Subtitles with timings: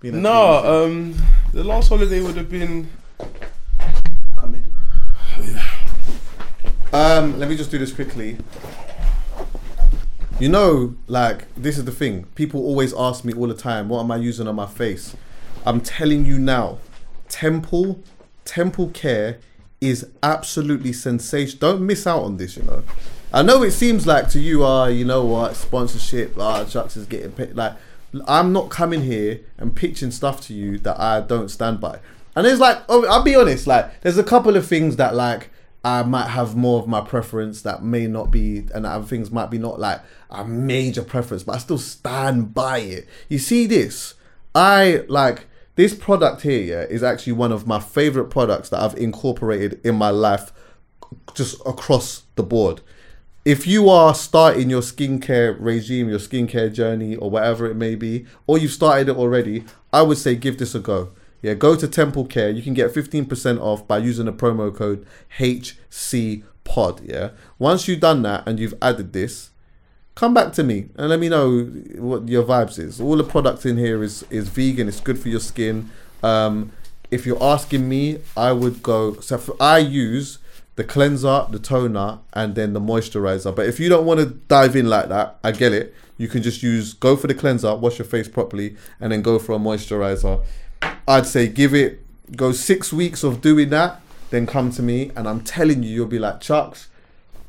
[0.00, 1.14] Been a No, um,
[1.52, 2.88] the last holiday would have been.
[6.92, 8.38] Um, let me just do this quickly.
[10.38, 12.24] You know, like this is the thing.
[12.34, 15.14] People always ask me all the time, "What am I using on my face?"
[15.66, 16.78] I'm telling you now,
[17.28, 18.00] Temple,
[18.44, 19.38] Temple Care
[19.80, 21.72] is absolutely sensational.
[21.72, 22.56] Don't miss out on this.
[22.56, 22.82] You know,
[23.32, 27.06] I know it seems like to you, ah, you know what, sponsorship, ah, Chucks is
[27.06, 27.54] getting paid.
[27.56, 27.74] Like,
[28.26, 32.00] I'm not coming here and pitching stuff to you that I don't stand by.
[32.34, 35.50] And it's like, oh, I'll be honest, like, there's a couple of things that like
[35.84, 39.50] I might have more of my preference that may not be, and other things might
[39.50, 43.06] be not like a major preference, but I still stand by it.
[43.28, 44.14] You see this?
[44.54, 45.46] I like
[45.76, 46.60] this product here.
[46.60, 50.52] Yeah, is actually one of my favorite products that I've incorporated in my life,
[51.34, 52.80] just across the board.
[53.46, 58.26] If you are starting your skincare regime, your skincare journey, or whatever it may be,
[58.48, 61.12] or you've started it already, I would say give this a go.
[61.42, 62.50] Yeah, go to Temple Care.
[62.50, 65.06] You can get 15% off by using the promo code
[65.38, 67.08] HCPOD.
[67.08, 67.30] Yeah.
[67.56, 69.50] Once you've done that and you've added this,
[70.16, 71.66] come back to me and let me know
[71.98, 73.00] what your vibes is.
[73.00, 74.88] All the products in here is is vegan.
[74.88, 75.92] It's good for your skin.
[76.20, 76.72] Um,
[77.12, 79.20] if you're asking me, I would go.
[79.20, 80.40] So I use
[80.76, 83.54] the cleanser, the toner, and then the moisturizer.
[83.54, 85.94] But if you don't want to dive in like that, I get it.
[86.18, 89.38] You can just use go for the cleanser, wash your face properly, and then go
[89.38, 90.42] for a moisturizer.
[91.08, 92.04] I'd say give it
[92.34, 96.06] go six weeks of doing that, then come to me, and I'm telling you, you'll
[96.06, 96.88] be like Chucks.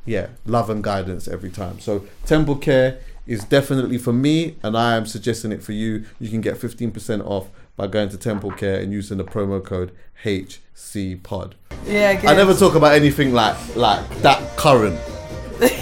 [0.06, 1.80] Yeah, love and guidance every time.
[1.80, 6.06] So Temple Care is definitely for me, and I am suggesting it for you.
[6.20, 9.92] You can get 15% off by going to Temple Care and using the promo code
[10.24, 11.54] HCPod.
[11.86, 12.26] Yeah, good.
[12.26, 15.00] I never talk about anything like like that current.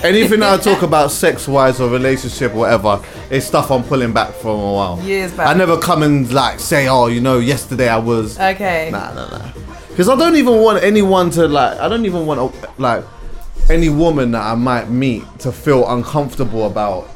[0.04, 4.14] Anything that I talk about sex wise or relationship or whatever is stuff I'm pulling
[4.14, 5.02] back from a while.
[5.02, 5.48] Years back.
[5.48, 8.38] I never come and like say, oh, you know, yesterday I was.
[8.38, 8.90] Okay.
[8.92, 9.52] Nah, nah, nah.
[9.90, 11.80] Because I don't even want anyone to like.
[11.80, 13.06] I don't even want like
[13.70, 17.10] any woman that I might meet to feel uncomfortable about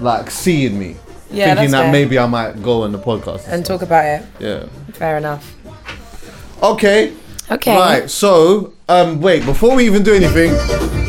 [0.00, 0.96] like seeing me.
[1.32, 1.92] Yeah, thinking that fair.
[1.92, 3.48] maybe I might go on the podcast.
[3.48, 4.22] And talk about it.
[4.38, 4.66] yeah.
[4.92, 5.54] Fair enough.
[6.62, 7.12] Okay.
[7.50, 7.76] Okay.
[7.76, 8.10] Right.
[8.10, 9.44] So, um, wait.
[9.44, 10.52] Before we even do anything,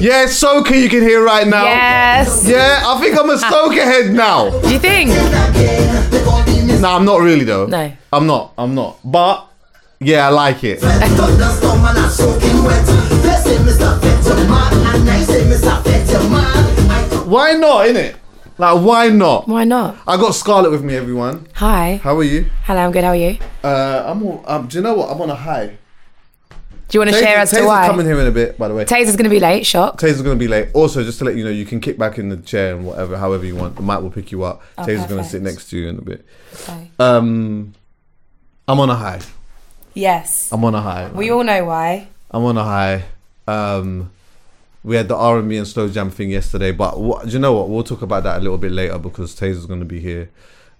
[0.01, 1.63] yeah, Soca, you can hear right now.
[1.63, 2.45] Yes.
[2.47, 4.49] Yeah, I think I'm a Soca head now.
[4.61, 5.11] Do you think?
[6.81, 7.65] Nah, I'm not really though.
[7.65, 7.91] No.
[8.11, 8.53] I'm not.
[8.57, 8.99] I'm not.
[9.05, 9.47] But
[10.01, 10.81] yeah, I like it.
[17.25, 17.85] Why not?
[17.87, 18.15] Innit?
[18.57, 19.47] Like, why not?
[19.47, 19.97] Why not?
[20.07, 21.47] I got Scarlett with me, everyone.
[21.53, 21.99] Hi.
[22.03, 22.45] How are you?
[22.65, 23.03] Hello, I'm good.
[23.03, 23.37] How are you?
[23.63, 24.21] Uh, I'm.
[24.21, 25.09] All, um, do you know what?
[25.09, 25.67] I'm on a high.
[26.93, 27.87] Do you want to share as to why?
[27.87, 28.85] coming here in a bit, by the way.
[28.85, 29.65] Tazer's going to be late.
[29.65, 29.97] Shock.
[29.97, 30.69] Tazer's gonna be late.
[30.75, 33.17] Also, just to let you know, you can kick back in the chair and whatever,
[33.17, 33.75] however you want.
[33.75, 34.61] The mic will pick you up.
[34.77, 36.23] Oh, Tazer's gonna sit next to you in a bit.
[36.53, 36.91] Okay.
[36.99, 37.73] Um,
[38.67, 39.21] I'm on a high.
[39.95, 40.51] Yes.
[40.51, 41.09] I'm on a high.
[41.11, 42.07] We all know why.
[42.29, 43.05] I'm on a high.
[43.47, 44.11] Um,
[44.83, 47.39] we had the R and B and slow jam thing yesterday, but what, do you
[47.39, 47.69] know what?
[47.69, 50.29] We'll talk about that a little bit later because Tazer's gonna be here,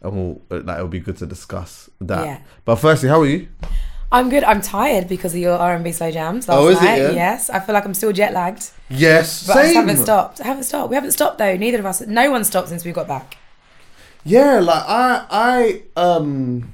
[0.02, 2.25] and we'll like it'll be good to discuss that.
[2.25, 2.40] Yeah.
[2.66, 3.47] But firstly, how are you?
[4.12, 4.44] I'm good.
[4.44, 6.97] I'm tired because of your R&B slow jams last Oh, is it, night.
[7.02, 7.12] yeah?
[7.12, 7.50] Yes.
[7.50, 8.69] I feel like I'm still jet lagged.
[8.88, 10.40] Yes, But I just haven't stopped.
[10.40, 10.90] I haven't stopped.
[10.91, 11.58] We haven't stopped though.
[11.58, 12.02] Neither of us.
[12.02, 13.38] No one stopped since we got back.
[14.24, 15.25] Yeah, like I,
[15.97, 16.72] I, um,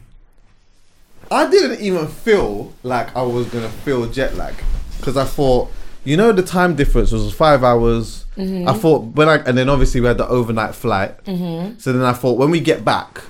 [1.32, 4.56] I didn't even feel like I was gonna feel jet lag
[4.98, 5.72] because I thought,
[6.10, 8.26] you know, the time difference was five hours.
[8.38, 11.16] I thought when I, and then obviously we had the overnight flight.
[11.26, 13.22] So then I thought when we get back,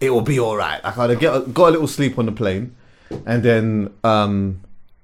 [0.00, 0.82] it will be all right.
[0.82, 2.74] Like I'd get got a little sleep on the plane,
[3.26, 4.60] and then, um,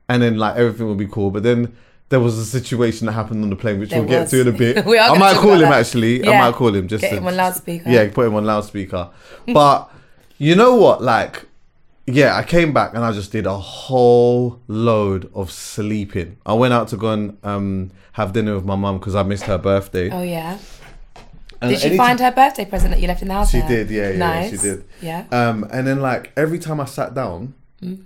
[0.08, 1.30] and then like everything will be cool.
[1.30, 1.76] But then.
[2.10, 4.46] There was a situation that happened on the plane, which There we'll get to in
[4.48, 4.76] a bit.
[4.86, 5.80] I might call him that.
[5.80, 6.22] actually.
[6.22, 6.38] I Yeah.
[6.42, 7.88] might call him just Get to, him on loudspeaker.
[7.90, 9.08] Yeah, put him on loudspeaker.
[9.52, 9.90] But
[10.36, 11.02] you know what?
[11.02, 11.46] Like,
[12.06, 16.36] yeah, I came back and I just did a whole load of sleeping.
[16.44, 19.44] I went out to go and um, have dinner with my mum because I missed
[19.44, 20.10] her birthday.
[20.10, 20.58] Oh yeah.
[21.62, 23.50] And Did she find her birthday present that you left in the house?
[23.50, 24.50] She did, yeah, yeah, nice.
[24.50, 24.84] she did.
[25.00, 25.24] Yeah.
[25.32, 28.04] Um, and then like every time I sat down, Mm.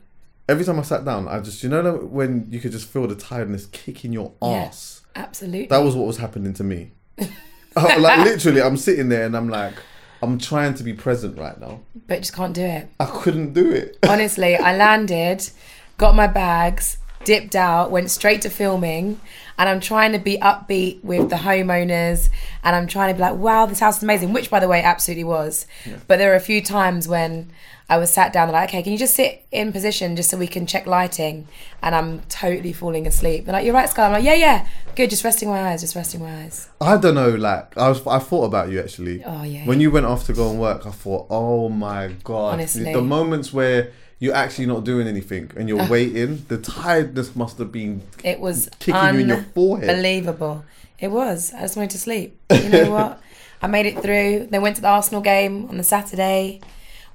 [0.48, 3.14] every time I sat down, I just you know when you could just feel the
[3.14, 4.48] tiredness kicking your Yeah.
[4.68, 5.02] ass.
[5.16, 5.66] Absolutely.
[5.66, 6.92] That was what was happening to me.
[7.76, 9.74] Oh, like literally, I'm sitting there and I'm like,
[10.22, 11.80] I'm trying to be present right now.
[12.06, 12.88] but just can't do it.
[12.98, 13.98] I couldn't do it.
[14.08, 15.48] Honestly, I landed,
[15.96, 19.20] got my bags, dipped out, went straight to filming,
[19.58, 22.28] and I'm trying to be upbeat with the homeowners,
[22.62, 24.80] and I'm trying to be like, wow, this house is amazing, which by the way,
[24.82, 25.66] absolutely was.
[26.06, 27.50] But there were a few times when
[27.90, 30.36] I was sat down, they're like, okay, can you just sit in position just so
[30.36, 31.48] we can check lighting?
[31.82, 33.46] And I'm totally falling asleep.
[33.46, 34.06] They're like, you're right, Sky.
[34.06, 36.68] I'm like, yeah, yeah, good, just resting my eyes, just resting my eyes.
[36.80, 37.30] I don't know.
[37.30, 39.24] Like I was, I thought about you actually.
[39.24, 39.64] Oh, yeah.
[39.64, 42.54] When you went off to go and work, I thought, oh my god.
[42.54, 42.92] Honestly.
[42.92, 43.90] the moments where
[44.20, 48.68] you're actually not doing anything and you're waiting, the tiredness must have been It was
[48.80, 49.88] kicking you in your forehead.
[49.90, 50.64] unbelievable.
[50.98, 51.52] It was.
[51.54, 52.38] I just wanted to sleep.
[52.50, 53.22] You know what?
[53.62, 54.48] I made it through.
[54.50, 56.60] They went to the Arsenal game on the Saturday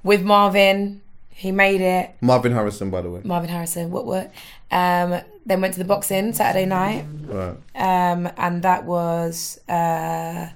[0.02, 1.02] with Marvin.
[1.30, 2.14] He made it.
[2.20, 3.20] Marvin Harrison, by the way.
[3.24, 3.90] Marvin Harrison.
[3.90, 4.30] What what?
[4.70, 7.56] Um, then went to the boxing Saturday night, Right.
[7.74, 10.48] um, and that was uh,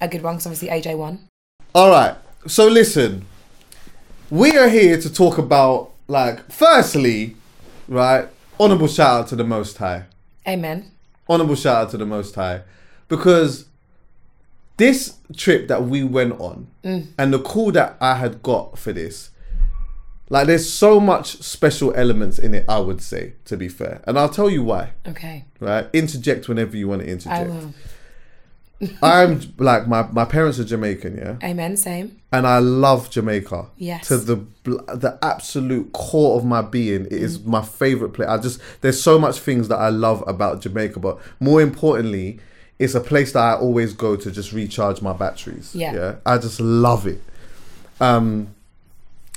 [0.00, 1.20] a good one because obviously AJ won.
[1.74, 2.14] All right.
[2.46, 3.26] So listen,
[4.30, 7.36] we are here to talk about like, firstly,
[7.86, 8.28] right,
[8.58, 10.06] honorable shout out to the Most High.
[10.46, 10.90] Amen.
[11.28, 12.62] honorable shout out to the Most High
[13.06, 13.66] because
[14.76, 17.06] this trip that we went on mm.
[17.16, 19.30] and the call that I had got for this,
[20.28, 22.64] like, there's so much special elements in it.
[22.68, 24.92] I would say, to be fair, and I'll tell you why.
[25.06, 25.44] Okay.
[25.60, 27.50] Right, interject whenever you want to I interject.
[27.50, 27.74] will.
[29.02, 31.76] I'm like my my parents are Jamaican, yeah, Amen.
[31.76, 32.20] Same.
[32.32, 33.66] and I love Jamaica.
[33.76, 34.08] Yes.
[34.08, 38.28] To the the absolute core of my being, it is my favorite place.
[38.28, 42.40] I just there's so much things that I love about Jamaica, but more importantly,
[42.78, 45.74] it's a place that I always go to just recharge my batteries.
[45.74, 45.94] Yeah.
[45.94, 46.14] Yeah.
[46.24, 47.20] I just love it.
[48.00, 48.54] Um,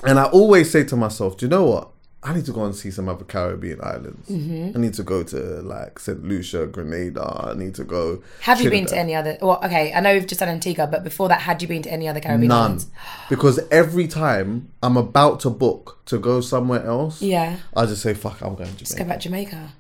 [0.06, 1.90] and I always say to myself, do you know what?
[2.26, 4.30] I need to go and see some other Caribbean islands.
[4.30, 4.78] Mm-hmm.
[4.78, 6.24] I need to go to like St.
[6.24, 7.50] Lucia, Grenada.
[7.50, 8.24] I need to go.
[8.42, 9.38] Have you been to any other?
[9.42, 9.92] Well, okay.
[9.94, 12.22] I know we've just done Antigua, but before that, had you been to any other
[12.22, 12.62] Caribbean None.
[12.62, 12.88] islands?
[13.30, 17.58] Because every time I'm about to book to go somewhere else, Yeah.
[17.76, 19.74] I just say, fuck, I'm going to Just go back to Jamaica.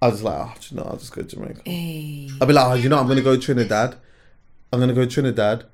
[0.00, 1.62] I was like, oh, do you know, I'll just go to Jamaica.
[1.64, 2.28] Hey.
[2.40, 3.96] I'll be like, oh, you know, I'm going to go to Trinidad.
[4.72, 5.64] I'm going to go to Trinidad.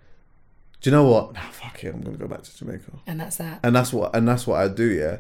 [0.80, 1.34] Do you know what?
[1.34, 2.92] Nah, fuck it, I'm going to go back to Jamaica.
[3.06, 3.60] And that's that.
[3.62, 5.18] And that's what, and that's what I do, yeah.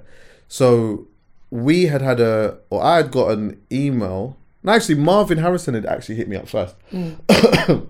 [0.48, 1.06] So
[1.50, 4.36] we had had a, or I had got an email.
[4.62, 6.74] And actually, Marvin Harrison had actually hit me up first.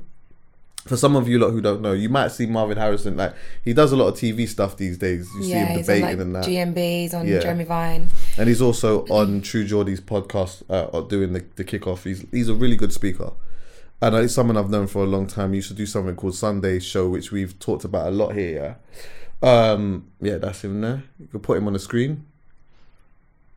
[0.84, 3.74] For some of you lot who don't know, you might see Marvin Harrison like he
[3.74, 5.28] does a lot of TV stuff these days.
[5.36, 6.44] You see yeah, him he's on debating like and that.
[6.46, 7.40] GMBs on Yeah.
[7.40, 8.08] Jeremy Vine.
[8.38, 12.04] and he's also on True Geordie's podcast uh, doing the, the kickoff.
[12.04, 13.32] He's he's a really good speaker,
[14.00, 15.52] and it's someone I've known for a long time.
[15.52, 18.78] He used to do something called Sunday Show, which we've talked about a lot here.
[19.42, 21.02] Yeah, um, yeah, that's him there.
[21.20, 22.24] You can put him on the screen.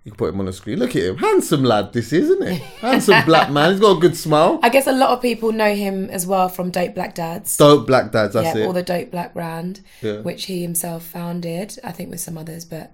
[0.03, 0.79] You can put him on the screen.
[0.79, 1.93] Look at him, handsome lad.
[1.93, 2.59] This is, isn't it?
[2.81, 3.69] Handsome black man.
[3.71, 4.59] He's got a good smile.
[4.63, 7.55] I guess a lot of people know him as well from Dope Black Dads.
[7.55, 8.33] Dope black dads.
[8.33, 8.65] That's yeah, it.
[8.67, 10.21] or the Dope Black brand, Yeah.
[10.21, 12.65] which he himself founded, I think with some others.
[12.65, 12.91] But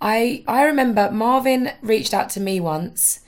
[0.00, 3.20] I I remember Marvin reached out to me once,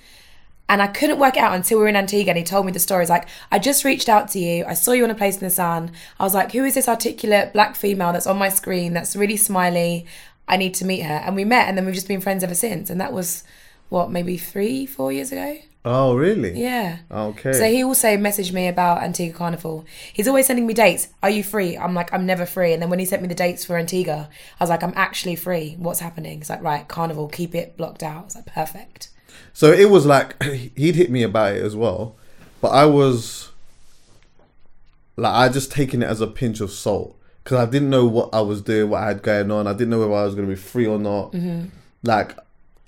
[0.68, 2.72] and I couldn't work it out until we were in Antigua, and he told me
[2.72, 3.02] the story.
[3.02, 4.64] He's like, I just reached out to you.
[4.64, 5.90] I saw you on a place in the sun.
[6.20, 9.36] I was like, who is this articulate black female that's on my screen that's really
[9.36, 10.06] smiley?
[10.48, 12.54] I need to meet her, and we met, and then we've just been friends ever
[12.54, 12.90] since.
[12.90, 13.44] And that was
[13.88, 15.58] what maybe three, four years ago.
[15.84, 16.60] oh, really?
[16.60, 16.98] Yeah.
[17.10, 17.52] Okay.
[17.52, 19.86] So he also messaged me about Antigua Carnival.
[20.12, 21.08] He's always sending me dates.
[21.22, 21.76] Are you free?
[21.78, 22.72] I'm like, I'm never free.
[22.72, 24.28] And then when he sent me the dates for Antigua,
[24.58, 25.76] I was like, I'm actually free.
[25.78, 26.38] What's happening?
[26.38, 28.26] He's like, right, Carnival, keep it blocked out.
[28.26, 29.08] It's like, perfect.
[29.54, 30.40] So it was like
[30.76, 32.16] he'd hit me about it as well,
[32.60, 33.50] but I was
[35.16, 37.17] like I just taken it as a pinch of salt
[37.48, 39.66] because I didn't know what I was doing, what I had going on.
[39.66, 41.32] I didn't know whether I was going to be free or not.
[41.32, 41.68] Mm-hmm.
[42.02, 42.36] Like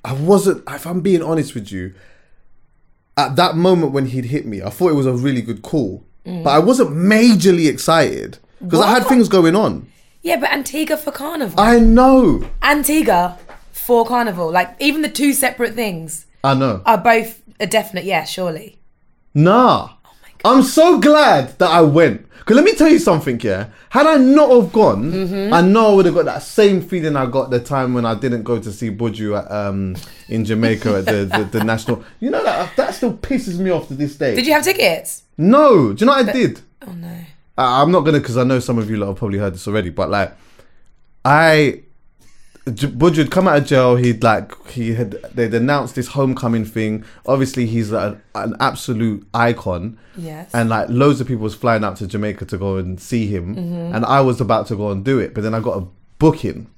[0.05, 0.65] I wasn't.
[0.69, 1.95] If I'm being honest with you,
[3.17, 6.05] at that moment when he'd hit me, I thought it was a really good call,
[6.27, 6.45] mm.
[6.45, 9.91] but I wasn't majorly excited because I had things going on.
[10.21, 11.59] Yeah, but Antigua for Carnival.
[11.59, 12.47] I know.
[12.61, 13.39] Antigua
[13.73, 14.53] for Carnival.
[14.53, 16.83] Like, even the two separate things I know.
[16.85, 18.79] are both a definite yes, surely.
[19.33, 19.95] Nah.
[20.45, 22.27] Oh I'm so glad that I went.
[22.51, 23.69] Because let me tell you something, yeah.
[23.91, 25.55] Had I not have gone, Mm-hmm.
[25.55, 28.17] I know I would have got that same feeling I got the time when I
[28.17, 29.95] didn't go to see Buju at, um,
[30.29, 32.03] in Jamaica at the, the, the national.
[32.19, 34.35] You know that that still pisses me off to this day.
[34.35, 35.23] Did you have tickets?
[35.39, 36.61] No, do you know what I did?
[36.85, 37.17] Oh, no.
[37.57, 39.69] I, I'm not gonna because I know some of you lot have probably heard this
[39.69, 40.37] already, but like,
[41.25, 41.83] I
[42.79, 43.97] Had come out of jail.
[43.97, 47.05] He'd like he had they'd announced this homecoming thing.
[47.27, 50.51] Obviously, he's a, an absolute icon, Yes.
[50.55, 53.57] and like loads of people was flying out to Jamaica to go and see him,
[53.57, 53.95] Mm-hmm.
[53.95, 55.87] and I was about to go and do it, but then I got a
[56.19, 56.69] booking.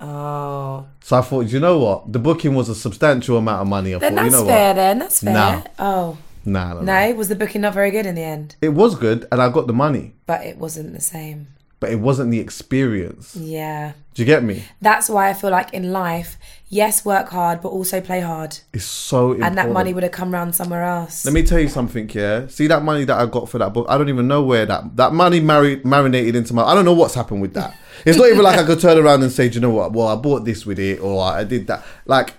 [0.00, 0.86] oh.
[1.00, 2.12] So I thought, you know what?
[2.12, 3.94] The booking was a substantial amount of money.
[3.94, 4.74] I Then thought, you that's know fair, what?
[4.76, 4.98] then.
[4.98, 5.32] That's fair.
[5.32, 5.62] Nah.
[5.78, 6.18] Oh.
[6.44, 7.06] Nah, nah, nah.
[7.08, 8.56] No, was the booking not very good in the end?
[8.60, 10.14] It was good, and I got the money.
[10.26, 11.48] But it wasn't the same.
[11.80, 13.36] But it wasn't the experience.
[13.36, 13.92] Yeah.
[14.14, 14.64] Do you get me?
[14.80, 16.36] That's why I feel like in life,
[16.68, 18.58] yes, work hard, but also play hard.
[18.72, 19.46] It's so important.
[19.46, 21.24] And that money would have come round somewhere else.
[21.24, 22.48] Let me tell you something, yeah.
[22.48, 23.86] See that money that I got for that book.
[23.88, 26.64] I don't even know where that that money married marinated into my.
[26.64, 27.78] I don't know what's happened with that.
[28.04, 29.92] It's not even like I could turn around and say, Do you know what?
[29.92, 31.84] Well, I bought this with it, or I did that.
[32.06, 32.34] Like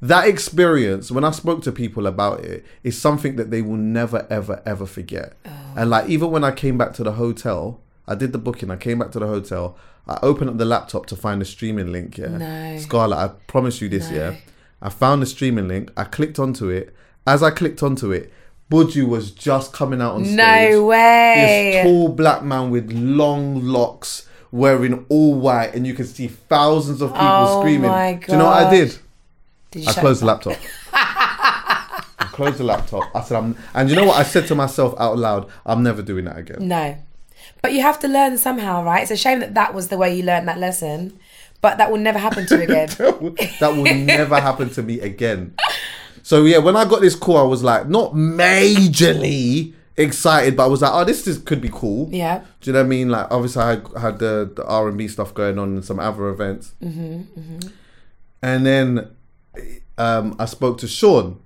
[0.00, 4.26] that experience when I spoke to people about it is something that they will never,
[4.30, 5.34] ever, ever forget.
[5.44, 5.50] Oh.
[5.76, 8.70] And like even when I came back to the hotel, I did the booking.
[8.70, 9.76] I came back to the hotel.
[10.08, 12.16] I opened up the laptop to find the streaming link.
[12.18, 12.78] Yeah, No.
[12.78, 14.10] Scarlett, I promise you this.
[14.10, 14.16] No.
[14.16, 14.36] Yeah,
[14.80, 15.90] I found the streaming link.
[15.96, 16.94] I clicked onto it.
[17.26, 18.32] As I clicked onto it,
[18.70, 20.36] Buju was just coming out on stage.
[20.36, 21.34] no way.
[21.74, 27.02] This tall black man with long locks, wearing all white, and you could see thousands
[27.02, 27.90] of people Oh screaming.
[27.90, 28.96] my Do you know what I did?
[29.70, 30.56] Did you I closed the laptop.
[30.92, 33.04] I closed the laptop.
[33.14, 34.16] I said, I'm, and you know what?
[34.16, 36.66] I said to myself out loud, I'm never doing that again.
[36.68, 36.96] No.
[37.62, 39.02] But you have to learn somehow, right?
[39.02, 41.18] It's a shame that that was the way you learned that lesson,
[41.60, 42.88] but that will never happen to you again.
[43.60, 45.54] that will never happen to me again.
[46.22, 50.66] So yeah, when I got this call, I was like, not majorly excited, but I
[50.68, 52.08] was like, oh, this is, could be cool.
[52.12, 52.44] yeah.
[52.60, 53.08] Do you know what I mean?
[53.08, 55.98] Like, obviously, I had, had the the R and B stuff going on and some
[55.98, 56.74] other events.
[56.82, 57.68] Mm-hmm,
[58.42, 59.10] And then
[59.96, 61.40] um, I spoke to Sean.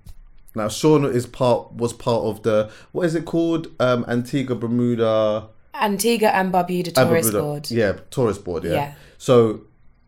[0.55, 3.69] Now Sean is part was part of the what is it called?
[3.81, 5.49] Um, Antigua Bermuda.
[5.75, 7.71] Antigua and Barbuda Tourist Bermuda- Board.
[7.71, 8.65] Yeah, tourist board.
[8.65, 8.73] Yeah.
[8.73, 8.95] Yeah.
[9.19, 9.63] So,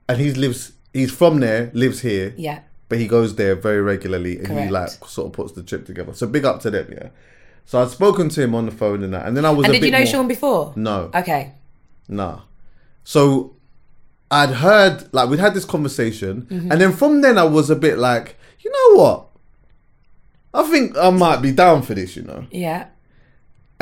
[0.08, 0.72] and he lives.
[0.92, 2.60] He's from there, lives here, Yeah.
[2.88, 6.12] but he goes there very regularly, and he like sort of puts the trip together.
[6.14, 7.08] So big up to them, yeah.
[7.64, 9.64] So I'd spoken to him on the phone and that, and then I was.
[9.64, 10.72] And a did bit you know more, Sean before?
[10.76, 11.10] No.
[11.14, 11.52] Okay.
[12.08, 12.40] Nah.
[13.02, 13.56] So
[14.30, 16.70] I'd heard like we'd had this conversation, Mm-hmm.
[16.70, 19.26] and then from then I was a bit like, you know what?
[20.52, 22.46] I think I might be down for this, you know.
[22.52, 22.86] Yeah.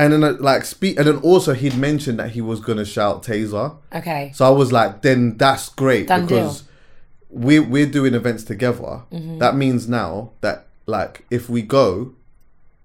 [0.02, 3.22] And then uh, like speak, and then also he'd mentioned that he was gonna shout
[3.22, 4.32] Tazer, Okay.
[4.34, 6.38] so I was like, then that's great Done deal.
[6.38, 6.64] because
[7.30, 9.02] we're we're doing events together.
[9.12, 9.38] Mm-hmm.
[9.38, 12.14] That means now that like if we go,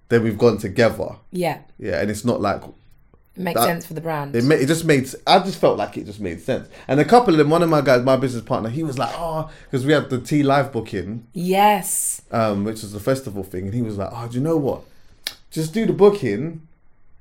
[0.10, 1.16] then we've gone together.
[1.32, 1.60] Yeah.
[1.80, 2.62] Yeah, and it's not like
[3.36, 4.36] It makes That- sense for the brand.
[4.36, 5.08] It, ma- it just made.
[5.28, 6.68] I just felt like it just made sense.
[6.88, 9.14] And a couple of them, one of my guys, my business partner, he was like,
[9.16, 12.22] "Oh," because we had the T Live booking, yes.
[12.32, 14.82] um, which is the festival thing, and he was like, "Oh, do you know what?
[15.52, 16.62] Just do the booking,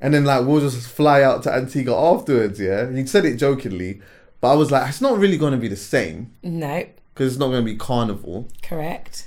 [0.00, 4.00] and then like we'll just fly out to Antigua afterwards." Yeah, he said it jokingly,
[4.40, 6.84] but I was like, "It's not really going to be the same No.
[7.14, 9.26] because it's not going to be carnival." Correct.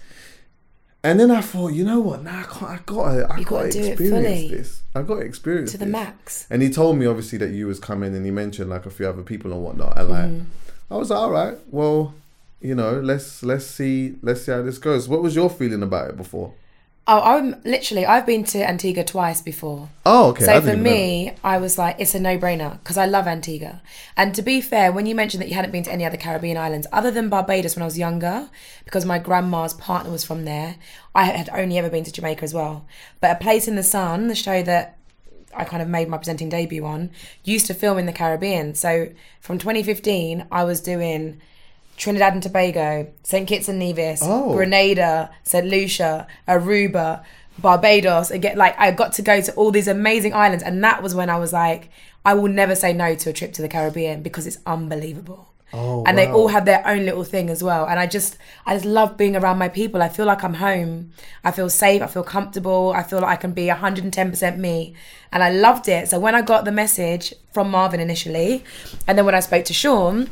[1.01, 2.23] And then I thought, you know what?
[2.23, 2.63] Nah, I can't.
[2.71, 3.33] I got to.
[3.33, 4.81] I You got gotta it experience this.
[4.93, 5.91] I got to experience To the this.
[5.93, 6.45] max.
[6.49, 9.07] And he told me obviously that you was coming, and he mentioned like a few
[9.07, 9.97] other people and whatnot.
[9.97, 10.93] And like, Mm-hmm.
[10.93, 12.15] I was like, all right, well,
[12.59, 15.07] you know, let's let's see let's see how this goes.
[15.07, 16.53] What was your feeling about it before?
[17.11, 18.05] Oh, I'm literally.
[18.05, 19.89] I've been to Antigua twice before.
[20.05, 20.45] Oh, okay.
[20.45, 23.81] So for me, I was like, it's a no-brainer because I love Antigua.
[24.15, 26.55] And to be fair, when you mentioned that you hadn't been to any other Caribbean
[26.55, 28.51] islands other than Barbados when I was younger,
[28.85, 30.75] because my grandma's partner was from there,
[31.15, 32.85] I had only ever been to Jamaica as well.
[33.21, 34.99] But A Place in the Sun, the show that
[35.55, 37.09] I kind of made my presenting debut on,
[37.43, 38.75] used to film in the Caribbean.
[38.75, 39.09] So
[39.41, 41.41] from 2015, I was doing
[41.99, 43.45] Trinidad and Tobago, St.
[43.47, 44.53] Kitts and Nevis, Oh.
[44.55, 45.67] Grenada, St.
[45.67, 47.23] Lucia, Aruba,
[47.59, 48.31] Barbados.
[48.31, 51.29] Again, like I got to go to all these amazing islands, and that was when
[51.29, 51.89] I was like,
[52.25, 55.45] I will never say no to a trip to the Caribbean because it's unbelievable.
[55.71, 57.85] Oh, and they all have their own little thing as well.
[57.85, 60.01] And I just, I just love being around my people.
[60.01, 61.11] I feel like I'm home.
[61.43, 62.01] I feel safe.
[62.01, 62.91] I feel comfortable.
[62.95, 64.95] I feel like I can be 110% me.
[65.31, 66.09] And I loved it.
[66.09, 68.63] So when I got the message from Marvin initially,
[69.07, 70.31] and then when I spoke to Sean,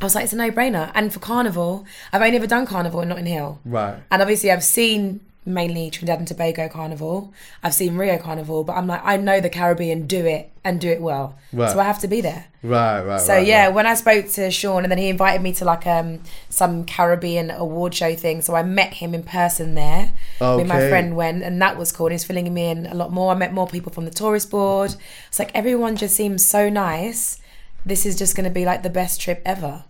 [0.00, 0.90] I was like, it's a no brainer.
[0.94, 3.60] And for Carnival, I've only ever done Carnival not in Notting Hill.
[3.64, 4.00] Right.
[4.10, 7.32] And obviously, I've seen mainly Trinidad and Tobago Carnival.
[7.62, 10.88] I've seen Rio Carnival, but I'm like, I know the Caribbean do it and do
[10.88, 11.36] it well.
[11.52, 11.70] Right.
[11.70, 12.46] So I have to be there.
[12.62, 13.20] Right, right.
[13.20, 13.74] So right, yeah, right.
[13.74, 17.50] when I spoke to Sean and then he invited me to like um some Caribbean
[17.50, 20.12] award show thing, so I met him in person there.
[20.40, 22.06] Me and my friend went, and that was cool.
[22.06, 23.32] And he's filling me in a lot more.
[23.32, 24.94] I met more people from the tourist board.
[25.28, 27.40] It's like everyone just seems so nice.
[27.84, 29.84] This is just going to be like the best trip ever.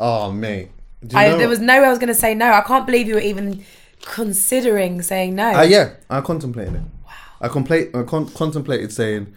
[0.00, 0.70] Oh, mate.
[1.06, 2.50] Do you I, there was no way I was going to say no.
[2.52, 3.64] I can't believe you were even
[4.02, 5.52] considering saying no.
[5.52, 6.82] Uh, yeah, I contemplated it.
[7.06, 7.12] Wow.
[7.40, 9.32] I, complete, I con- contemplated saying,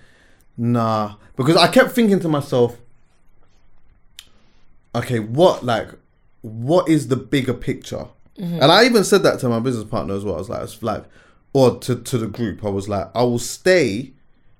[0.58, 1.15] nah.
[1.36, 2.77] Because I kept thinking to myself,
[4.96, 5.89] okay, what, like,
[6.41, 8.08] what is the bigger picture?
[8.38, 10.34] And I even said that to my business partner as well.
[10.36, 11.03] I was like, it's like,
[11.53, 14.13] or to, to the group, I was like, I will stay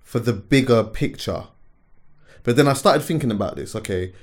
[0.03, 1.45] for the bigger picture.
[2.43, 3.75] But then I started thinking about this.
[3.75, 4.13] Okay,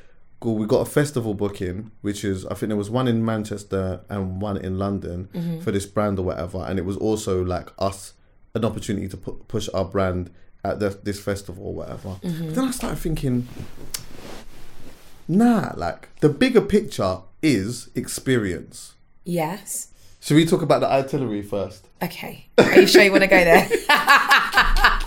[0.41, 0.57] cool.
[0.57, 4.41] We got a festival booking, which is I think there was one in Manchester and
[4.41, 5.61] one in London mm-hmm.
[5.61, 8.15] for this brand or whatever, and it was also like us
[8.55, 10.31] an opportunity to pu- push our brand
[10.65, 12.09] at the, this festival or whatever.
[12.23, 12.55] Mm-hmm.
[12.55, 13.49] Then I started thinking,
[15.27, 18.95] nah, like the bigger picture is experience.
[19.25, 19.89] Yes.
[20.21, 21.87] Should we talk about the artillery first?
[22.03, 22.47] Okay.
[22.59, 23.69] Are you sure you want to go there?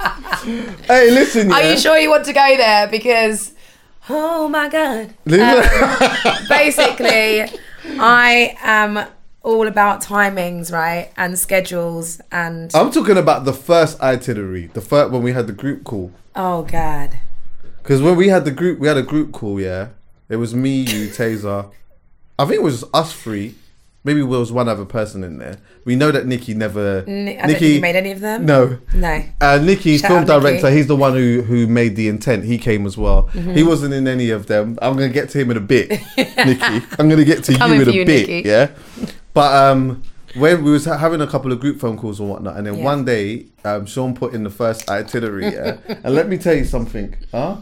[0.43, 1.55] Hey, listen, yeah.
[1.55, 2.87] Are you sure you want to go there?
[2.87, 3.53] Because,
[4.09, 5.13] oh my god.
[5.27, 7.59] Um, basically,
[7.99, 9.07] I am
[9.43, 15.11] all about timings, right, and schedules, and I'm talking about the first itinerary, the first
[15.11, 16.11] when we had the group call.
[16.35, 17.17] oh god.
[17.81, 19.59] Because when we had the group, we had a group call.
[19.59, 19.89] Yeah,
[20.29, 21.71] it was me, you, Tazer.
[22.37, 23.55] I think it was us three.
[24.03, 25.57] Maybe there was one other person in there.
[25.85, 27.03] We know that Nikki never.
[27.05, 28.45] Ni- I don't think you made any of them.
[28.47, 28.79] No.
[28.95, 29.23] No.
[29.39, 30.39] Uh, Nicky, Shout film out Nicky.
[30.59, 32.43] director, he's the one who who made the intent.
[32.45, 33.29] He came as well.
[33.33, 33.51] Mm-hmm.
[33.53, 34.77] He wasn't in any of them.
[34.81, 36.81] I'm gonna get to him in a bit, Nikki.
[36.97, 38.47] I'm gonna get to Coming you in a you, bit, Nicky.
[38.49, 38.71] yeah.
[39.35, 40.01] But um,
[40.35, 42.83] when we was having a couple of group phone calls and whatnot, and then Yeah.
[42.83, 45.77] one day, um, Sean put in the first itinerary, yeah.
[46.03, 47.57] and let me tell you something, huh?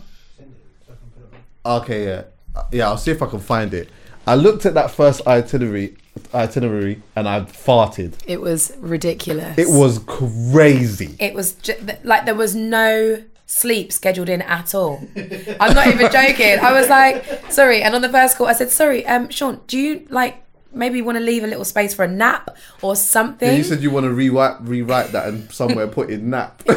[1.65, 2.23] Okay, yeah,
[2.55, 2.87] Uh, yeah.
[2.87, 3.89] I'll see if I can find it.
[4.29, 5.95] I looked at that first itinerary,
[6.35, 8.13] itinerary, and I farted.
[8.27, 9.57] It was ridiculous.
[9.57, 11.15] It was crazy.
[11.19, 15.01] It was ju- like there was no sleep scheduled in at all.
[15.59, 16.59] I'm not even joking.
[16.59, 17.81] I was like, sorry.
[17.81, 21.03] And on the first call, I said, sorry, um, Sean, do you like maybe you
[21.03, 23.47] want to leave a little space for a nap or something?
[23.49, 26.61] Yeah, you said you want to rewrite rewrite that and somewhere put in nap.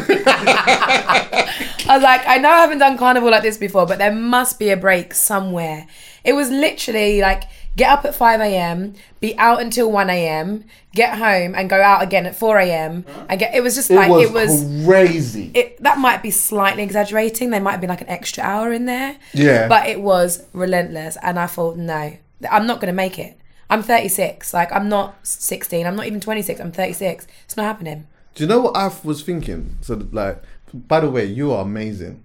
[1.88, 4.58] I was like, I know I haven't done carnival like this before, but there must
[4.58, 5.86] be a break somewhere.
[6.24, 7.44] It was literally like
[7.76, 12.02] get up at 5 a.m., be out until 1 a.m., get home and go out
[12.02, 13.04] again at 4 a.m.
[13.28, 13.54] and get.
[13.54, 14.84] It was just It like was, it was.
[14.86, 15.50] crazy.
[15.54, 17.50] It, that might be slightly exaggerating.
[17.50, 19.16] There might be like an extra hour in there.
[19.32, 19.68] Yeah.
[19.68, 21.16] But it was relentless.
[21.22, 22.16] And I thought, no,
[22.50, 23.38] I'm not going to make it.
[23.72, 24.52] I'm 36.
[24.52, 25.86] Like, I'm not 16.
[25.86, 26.60] I'm not even 26.
[26.60, 27.26] I'm 36.
[27.46, 28.06] It's not happening.
[28.34, 29.76] Do you know what I was thinking?
[29.80, 30.42] So like,
[30.74, 32.22] by the way, you are amazing,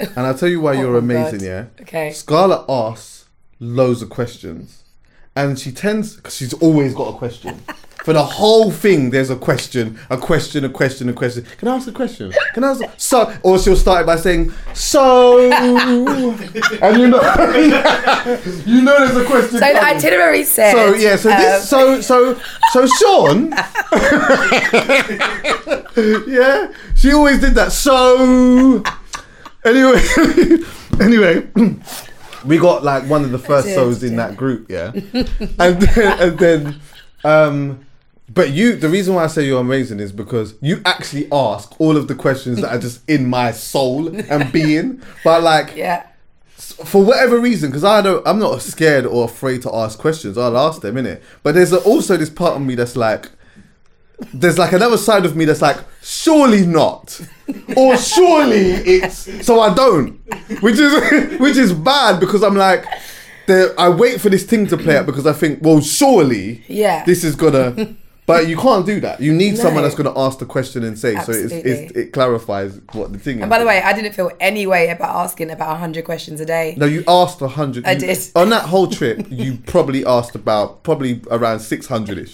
[0.00, 1.38] and I'll tell you why Oh you're amazing.
[1.38, 1.46] God.
[1.46, 1.64] Yeah.
[1.82, 2.10] Okay.
[2.12, 3.26] Scarlett asks
[3.60, 4.82] loads of questions,
[5.36, 7.62] and she tends because she's always got a question.
[8.04, 11.44] For the whole thing, there's a question, a question, a question, a question.
[11.58, 12.32] Can I ask a question?
[12.54, 12.80] Can I ask?
[12.82, 15.50] A, so, or she'll start by saying, "So,"
[16.82, 17.20] and you know,
[18.66, 19.58] you know, there's a question.
[19.58, 20.72] So the itinerary said.
[20.72, 22.40] So yeah, so um, this, so so
[22.72, 23.50] so Sean,
[26.28, 27.72] yeah, she always did that.
[27.72, 28.82] So
[29.64, 30.00] anyway,
[31.00, 31.46] anyway,
[32.44, 36.22] we got like one of the first did, so's in that group, yeah, and then,
[36.22, 36.80] and then,
[37.24, 37.86] um,
[38.32, 41.96] but you, the reason why I say you're amazing is because you actually ask all
[41.96, 46.04] of the questions that are just in my soul and being, but like Yeah.
[46.60, 50.36] For whatever reason, because I don't, I'm not scared or afraid to ask questions.
[50.36, 51.22] I'll ask them, innit?
[51.42, 53.30] But there's also this part of me that's like,
[54.34, 57.20] there's like another side of me that's like, surely not,
[57.76, 59.46] or surely it's.
[59.46, 60.18] So I don't,
[60.60, 62.84] which is which is bad because I'm like,
[63.78, 67.04] I wait for this thing to play out because I think, well, surely, Yeah.
[67.04, 67.94] this is gonna.
[68.28, 69.20] But you can't do that.
[69.20, 71.14] You need someone that's going to ask the question and say.
[71.14, 72.02] So it's, it's, Absolutely.
[72.02, 73.42] it clarifies what the thing is.
[73.42, 76.44] And by the way, I didn't feel any way about asking about 100 questions a
[76.46, 76.74] day.
[76.76, 77.86] No, you asked a hundred.
[77.86, 78.18] I you- did.
[78.36, 82.32] On that whole trip, you probably asked about probably around six hundred ish.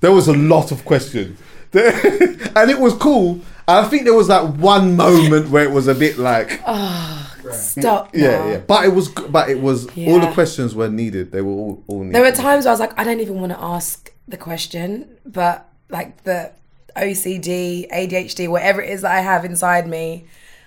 [0.00, 1.38] There was a lot of questions,
[1.72, 3.40] and it was cool.
[3.66, 8.14] I think there was that one moment where it was a bit like, ah, Stop.
[8.14, 8.48] yeah, now.
[8.48, 8.58] yeah.
[8.58, 9.86] But it was, g- but it was.
[9.86, 10.34] All the Yeah.
[10.34, 11.32] questions were needed.
[11.32, 12.14] They were all, all needed.
[12.14, 15.16] There were times where I was like, I don't even want to ask the question,
[15.26, 16.52] but like the
[16.96, 20.24] OCD, ADHD, whatever it is that I have inside me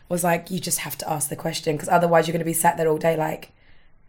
[0.10, 2.54] was like, you just have to ask the question because otherwise you're going to be
[2.54, 3.52] sat there all day like,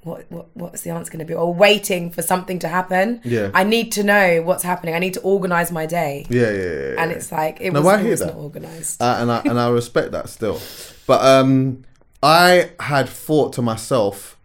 [0.03, 1.35] what, what what's the answer going to be?
[1.35, 3.21] Or waiting for something to happen.
[3.25, 3.51] Yeah.
[3.55, 4.95] I need to know what's happening.
[4.95, 6.27] I need to organize my day.
[6.31, 6.63] Yeah, yeah, yeah.
[6.93, 6.95] yeah.
[7.03, 8.27] And it's like, it No, was, I hear that.
[8.27, 9.03] not organized.
[9.03, 10.61] uh, and I and I respect that still.
[11.09, 11.85] But um,
[12.23, 14.37] I had thought to myself,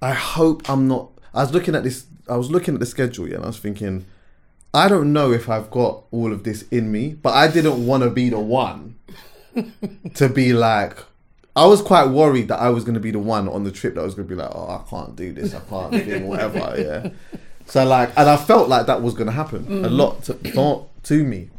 [0.00, 1.10] I hope I'm not.
[1.34, 2.06] I was looking at this.
[2.30, 4.06] I was looking at the schedule, yeah, and I was thinking,
[4.72, 8.04] I don't know if I've got all of this in me, but I didn't want
[8.04, 8.96] to be the one
[10.14, 10.96] to be like.
[11.56, 13.96] I was quite worried that I was going to be the one on the trip
[13.96, 16.74] that was going to be like, oh, I can't do this, I can't do whatever,
[16.78, 17.10] yeah.
[17.66, 19.96] So like, and I felt like that was going to happen a mm.
[19.96, 21.50] lot to, to me.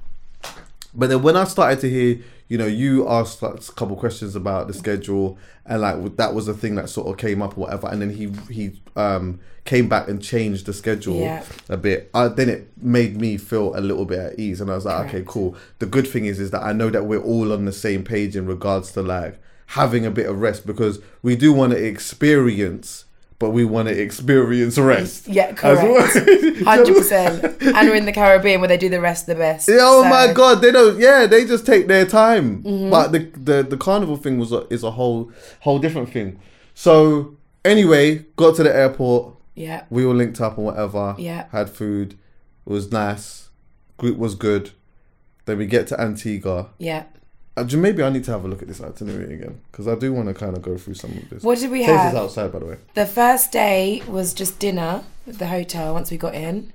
[0.94, 2.20] But then when I started to hear,
[2.52, 6.50] you know, you asked like, a couple questions about the schedule, and like that was
[6.50, 9.88] a thing that sort of came up or whatever, and then he he um came
[9.88, 11.46] back and changed the schedule Yeah.
[11.70, 12.10] a bit.
[12.14, 15.08] Uh, then it made me feel a little bit at ease, and I was like,
[15.08, 15.56] okay, cool.
[15.80, 18.36] The good thing is, is that I know that we're all on the same page
[18.36, 23.06] in regards to like having a bit of rest because we do want to experience
[23.42, 25.28] but we want to experience rest.
[25.28, 26.14] Yeah, correct.
[26.64, 27.44] Hundred percent.
[27.62, 29.68] And we're in the Caribbean where they do the rest the best.
[29.68, 30.98] Yeah, oh So- my god, they don't.
[31.00, 32.64] Yeah, they just take their time.
[32.64, 32.90] Mm-hmm.
[32.92, 36.40] But the, the the carnival thing was a, is a whole whole different thing.
[36.76, 39.36] So anyway, got to the airport.
[39.56, 39.84] Yeah.
[39.90, 41.16] We all linked up and whatever.
[41.18, 41.48] Yeah.
[41.52, 42.14] Had food.
[42.66, 43.50] It was nice.
[43.98, 44.70] Group was good.
[45.46, 46.70] Then we get to Antigua.
[46.78, 47.06] Yeah.
[47.62, 50.12] Uh, maybe I need to have a look at this itinerary again because I do
[50.14, 51.44] want to kind of go through some of this.
[51.44, 52.16] What did we Taste have?
[52.16, 52.78] outside, by the way.
[52.96, 56.74] The first day was just dinner at the hotel once we got in.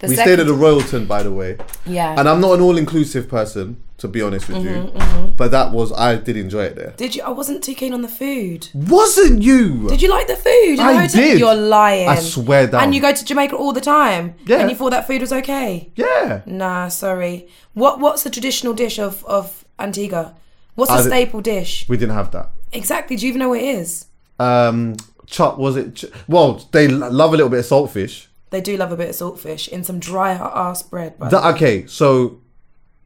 [0.00, 2.14] The we second, stayed at the Royalton, by the way, yeah.
[2.18, 5.32] and I'm not an all-inclusive person, to be honest with Mm-hmm, you.
[5.34, 6.92] But that was I did enjoy it there.
[6.98, 7.22] did you?
[7.22, 8.68] I wasn't too keen on the food.
[8.74, 9.88] Wasn't you?
[9.88, 10.70] Did you like the food?
[10.70, 11.22] in the I hotel?
[11.22, 11.38] did.
[11.38, 12.06] You're lying.
[12.08, 12.82] I swear down.
[12.82, 14.34] And you go to Jamaica all the time.
[14.44, 14.58] Yeah.
[14.58, 15.90] And you thought that food was okay.
[15.96, 16.42] yeah.
[16.44, 17.48] Nah, sorry.
[17.72, 20.34] What What's the traditional dish of of Antigua?
[20.74, 21.86] What's I did- staple dish?
[21.88, 22.50] We didn't have that.
[22.72, 23.16] Exactly.
[23.16, 24.06] Do you even know what it is?
[24.38, 25.94] Um, chop was it?
[25.96, 28.26] Ch- well, they l- love a little bit of saltfish.
[28.50, 31.14] They do love a bit of saltfish in some dry ass bread.
[31.20, 32.38] That, okay, so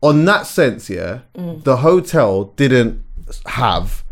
[0.02, 1.64] on that sense, yeah, Mm.
[1.64, 3.02] the hotel didn't
[3.46, 4.04] have.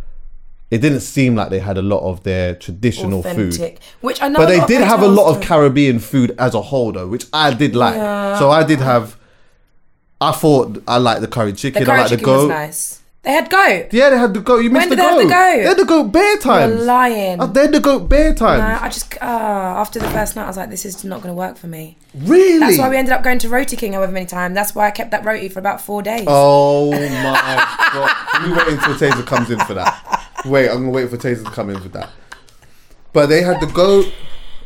[0.70, 3.31] It didn't seem like they had a lot of their traditional food.
[3.55, 4.38] authentic, which I know.
[4.40, 5.46] But they lot did have a hotels lot of do.
[5.46, 7.94] Caribbean food as a whole, though, which I did like.
[7.94, 8.38] Yeah.
[8.40, 9.16] So I did have.
[10.20, 11.81] I thought I liked the curry chicken.
[11.83, 12.48] The curry I like the chicken was goat.
[12.48, 13.00] nice.
[13.22, 13.87] They had goat.
[13.92, 14.59] Yeah, they had the goat.
[14.59, 15.22] You missed the did they have goat.
[15.22, 15.57] the goat?
[15.57, 16.83] They had the goat bare You're times.
[16.85, 17.40] lying.
[17.40, 18.61] Uh, They had the goat bear times.
[18.61, 21.35] Nah, I just uh, after the first night, I was like, this is not going
[21.35, 21.96] to work for me.
[22.14, 22.59] really?
[22.59, 24.55] That's why we ended up going to Roti King however many times.
[24.55, 26.24] That's why I kept that roti for about four days.
[26.27, 26.98] Oh my
[27.94, 28.44] god!
[28.46, 30.22] We wait until Tazer comes in for that.
[30.44, 32.11] Wait, I'm gonna wait for Tazer to come in for that.
[33.14, 34.12] But they had the goat.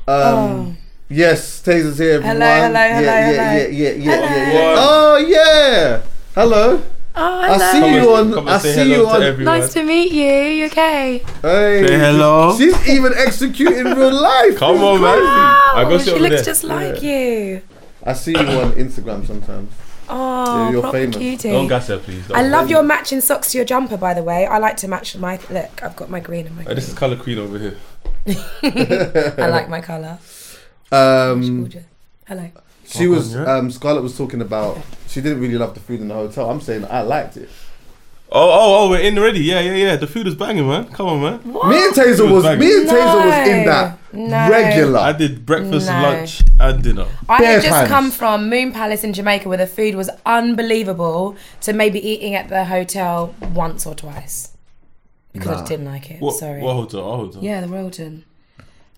[0.09, 0.79] Um,
[1.11, 2.15] Yes, Tazer's here.
[2.17, 2.37] Everyone.
[2.37, 2.47] Oh.
[2.47, 3.53] Hello, hello, yeah, hello, yeah, hello.
[3.53, 4.27] yeah, yeah, yeah, Hello.
[4.37, 4.75] yeah, yeah.
[4.79, 6.03] Oh yeah.
[6.35, 6.83] Hello.
[7.21, 8.33] Oh, I see Come you on.
[8.35, 9.23] come I see hello you on.
[9.23, 9.59] everyone.
[9.59, 10.33] Nice to meet you.
[10.33, 11.19] You okay?
[11.43, 12.57] Hey, Say hello.
[12.57, 14.57] She's even executing real life.
[14.59, 15.15] Come on, man.
[15.15, 15.27] crazy.
[15.27, 16.45] I Oh, go sit she looks there.
[16.45, 17.63] just like you.
[18.05, 19.73] I see you on Instagram sometimes.
[20.11, 21.17] Oh, Yeah, you're famous.
[21.17, 21.51] cutie.
[21.51, 22.29] Don't gas her, please.
[22.29, 22.37] Don't.
[22.37, 24.47] I love your matching socks to your jumper, by the way.
[24.47, 25.83] I like to match my look.
[25.83, 26.63] I've got my green and my.
[26.63, 26.77] Uh, Green.
[26.77, 27.77] this is Color Queen over here.
[29.39, 30.19] I like my colour.
[30.91, 31.69] Um,
[32.27, 32.51] Hello.
[32.87, 33.35] she Welcome, was.
[33.35, 33.45] yeah.
[33.57, 34.79] Um, Scarlett was talking about.
[35.09, 36.51] She didn't really love the food in the hotel.
[36.51, 37.49] I'm saying I liked it.
[38.31, 39.41] Oh, oh, oh, we're in already.
[39.41, 39.97] Yeah, yeah, yeah.
[39.97, 40.89] The food is banging, man.
[40.89, 41.39] Come on, man.
[41.51, 41.69] What?
[41.69, 42.45] Me and Tazer was.
[42.45, 42.59] Bang.
[42.59, 44.51] Me and Tazer was in that no.
[44.51, 44.99] regular.
[44.99, 46.03] I did breakfast, No.
[46.03, 47.07] lunch, and dinner.
[47.27, 47.89] I Bare had just times.
[47.89, 52.51] come from Moon Palace in Jamaica where the food was unbelievable to maybe eating at
[52.51, 54.53] the hotel once or twice
[55.33, 55.59] because I Nah.
[55.61, 56.21] just didn't like it.
[56.21, 56.61] What, Sorry.
[56.61, 57.09] what hotel?
[57.09, 57.43] What hotel?
[57.43, 58.25] Yeah, the Royalton.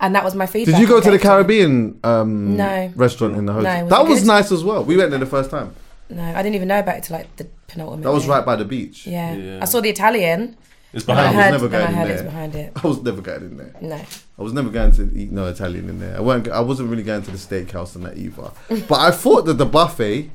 [0.00, 0.74] And that was my feedback.
[0.76, 1.18] Did you go to the.
[1.18, 2.90] Caribbean um, No.
[2.96, 3.74] restaurant in the hotel?
[3.76, 4.26] No, was that was good?
[4.26, 4.82] nice as well.
[4.84, 5.74] We went there the first time.
[6.08, 8.04] No, I didn't even know about it till like the penultimate.
[8.04, 9.06] That was right by the beach.
[9.06, 9.34] Yeah.
[9.34, 9.58] Yeah.
[9.62, 10.56] I saw the Italian.
[10.92, 11.36] It's And I was behind.
[11.36, 12.24] heard, never going in it there.
[12.24, 12.72] behind it.
[12.82, 13.74] I was never going in there.
[13.80, 14.00] No.
[14.38, 16.16] I was never going to eat no Italian in there.
[16.16, 16.48] I weren't.
[16.48, 18.50] I wasn't really going to the steakhouse and that either.
[18.88, 20.30] but I thought that the buffet,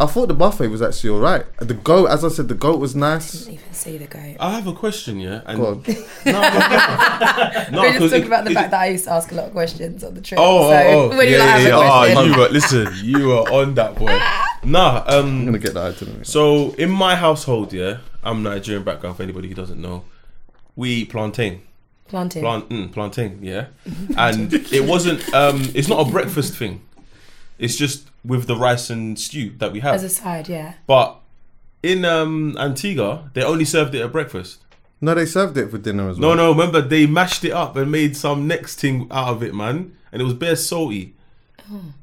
[0.00, 1.44] I thought the buffet was actually all right.
[1.58, 3.32] The goat, as I said, the goat was nice.
[3.44, 4.36] Didn't even see the goat.
[4.40, 5.42] I have a question, yeah.
[5.44, 5.82] And Go on.
[7.70, 9.30] no, we were just 'cause talking about the it- fact that I used to ask
[9.30, 10.40] a lot of questions on the trip.
[10.42, 11.16] Oh, so oh, oh.
[11.18, 12.14] when you yeah, like, have yeah, a yeah.
[12.18, 12.88] Oh, you were listen.
[13.02, 14.18] You were on that boy.
[14.64, 15.44] Nah, I'm um.
[15.44, 16.24] gonna get the itinerary.
[16.24, 19.18] So in my household, yeah, I'm Nigerian background.
[19.18, 20.04] For anybody who doesn't know,
[20.76, 21.60] we eat plantain.
[22.08, 22.42] planting.
[22.42, 23.66] Plant, mm, plantain, yeah.
[24.16, 25.22] and it wasn't.
[25.34, 26.80] Um, it's not a breakfast thing.
[27.60, 29.94] It's just with the rice and stew that we have.
[29.94, 30.74] As a side, yeah.
[30.86, 31.20] but
[31.82, 34.60] in um, Antigua, they only served it at breakfast.
[35.00, 36.34] No, they served it for dinner as well.
[36.34, 36.46] no.
[36.46, 39.96] No, remember, they mashed it up and made some next thing out of it, man.
[40.10, 41.14] And it was bare salty.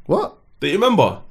[0.05, 0.37] What?
[0.59, 1.21] Do you remember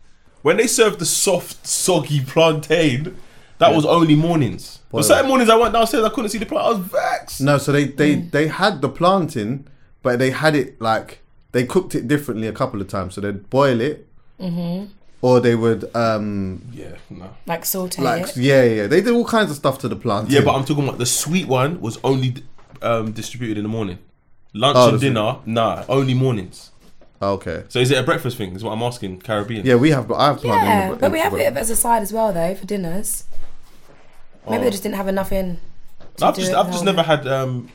[0.43, 3.17] when they served the soft, soggy plantain?
[3.59, 4.81] That was only mornings.
[4.91, 4.99] Boy.
[4.99, 6.67] But certain mornings I went downstairs, I couldn't see the plant.
[6.67, 7.41] I was vexed.
[7.41, 9.67] No, so they they they had the plantain,
[10.03, 11.21] but they had it like
[11.53, 13.15] they cooked it differently a couple of times.
[13.15, 14.07] So they'd boil it,
[15.23, 17.31] or they would um Yeah, no.
[17.47, 18.37] Like saute like it.
[18.37, 20.31] yeah yeah they did all kinds of stuff to the plant.
[20.31, 22.35] Yeah, but I'm talking about the sweet one was only
[22.83, 23.99] um, distributed in the morning.
[24.53, 26.71] Lunch Oh, and the dinner, nah, only mornings.
[27.21, 27.65] Oh, okay.
[27.69, 28.55] So is it a breakfast thing?
[28.55, 29.21] Is what I'm asking.
[29.21, 29.65] Caribbean.
[29.65, 30.07] Yeah, we have.
[30.09, 30.67] But I have plantain.
[30.69, 33.25] Yeah, in the- but we have it as a side as well, though, for dinners.
[34.49, 34.65] Maybe Oh.
[34.65, 35.59] they just didn't have enough in.
[36.19, 37.71] to I've do just, it I've the just whole never had um,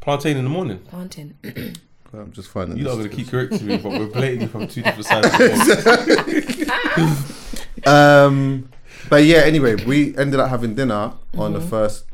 [0.00, 0.78] plantain in the morning.
[0.88, 1.34] planting.
[2.12, 2.78] I'm just finding.
[2.78, 5.26] You're not gonna keep correcting me, but we're blatantly from two different sides.
[5.26, 7.34] of the.
[7.86, 8.68] Um,
[9.08, 9.38] but yeah.
[9.38, 12.04] Anyway, we ended up having dinner on the first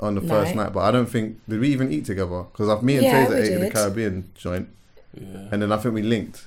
[0.00, 0.64] on the first Night.
[0.64, 0.72] night.
[0.72, 3.36] But I don't think did we even eat together because me and Yeah, Tazer we
[3.36, 3.70] ate in the.
[3.70, 4.68] Caribbean joint,
[5.18, 5.48] yeah.
[5.52, 6.46] and then I think we linked.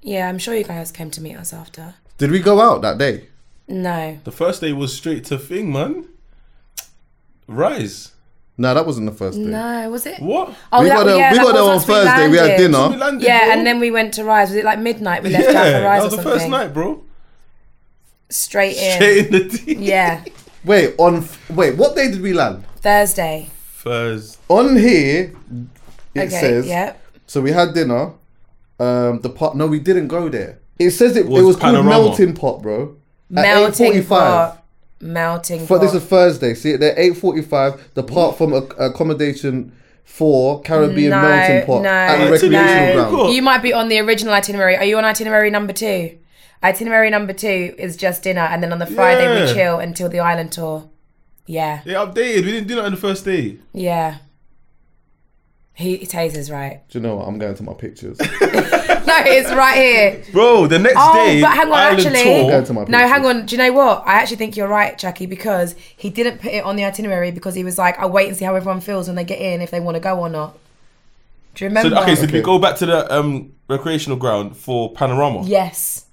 [0.00, 1.94] Yeah, I'm sure you guys came to meet us after.
[2.18, 3.28] Did we go out that day?
[3.68, 4.18] No.
[4.24, 6.06] The first day was straight to thing, man.
[7.46, 8.12] Rise.
[8.56, 9.44] No, that wasn't the first day.
[9.44, 10.20] No, was it?
[10.20, 10.54] What?
[10.72, 12.28] Oh, we that, got there, yeah, we that got there was on us, we Thursday.
[12.28, 12.88] We had dinner.
[12.88, 13.52] We landed, Yeah, bro.
[13.52, 14.50] and then we went to Rise.
[14.50, 15.22] Was it like midnight?
[15.24, 17.02] We left yeah, out for Rise that was or the first night, bro.
[18.30, 18.92] Straight in.
[18.94, 19.82] Straight in the team.
[19.82, 20.24] Yeah,
[20.64, 22.64] Wait, on wait, what day did we land?
[22.76, 23.50] Thursday.
[23.74, 24.38] Thursday.
[24.48, 25.32] On here,
[26.14, 26.28] it okay.
[26.28, 26.66] says.
[26.66, 26.94] yeah.
[27.26, 28.12] So we had dinner.
[28.78, 29.56] Um, the pot.
[29.56, 30.58] No, we didn't go there.
[30.78, 31.26] It says it.
[31.26, 32.96] Was it was called melting pot, bro.
[33.36, 34.08] At Melting 8:45.
[34.08, 34.63] pot.
[35.04, 35.80] Melting But pot.
[35.82, 36.54] this is Thursday.
[36.54, 37.90] See, they're eight forty-five.
[37.94, 42.30] The part from ac- accommodation for Caribbean No, melting pot no, at the no.
[42.32, 43.16] recreational Cool.
[43.24, 43.34] ground.
[43.34, 44.76] You might be on the original itinerary.
[44.76, 46.16] Are you on itinerary number two?
[46.62, 49.46] Itinerary number two is just dinner, and then on the Friday Yeah.
[49.46, 50.88] we chill until the island tour.
[51.46, 52.44] Yeah, They updated.
[52.46, 53.58] We didn't do that on the first day.
[53.74, 54.16] yeah.
[55.76, 56.80] He, he Tazer's right.
[56.88, 57.26] Do you know what?
[57.28, 58.16] I'm going to my pictures.
[59.06, 60.24] No, it's right here.
[60.32, 61.40] Bro, the next Oh, day.
[61.40, 63.46] but hang on, Island actually- tour- Go to my No, hang on.
[63.46, 64.02] Do you know what?
[64.06, 67.54] I actually think you're right, Jackie, because he didn't put it on the itinerary because
[67.54, 69.70] he was like, I'll wait and see how everyone feels when they get in, if
[69.70, 70.56] they want to go or not.
[71.54, 71.98] Do you So, remember?
[72.02, 75.42] okay, so did we go back to the um, recreational ground for Panorama?
[75.44, 76.06] yes.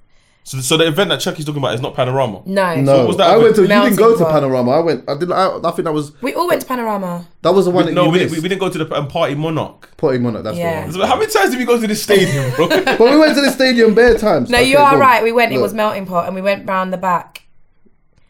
[0.43, 2.41] So, so the event that Chuckie's talking about is not Panorama.
[2.47, 2.75] No.
[2.75, 3.61] No, what was that I went to.
[3.61, 4.31] You Melting didn't go to pot.
[4.31, 4.71] Panorama.
[4.71, 5.07] I went.
[5.09, 5.31] I did.
[5.31, 7.27] I, I think that was We all went to Panorama.
[7.43, 8.41] that was the one We- that no, you we didn't, missed.
[8.41, 9.95] we, we didn't go to the um, Party Monarch.
[9.97, 10.41] Putting on it.
[10.41, 10.87] That's Yeah.
[10.87, 11.07] the So one.
[11.07, 12.67] how many times did we go to this stadium, bro?
[12.69, 14.49] But we went to the stadium bare times.
[14.49, 15.23] No, Okay, you are right.
[15.23, 15.53] We went.
[15.53, 17.43] It was melting pot, and we went round the back.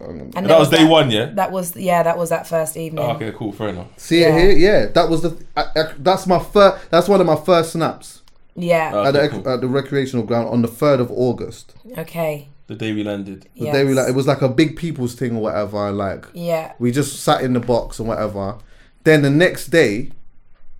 [0.01, 1.25] And that there was day one, yeah?
[1.35, 2.03] That was yeah.
[2.03, 3.05] That was that first evening.
[3.05, 3.87] Oh, okay, cool, fair enough.
[3.97, 4.35] See Yeah.
[4.35, 4.57] it here?
[4.57, 5.37] Yeah, that was the.
[5.55, 6.89] I, I, that's my first.
[6.89, 8.20] That's one of my first snaps
[8.55, 9.03] Yeah.
[9.07, 9.49] At, the, Okay, cool.
[9.49, 11.73] at the recreational ground on the third of August.
[11.97, 12.49] okay.
[12.67, 13.43] The day we landed.
[13.57, 13.73] The Yes.
[13.73, 15.87] day we like it was like a big people's thing or whatever.
[15.89, 16.71] and, Like Yeah.
[16.79, 18.55] we just sat in the box and whatever.
[19.03, 20.11] Then the next day,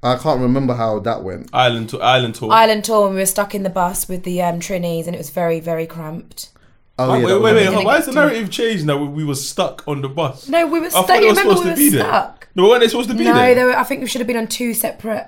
[0.04, 1.50] I can't remember how that went.
[1.54, 2.02] Island tour.
[2.02, 2.52] Island tour.
[2.52, 3.08] Island tour.
[3.08, 5.60] And we were stuck in the bus with the um, Trinis, and it was very
[5.60, 6.50] very cramped.
[7.00, 7.64] Oh wait, yeah, wait, that wait, was- wait.
[7.72, 8.98] Didn't Why get is the narrative changed now?
[8.98, 10.48] We, we were stuck on the bus.
[10.48, 11.08] No, we were I stuck.
[11.08, 12.04] thought they You were remember supposed we to were be there.
[12.06, 12.48] stuck?
[12.56, 13.56] No, weren't they supposed to be No, there?
[13.56, 15.28] they were, I think we should have been on two separate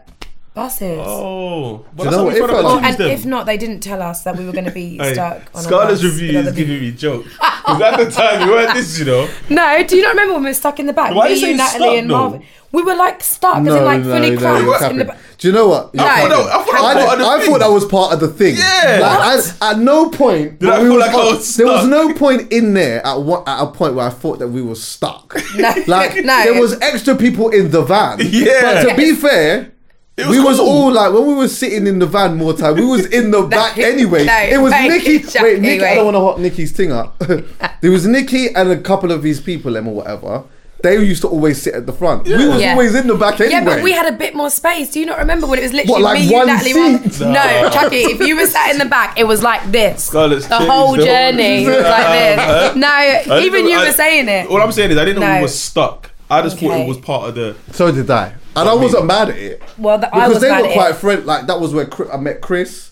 [0.54, 1.00] buses.
[1.02, 2.34] Oh, but you that's know how what?
[2.34, 3.12] we It found felt out Oh, and them.
[3.12, 5.62] if not, they didn't tell us that we were going to be Hey, stuck on
[5.62, 6.68] a Scarlett's bus with review other is people.
[6.74, 7.30] giving me jokes.
[7.64, 9.30] Because at the time, we weren't this, you know.
[9.50, 11.16] No, do you not remember when we were stuck in the back?
[11.16, 12.18] Why are you Me, saying Natalie, stuck, and though?
[12.18, 12.44] Marvin.
[12.74, 15.06] We were like stuck, as No, in like no, fully no, cramped you're in the
[15.06, 15.08] capping.
[15.08, 15.38] back.
[15.38, 15.94] Do you know what?
[15.96, 16.04] No.
[16.04, 17.46] I thought that, I thought that I, was part of the I thing.
[17.52, 18.56] thought that was part of the thing.
[18.58, 19.00] Yeah.
[19.02, 21.68] Like, I, at no point Did I when feel was like I on- was there
[21.68, 24.62] was no point in there at what at a point where I thought that we
[24.62, 25.36] were stuck.
[25.56, 26.44] No, Like no.
[26.44, 28.20] there was extra people in the van.
[28.22, 28.84] Yeah.
[28.84, 29.72] But to be fair.
[30.16, 32.76] It was we was all like when we were sitting in the van more time.
[32.76, 34.26] We was in the back anyway.
[34.26, 35.26] no, it was wait, Nikki.
[35.42, 35.84] Wait, Nikki.
[35.84, 37.18] I don't want to hot Nikki's thing up.
[37.82, 40.44] there was Nikki and a couple of these people, them or whatever.
[40.84, 42.26] They used to always sit at the front.
[42.26, 42.74] We was Yeah.
[42.74, 43.54] always in the back anyway.
[43.54, 44.92] Yeah, but we had a bit more space.
[44.92, 47.22] Do you not remember when it was literally What, like me, you, one Natalie, seat?
[47.22, 47.32] Marvin?
[47.34, 50.04] No, Chuckie, if you were sat in the back, it was like this.
[50.04, 52.76] Scarlett's the whole the whole- journey was like this.
[52.76, 54.48] No, even you I- were saying it.
[54.50, 55.36] All I'm saying is I didn't know No.
[55.38, 56.12] we were stuck.
[56.34, 56.84] I just thought Okay.
[56.84, 57.56] it was part of the.
[57.72, 60.50] So did I, and I wasn't mad at it Well, the, I because was they
[60.50, 60.98] mad were at quite it.
[60.98, 61.26] friend.
[61.26, 62.92] Like that was where Chris, I met Chris.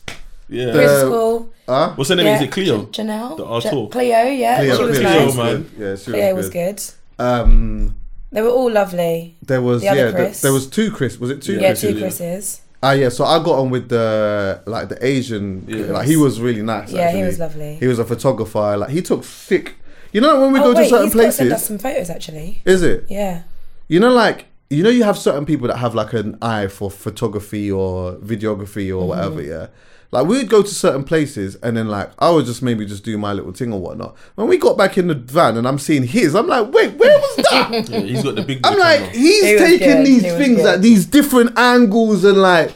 [0.50, 0.72] Yeah.
[0.74, 1.50] Chris Uh, School.
[1.70, 1.94] Huh?
[1.96, 2.26] What's her name?
[2.26, 2.36] Yeah.
[2.36, 2.84] Is it Cleo?
[2.86, 3.38] Jan- Janelle.
[3.38, 3.90] The- our Ja- tour.
[3.90, 4.58] Cleo, yeah.
[4.58, 5.36] Cleo, she was Cleo, nice.
[5.38, 5.62] man.
[5.62, 5.72] good.
[5.78, 6.76] Yeah, she Cleo was was good.
[7.18, 7.26] good.
[7.26, 7.96] Um,
[8.34, 9.36] They were all lovely.
[9.46, 10.42] there was The other yeah, there, Chris.
[10.42, 11.18] there was two Chris.
[11.20, 11.54] Was it two?
[11.54, 11.82] Yeah, Chris?
[11.82, 12.00] two yeah.
[12.00, 12.62] Chris's.
[12.84, 13.10] Ah, yeah.
[13.10, 15.64] So I got on with the like the Asian.
[15.68, 15.86] Yeah.
[15.94, 16.92] Like he was really nice.
[16.92, 17.24] Yeah, he actually.
[17.28, 17.76] was lovely.
[17.80, 18.76] He was a photographer.
[18.78, 19.76] Like he took thick.
[20.12, 21.68] You know when we oh, go wait, to certain he's got to send places, us
[21.68, 22.62] some photos actually.
[22.66, 23.06] is it?
[23.10, 23.44] Yeah.
[23.88, 26.90] You know, like you know, you have certain people that have like an eye for
[26.90, 29.08] photography or videography or Mm-hmm.
[29.08, 29.42] whatever.
[29.42, 29.68] Yeah.
[30.12, 33.06] Like we would go to certain places and then like I would just maybe just
[33.06, 34.16] do my little thing or whatnot.
[34.36, 37.18] When we got back in the van and I'm seeing his, I'm like, wait, where
[37.18, 37.70] was that?
[37.90, 38.60] Yeah, he's got the big.
[38.66, 39.14] I'm like, camera.
[39.18, 40.66] he's He taking good, these he things good.
[40.76, 42.74] at these different angles and like,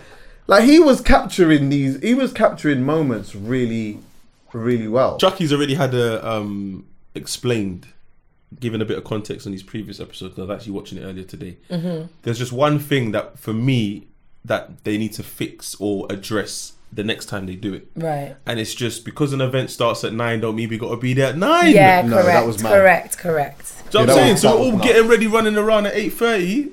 [0.47, 1.99] like he was capturing these.
[2.01, 3.99] He was capturing moments really,
[4.53, 5.17] really well.
[5.17, 7.87] Chuckie's already had a um explained,
[8.59, 11.23] given a bit of context on his previous episodes, I was actually watching it earlier
[11.25, 11.57] today.
[11.69, 12.07] Mm-hmm.
[12.23, 14.07] There's just one thing that for me
[14.43, 18.35] that they need to fix or address the next time they do it, Right.
[18.45, 21.13] and it's just because an event starts at nine, don't mean we got to be
[21.13, 21.73] there at nine.
[21.73, 22.47] Yeah, No, that correct.
[22.47, 22.69] was mad.
[22.71, 23.73] correct, correct.
[23.91, 24.31] Do you Yeah, know what I'm saying?
[24.33, 24.87] was- So that we're all nuts.
[24.87, 26.71] getting ready, running around at eight thirty.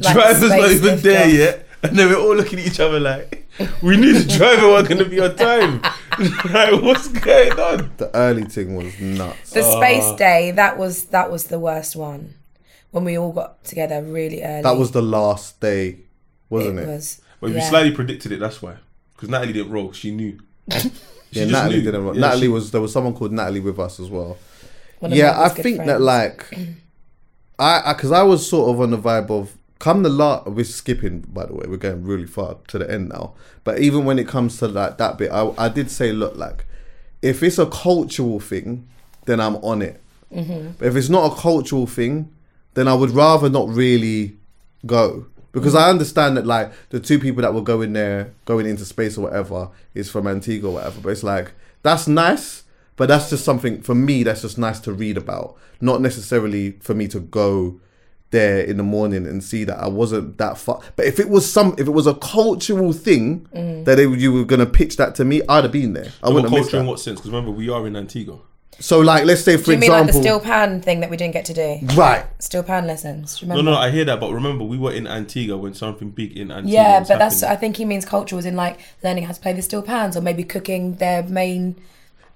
[0.00, 1.32] Like Driver's not even there off.
[1.32, 3.43] yet, and then we're all looking at each other like,
[3.82, 4.68] "We need a driver.
[4.68, 5.80] We're going to be on time."
[6.52, 7.92] like, what's going on?
[7.96, 9.50] The early thing was nuts.
[9.50, 9.76] The Uh.
[9.80, 12.34] space day that was that was the worst one
[12.90, 14.62] when we all got together really early.
[14.62, 15.98] That was the last day,
[16.50, 16.86] wasn't it?
[16.86, 17.20] was.
[17.40, 17.68] But we yeah.
[17.68, 18.40] slightly predicted it.
[18.40, 18.76] That's why,
[19.14, 19.92] because Natalie didn't roll.
[19.92, 20.38] She knew.
[21.32, 21.82] She Yeah, Natalie knew.
[21.82, 22.14] didn't.
[22.14, 24.36] Yeah, Natalie she- was there was someone called Natalie with us as well.
[25.02, 26.46] Yeah, I Michael's good think that like,
[27.58, 29.52] I because I, was sort of on the vibe of
[29.84, 30.46] come the last.
[30.46, 31.66] We're skipping by the way.
[31.68, 33.34] We're going really far to the end now.
[33.64, 36.64] But even when it comes to like that bit, I I did say look like,
[37.20, 38.88] if it's a cultural thing,
[39.26, 40.00] then I'm on it.
[40.32, 40.70] Mm-hmm.
[40.78, 42.32] But if it's not a cultural thing,
[42.72, 44.36] then I would rather not really
[44.86, 48.86] go because I understand that like the two people that were going there, going into
[48.86, 51.00] space or whatever, is from Antigua or whatever.
[51.02, 52.64] But it's like that's nice,
[52.96, 54.22] but that's just something for me.
[54.22, 57.80] That's just nice to read about, not necessarily for me to go
[58.30, 60.80] there in the morning and see that I wasn't that far.
[60.96, 63.84] But if it was some, if it was a cultural thing mm.
[63.84, 66.12] that they, you were gonna pitch that to me, I'd have been there.
[66.22, 67.20] I Well, wouldn't have missed culture in what sense?
[67.20, 68.38] Because remember, we are in Antigua.
[68.80, 71.10] So like, let's say for Do you mean like the example, steel pan thing that
[71.10, 71.78] we didn't get to do?
[71.94, 72.26] right?
[72.40, 73.38] Steel pan lessons.
[73.38, 76.10] Do you No, no, I hear that, but remember, we were in Antigua when something
[76.10, 76.72] big in Antigua.
[76.72, 77.42] Yeah, was but that's.
[77.42, 80.16] I think he means culture was in like learning how to play the steel pans
[80.16, 81.76] or maybe cooking their main.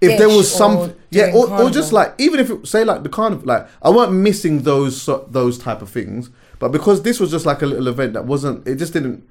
[0.01, 2.67] If there dish was or some yeah doing or, or just like even if it
[2.67, 6.31] say like the carnival like i weren't missing those so- those type of things
[6.61, 9.27] but because this was just like a little event that wasn't it just didn't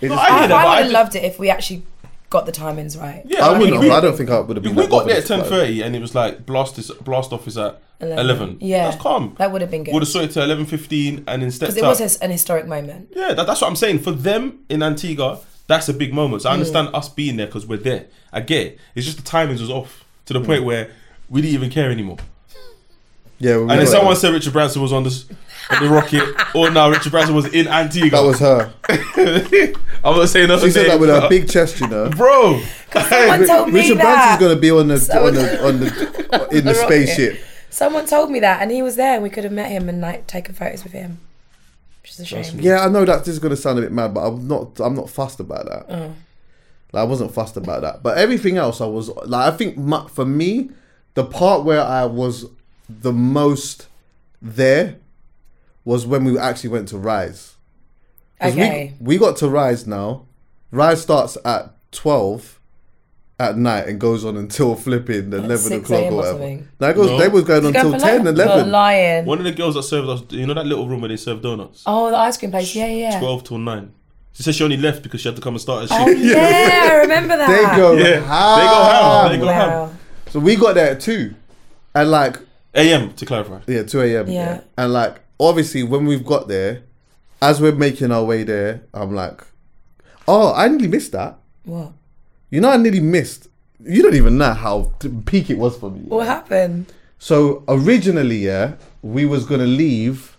[0.00, 1.82] it No, just, I I, hear I I would have loved it if we actually
[2.30, 3.22] got the timings right.
[3.24, 4.90] Yeah, I wouldn't we- have, I don't think I would have been If we that
[4.90, 7.80] got there at ten thirty and it was like blast is blast off is at
[8.00, 8.58] eleven.
[8.60, 9.34] Yeah, that's calm.
[9.38, 11.74] That would have been good Would have saw it to eleven fifteen and instead.
[11.74, 13.08] because it was his- an historic moment.
[13.16, 14.00] yeah, that, that's what I'm saying.
[14.00, 16.42] For them in Antigua, that's a big moment.
[16.42, 18.06] So I understand us being there because we're there.
[18.32, 18.78] I get it.
[18.96, 20.40] It's just the timings was off to Mm.
[20.40, 20.90] the point where
[21.30, 22.16] we didn't even care anymore.
[23.38, 25.24] yeah we And then got- someone said Richard Branson was on the
[25.70, 28.10] on the rocket, or now Richard Branson was in Antigua.
[28.10, 28.72] that was her
[30.04, 30.68] I'm not saying nothing.
[30.68, 32.60] she said that with her big chest you know bro.
[32.92, 34.02] Someone told me richard that.
[34.02, 36.86] branson's going to be on the Someone- on the on the in the, The rocket.
[36.86, 39.90] spaceship Someone told me that, and he was there, and we could have met him
[39.90, 41.18] and like taken photos with him.
[42.02, 42.60] Which is a shame.
[42.60, 44.78] yeah i know that this is going to sound a bit mad but i'm not
[44.80, 46.14] i'm not fussed about that Oh.
[46.90, 48.02] Like, I wasn't fussed about that.
[48.02, 50.70] But everything else, I was like, I think mu- for me,
[51.12, 52.46] the part where I was
[52.88, 53.88] the most
[54.40, 54.96] there
[55.84, 57.56] was when we actually went to Rise.
[58.40, 58.94] 'Cause Okay.
[59.00, 60.24] We, we got to Rise now.
[60.70, 62.57] Rise starts at 12
[63.40, 66.12] at night and goes on until flipping 11 6 o'clock a.m.
[66.12, 66.38] or or whatever.
[66.38, 66.68] something.
[66.80, 67.18] No, it goes, No.
[67.18, 68.56] they was going It's until going 10, for 11.
[68.58, 69.24] You're lying.
[69.26, 71.40] One of the girls that served us, you know that little room where they serve
[71.40, 71.84] donuts?
[71.86, 72.74] Oh, the ice cream place.
[72.74, 73.12] Yeah, yeah.
[73.12, 73.20] yeah.
[73.20, 73.92] 12 till 9.
[74.32, 76.18] She said she only left because she had to come and start a oh, shift.
[76.18, 77.48] Oh yeah, I remember that.
[77.48, 79.70] They go Yeah, they go ham, they go ham.
[79.70, 79.92] Wow.
[80.30, 81.34] So we got there at 2.
[81.94, 82.38] And like,
[82.74, 83.60] AM, to clarify.
[83.66, 84.28] Yeah, 2 a.m.
[84.28, 84.60] Yeah.
[84.76, 86.82] And like, obviously, when we've got there,
[87.40, 89.42] as we're making our way there, I'm like,
[90.26, 91.38] oh, I nearly missed that.
[91.64, 91.92] What?
[92.50, 93.48] You know, I nearly missed.
[93.84, 94.92] You don't even know how
[95.26, 96.00] peak it was for me.
[96.00, 96.92] What happened?
[97.18, 100.36] So originally, yeah, we was gonna leave.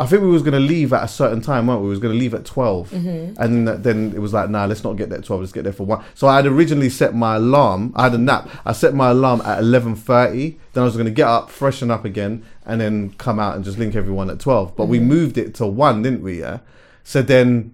[0.00, 1.84] I think we was gonna leave at a certain time, weren't we?
[1.86, 3.40] We was gonna leave at 12 Mm-hmm.
[3.40, 5.40] and then- then it was like, nah, let's not get there at twelve.
[5.42, 6.02] Let's get there for one.
[6.14, 7.92] So I had originally set my alarm.
[7.94, 8.48] I had a nap.
[8.66, 10.58] I set my alarm at eleven thirty.
[10.72, 13.78] Then I was gonna get up, freshen up again, and then come out and just
[13.78, 14.74] link everyone at twelve.
[14.76, 15.08] But we Mm-hmm.
[15.08, 16.40] moved it to one, didn't we?
[16.40, 16.58] Yeah.
[17.04, 17.73] So then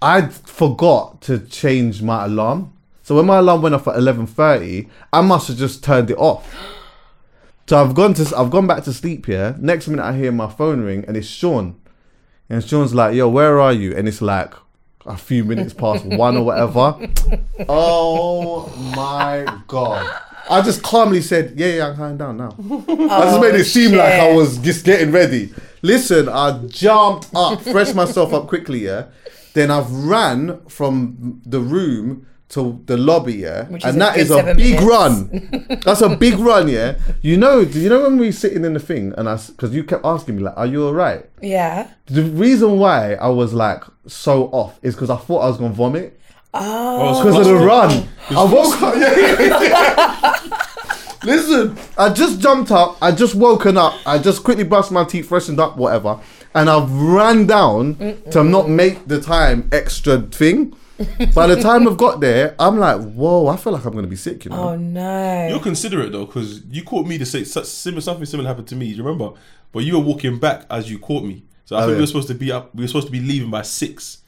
[0.00, 2.72] I forgot to change my alarm.
[3.02, 6.18] So when my alarm went off at eleven thirty, I must have just turned it
[6.18, 6.54] off.
[7.66, 9.56] So I've gone to I've gone back to sleep here.
[9.58, 11.80] Next minute I hear my phone ring and it's Sean.
[12.48, 13.94] And Sean's like, yo, where are you?
[13.94, 14.54] And it's like
[15.04, 16.98] a few minutes past one or whatever.
[17.68, 20.22] Oh my god.
[20.50, 22.56] I just calmly said, Yeah, yeah, I'm coming down now.
[22.58, 25.52] I just made it oh, seem like I was just getting ready.
[25.82, 29.06] Listen, I jumped up, freshed myself up quickly, yeah.
[29.58, 33.64] Then I've ran from the room to the lobby, yeah.
[33.66, 34.82] Which and that a big minutes.
[34.84, 35.80] run.
[35.84, 36.96] That's a big run, yeah.
[37.22, 39.74] You know, do you know when we were sitting in the thing and I, because
[39.74, 41.90] you kept asking me like, "Are you alright?" Yeah.
[42.06, 45.74] The reason why I was like so off is because I thought I was gonna
[45.74, 46.20] vomit
[46.54, 47.20] Oh.
[47.22, 48.08] because of the run.
[48.30, 48.94] I woke up.
[48.96, 50.34] Yeah, yeah.
[51.24, 52.96] Listen, I just jumped up.
[53.02, 53.94] I just woken up.
[54.06, 56.20] I just quickly brushed my teeth, freshened up, whatever,
[56.54, 57.96] and I've ran down
[58.32, 60.74] to not make the time extra thing.
[61.34, 64.16] By the time I've got there, I'm like, whoa, I feel like I'm gonna be
[64.16, 64.70] sick, you know.
[64.70, 65.46] Oh no.
[65.48, 68.76] You're considerate though, because you caught me to say such similar something similar happened to
[68.76, 68.86] me.
[68.86, 69.30] You remember?
[69.70, 71.44] But you were walking back as you caught me.
[71.66, 72.00] So I Oh, think we yeah.
[72.00, 72.74] were supposed to be up.
[72.74, 74.18] We were supposed to be leaving by six.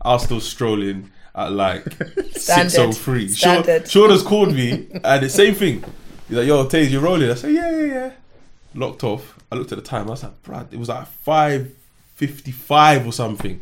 [0.00, 2.80] I was still strolling at like six oh Standard.
[2.80, 3.28] oh three.
[3.28, 3.90] Sean, Standard.
[3.90, 5.84] Sean has called me, and the same thing.
[6.28, 8.10] He's like, "Yo, Taze, you rolling?" I said, "Yeah, yeah, yeah."
[8.74, 9.33] Locked off.
[9.50, 10.06] I looked at the time.
[10.08, 11.72] I was like, "Brad, it was like five
[12.14, 13.60] fifty-five or something."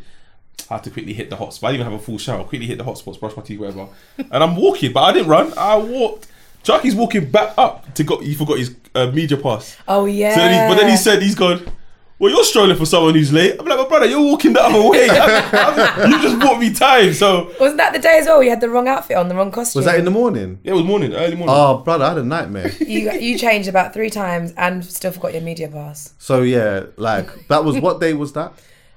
[0.69, 1.63] I had to quickly hit the hotspots.
[1.65, 2.43] I didn't even have a full shower.
[2.45, 3.87] Quickly hit the hotspots, brush my teeth, whatever.
[4.17, 5.53] And I'm walking, but I didn't run.
[5.57, 6.27] I walked.
[6.63, 8.19] Chuckie's walking back up to go.
[8.19, 9.77] He forgot his uh, media pass.
[9.87, 10.33] oh yeah.
[10.33, 11.69] So then he, but then he said he's gone.
[12.23, 13.57] Well, you're strolling for someone who's late.
[13.59, 15.07] I'm like, my brother, you're walking the other way.
[16.09, 17.11] you just bought me time.
[17.11, 18.41] So Wasn't that the day as well?
[18.41, 19.79] You had the wrong outfit on, the wrong costume.
[19.81, 20.57] Was that in the morning?
[20.63, 21.53] yeah, it was morning, early morning.
[21.53, 22.71] Oh, brother, I had a nightmare.
[22.79, 26.13] You you changed about three times and still forgot your media pass.
[26.17, 28.53] so yeah, like that was what day was that?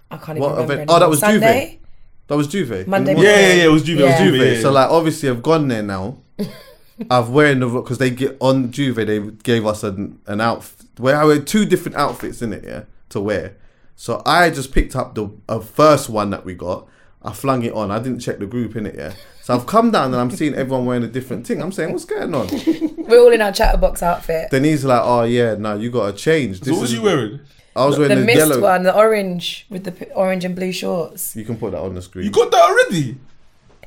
[0.08, 0.74] I can't even What remember.
[0.74, 1.80] event- oh, that was Sunday.
[2.28, 2.86] That was J'ouvert.
[2.86, 3.64] Monday In the yeah, yeah, yeah.
[3.64, 3.98] It was J'ouvert.
[3.98, 4.04] Yeah.
[4.04, 4.38] It was J'ouvert.
[4.38, 4.54] J'ouvert.
[4.54, 6.18] yeah, So like obviously I've gone there now.
[7.10, 11.16] I've wearing the because they get on J'ouvert they gave us an an outfit where
[11.16, 12.84] I wear two different outfits in it yeah
[13.16, 13.56] to wear.
[13.96, 16.86] So I just picked up the uh, first one that we got.
[17.22, 17.90] I flung it on.
[17.90, 19.14] I didn't check the group in it, yeah.
[19.42, 21.62] So I've come down and I'm seeing everyone wearing a different thing.
[21.62, 22.46] I'm saying, what's going on?
[23.08, 24.50] We're all in our chatterbox outfit.
[24.50, 26.62] Then he's like, oh yeah, no, you got to change.
[26.62, 27.40] So what was you wearing?
[27.74, 28.60] I was wearing The the, mist yellow.
[28.60, 31.34] one, the orange with the p- orange and blue shorts.
[31.36, 32.24] You can put that on the screen.
[32.26, 33.16] You got that already?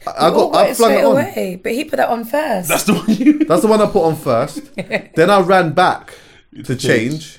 [0.08, 0.56] I I Oh, got.
[0.56, 1.12] I wait, flung straight it on.
[1.12, 1.60] away.
[1.64, 2.70] But he put that on first.
[2.70, 3.40] That's the one you.
[3.46, 4.76] That's the one I put on first.
[5.16, 6.14] then I ran back
[6.56, 7.39] to To change.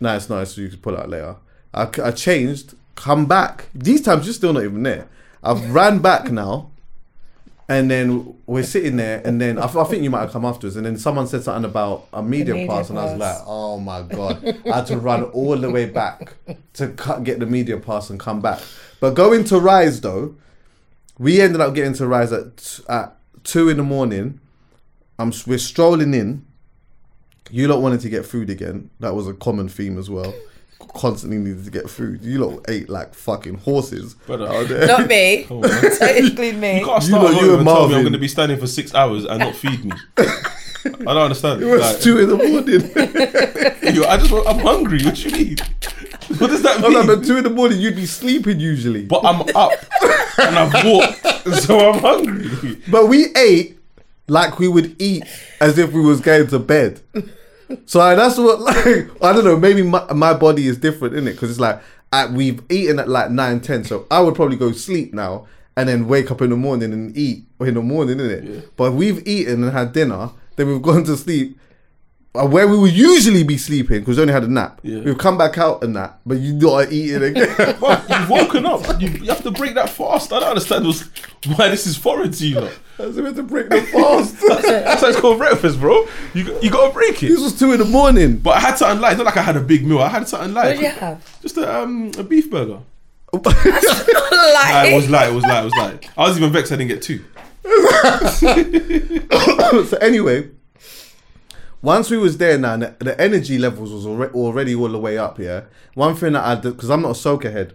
[0.00, 0.46] No, it's not.
[0.48, 1.36] So you can pull out later.
[1.72, 3.68] I, I changed, come back.
[3.74, 5.08] These times you're still not even there.
[5.42, 6.70] I've ran back now,
[7.68, 10.44] and then we're sitting there, and then I, th- I think you might have come
[10.44, 13.36] afterwards, and then someone said something about a media, media pass, and I was like,
[13.46, 16.34] oh my god, I had to run all the way back
[16.74, 18.60] to cut, get the media pass and come back.
[19.00, 20.36] But going to Rise though,
[21.18, 24.40] we ended up getting to Rise at t- at two in the morning.
[25.18, 26.44] I'm we're strolling in.
[27.50, 28.90] You lot wanted to get food again.
[29.00, 30.34] That was a common theme as well.
[30.94, 32.22] Constantly needed to get food.
[32.22, 34.14] You lot ate like fucking horses.
[34.26, 34.48] Brother.
[34.48, 34.86] out there.
[34.86, 35.44] Not me.
[35.44, 35.60] Come.
[35.60, 36.80] Don't include me.
[36.80, 37.96] You can't You start know, you you and and tell me Marvin.
[37.96, 39.92] I'm going to be standing for six hours and not feed me.
[40.86, 41.62] I don't understand.
[41.62, 43.94] It was Like, two in the morning.
[43.94, 45.02] yo, I just want, I'm hungry.
[45.04, 45.56] What you mean?
[46.38, 49.04] What does that I'm like, but two in the morning, you'd be sleeping usually.
[49.04, 49.72] but I'm up
[50.38, 52.80] and I've walked, so I'm hungry.
[52.90, 53.78] But we ate
[54.26, 55.24] like we would eat
[55.60, 57.00] as if we was going to bed.
[57.86, 59.56] So like, that's what like I don't know.
[59.56, 61.80] Maybe my, my body is different in it because it's like
[62.12, 63.84] at, we've eaten at like nine ten.
[63.84, 65.46] So I would probably go sleep now
[65.76, 68.76] and then wake up in the morning and eat in the morning, is it?
[68.76, 70.30] But we've eaten and had dinner.
[70.56, 71.58] Then we've gone to sleep.
[72.36, 74.80] Uh, Where we would usually be sleeping because we only had a nap.
[74.82, 75.00] Yeah.
[75.00, 77.76] We've come back out and that, but you not eating again.
[77.80, 79.00] But you've woken up.
[79.00, 80.32] You, you have to break that fast.
[80.32, 81.02] I don't understand what's,
[81.46, 82.60] why this is foreign to you.
[82.60, 82.78] Lot.
[82.98, 84.40] That's we had to break the fast.
[84.40, 86.06] That's why it's called breakfast, bro.
[86.32, 87.28] You you got to break it.
[87.28, 87.42] this it.
[87.42, 88.38] was two in the morning.
[88.38, 89.12] But I had something light.
[89.12, 90.00] It's not like I had a big meal.
[90.00, 90.66] I had something light.
[90.66, 91.40] What did you have?
[91.40, 92.80] Just a um a beef burger.
[93.32, 95.30] Nah, it was light.
[95.30, 95.60] It was light.
[95.60, 96.10] It was light.
[96.16, 96.72] I was even vexed.
[96.72, 97.24] I didn't get two.
[99.88, 100.48] so anyway,
[101.84, 105.18] once we was there now, the, the energy levels was already, already all the way
[105.18, 105.38] up.
[105.38, 105.64] Yeah,
[105.94, 107.74] one thing that I did because I'm not a soca head,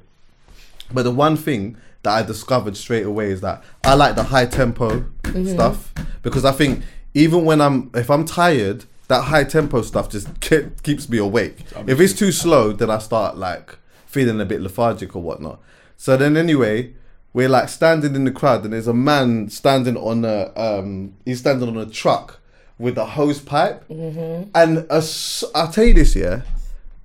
[0.91, 4.45] but the one thing that I discovered straight away is that I like the high
[4.45, 5.05] tempo
[5.45, 5.93] stuff
[6.23, 6.83] because I think
[7.13, 11.59] even when I'm if I'm tired, that high tempo stuff just ke- keeps me awake.
[11.87, 15.61] If it's too slow, then I start like feeling a bit lethargic or whatnot.
[15.97, 16.93] So then anyway,
[17.33, 21.39] we're like standing in the crowd and there's a man standing on a um he's
[21.39, 22.38] standing on a truck
[22.79, 23.87] with a hose pipe.
[23.89, 24.49] Mm-hmm.
[24.55, 26.41] And as, I'll tell you this yeah?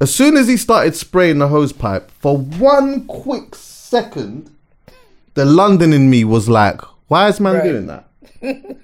[0.00, 4.50] As soon as he started spraying the hose pipe for one quick second
[5.34, 7.64] the London in me was like why is man Right.
[7.64, 8.08] doing that?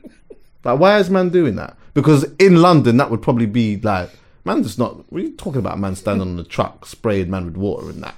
[0.65, 1.75] Like why is man doing that?
[1.95, 4.11] Because in London that would probably be like
[4.45, 5.79] man just not what are you talking about?
[5.79, 8.15] Man standing on the truck spraying man with water and that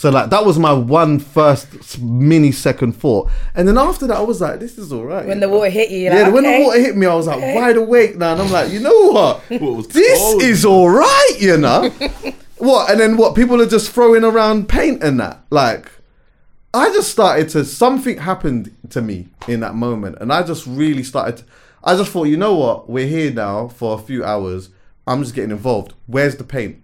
[0.00, 4.22] so like that was my one first mini second thought, and then after that I
[4.22, 6.44] was like, "This is all right." when the water hit you, you're yeah, like, when
[6.44, 9.10] the water hit me, I was like wide awake now, and I'm like, you know
[9.10, 9.42] what?
[9.60, 10.42] What this cold?
[10.42, 11.90] is all right, you know.
[12.56, 12.90] what?
[12.90, 13.34] And then what?
[13.34, 15.44] People are just throwing around paint and that.
[15.50, 15.92] Like,
[16.72, 21.02] I just started to something happened to me in that moment, and I just really
[21.02, 21.36] started.
[21.36, 21.44] To,
[21.84, 22.88] I just thought, you know what?
[22.88, 24.70] We're here now for a few hours.
[25.06, 25.92] I'm just getting involved.
[26.06, 26.82] Where's the paint?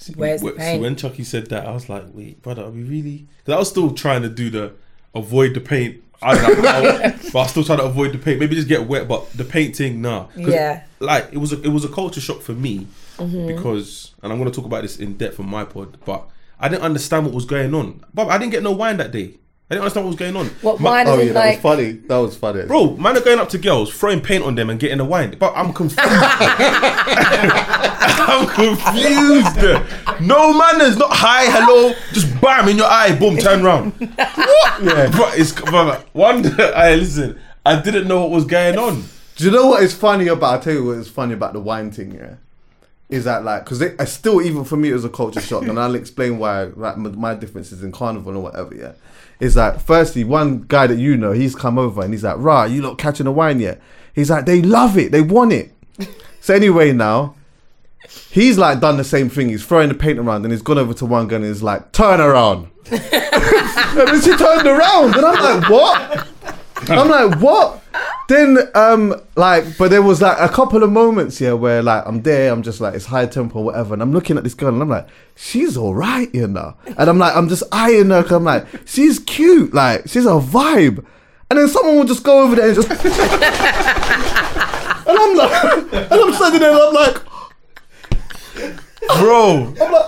[0.00, 2.70] See, Where's the wh- see, when Chuckie said that, I was like, wait, brother, are
[2.70, 3.26] we really?
[3.38, 4.72] Because I was still trying to do the
[5.14, 6.02] avoid the paint.
[6.22, 7.00] I don't know,
[7.32, 8.40] but I was still trying to avoid the paint.
[8.40, 10.28] Maybe just get wet, but the painting, nah.
[10.36, 10.84] Yeah.
[11.00, 12.86] Like it was a it was a culture shock for me
[13.18, 13.48] Mm-hmm.
[13.48, 16.26] because, and I'm gonna talk about this in depth on my pod, but
[16.58, 18.02] I didn't understand what was going on.
[18.14, 19.34] But I didn't get no wine that day.
[19.70, 20.46] I didn't understand what was going on.
[20.62, 21.54] What Ma- wine Oh is yeah, it that like?
[21.54, 21.92] was funny.
[21.92, 22.62] That was funny.
[22.64, 25.36] Bro, man are going up to girls, throwing paint on them and getting the wine.
[25.38, 26.00] But I'm confused.
[27.22, 29.56] I'm confused.
[30.20, 33.92] No manners, not hi, hello, just bam in your eye, boom, turn round.
[33.94, 34.82] What?
[34.82, 35.08] Yeah.
[35.10, 39.04] Bro, it's brother, one I listen, I didn't know what was going on.
[39.36, 40.52] Do you know what is funny about?
[40.54, 42.14] I'll tell you what is funny about the wine thing.
[42.14, 42.34] Yeah,
[43.08, 45.62] is that like because it, it's still even for me it was a culture shock,
[45.62, 48.74] and I'll explain why like my, my differences in carnival or whatever.
[48.74, 48.92] Yeah,
[49.40, 52.64] is that firstly one guy that you know he's come over and he's like, "Rah,
[52.64, 53.80] you not catching the wine yet?"
[54.14, 55.72] He's like, "They love it, they want it."
[56.40, 57.34] so anyway, now
[58.30, 59.48] he's like done the same thing.
[59.48, 61.92] He's throwing the paint around and he's gone over to one guy and he's like,
[61.92, 66.28] "Turn around." and then she turned around and I'm like, "What?"
[66.88, 67.82] I'm like, what?
[68.30, 72.22] Then, um, like, but there was like a couple of moments here where like I'm
[72.22, 74.80] there, I'm just like it's high tempo, whatever, and I'm looking at this girl and
[74.80, 78.44] I'm like, she's all right, you know, and I'm like, I'm just eyeing her, I'm
[78.44, 81.04] like, she's cute, like she's a vibe,
[81.50, 83.04] and then someone will just go over there and just, and
[85.08, 87.16] I'm like, and I'm standing there, and I'm like,
[89.18, 90.06] Bro, I'm like,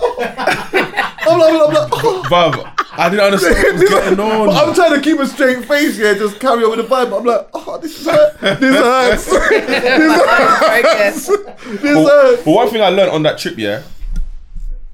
[1.27, 2.23] I'm like, I'm oh.
[2.29, 4.47] Bruv, I didn't understand what was going on.
[4.47, 7.09] But I'm trying to keep a straight face here, just carry on with the vibe.
[7.09, 8.39] But I'm like, oh, this hurt.
[8.39, 9.25] This hurts.
[9.29, 11.29] this hurts.
[11.63, 12.43] This but, hurts.
[12.43, 13.83] but one thing I learned on that trip, yeah,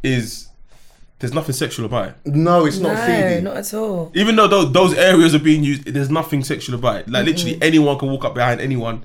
[0.01, 0.47] is
[1.19, 2.15] there's nothing sexual about it.
[2.25, 3.41] No, it's not no, seedy.
[3.41, 4.11] not at all.
[4.15, 7.09] Even though those, those areas are being used, there's nothing sexual about it.
[7.09, 7.63] Like literally mm-hmm.
[7.63, 9.03] anyone can walk up behind anyone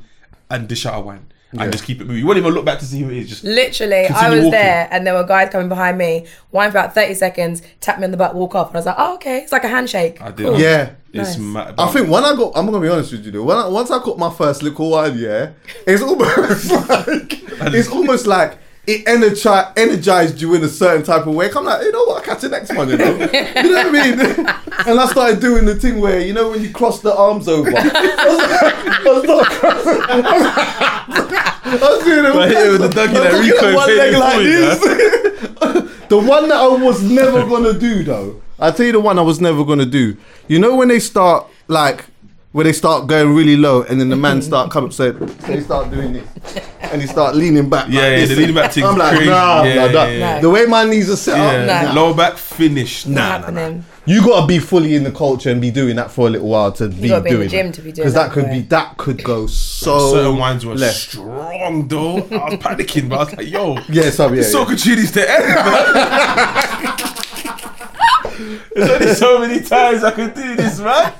[0.50, 1.33] and dish out a wine Yeah.
[1.62, 2.18] And just keep it moving.
[2.18, 3.28] You won't even look back to see who it is.
[3.28, 4.50] Just Literally, I was walking.
[4.52, 8.04] there and there were guys coming behind me, wine for about 30 seconds, tap me
[8.04, 8.68] on the butt, walk off.
[8.68, 9.38] And I was like, oh, okay.
[9.38, 10.20] It's like a handshake.
[10.20, 10.46] I did.
[10.46, 10.58] Cool.
[10.60, 10.90] Yeah.
[11.12, 11.38] it's Nice.
[11.38, 11.74] mad.
[11.78, 13.42] I think when I got, I'm gonna be honest with you, though.
[13.44, 15.50] When I, once I caught my first little wine, yeah,
[15.86, 17.42] it's almost like
[17.74, 21.50] it's almost like it energi- energized you in a certain type of way.
[21.50, 23.86] I'm like, you know what, I catch the next one, you know, you know what
[23.86, 24.46] I mean?
[24.86, 27.70] And I started doing the thing where you know when you cross the arms over.
[27.74, 30.00] I was not crossing.
[31.64, 34.80] I was doing it Right here with the doggy that Rico one leg like this.
[36.08, 38.42] the one that I was never gonna do though.
[38.58, 40.16] I tell you the one I was never gonna do.
[40.48, 42.06] You know when they start like
[42.54, 45.90] when they start going really low and then the man start coming so they start
[45.90, 46.28] doing this
[46.92, 47.88] and he start leaning back.
[47.88, 48.28] Yeah, like yeah, this.
[48.28, 49.28] the leaning back thing's I'm like, crazy.
[49.30, 50.04] nah, Yeah, nah, nah.
[50.04, 50.40] yeah, yeah.
[50.40, 52.00] The way my knees are set yeah, up, No.
[52.02, 53.08] lower back finished.
[53.08, 53.84] Not Nah, happening.
[54.06, 56.70] you gotta be fully in the culture and be doing that for a little while
[56.72, 57.74] to be gotta be in the doing gym it.
[57.74, 58.52] to be doing because that that, could boy.
[58.52, 60.94] be that could go so certain wines were left.
[60.96, 62.18] strong though.
[62.18, 64.66] I was panicking, but I was like, yo, Yeah, sorry, yeah, so yeah.
[64.76, 67.00] good needs to end, man.
[68.76, 71.12] There's only so many times I could do this, man.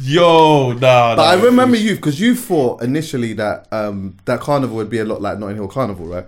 [0.00, 1.16] Yo, nah.
[1.16, 5.04] But I remember you because you thought initially that um, that carnival would be a
[5.04, 6.26] lot like Notting Hill Carnival, right?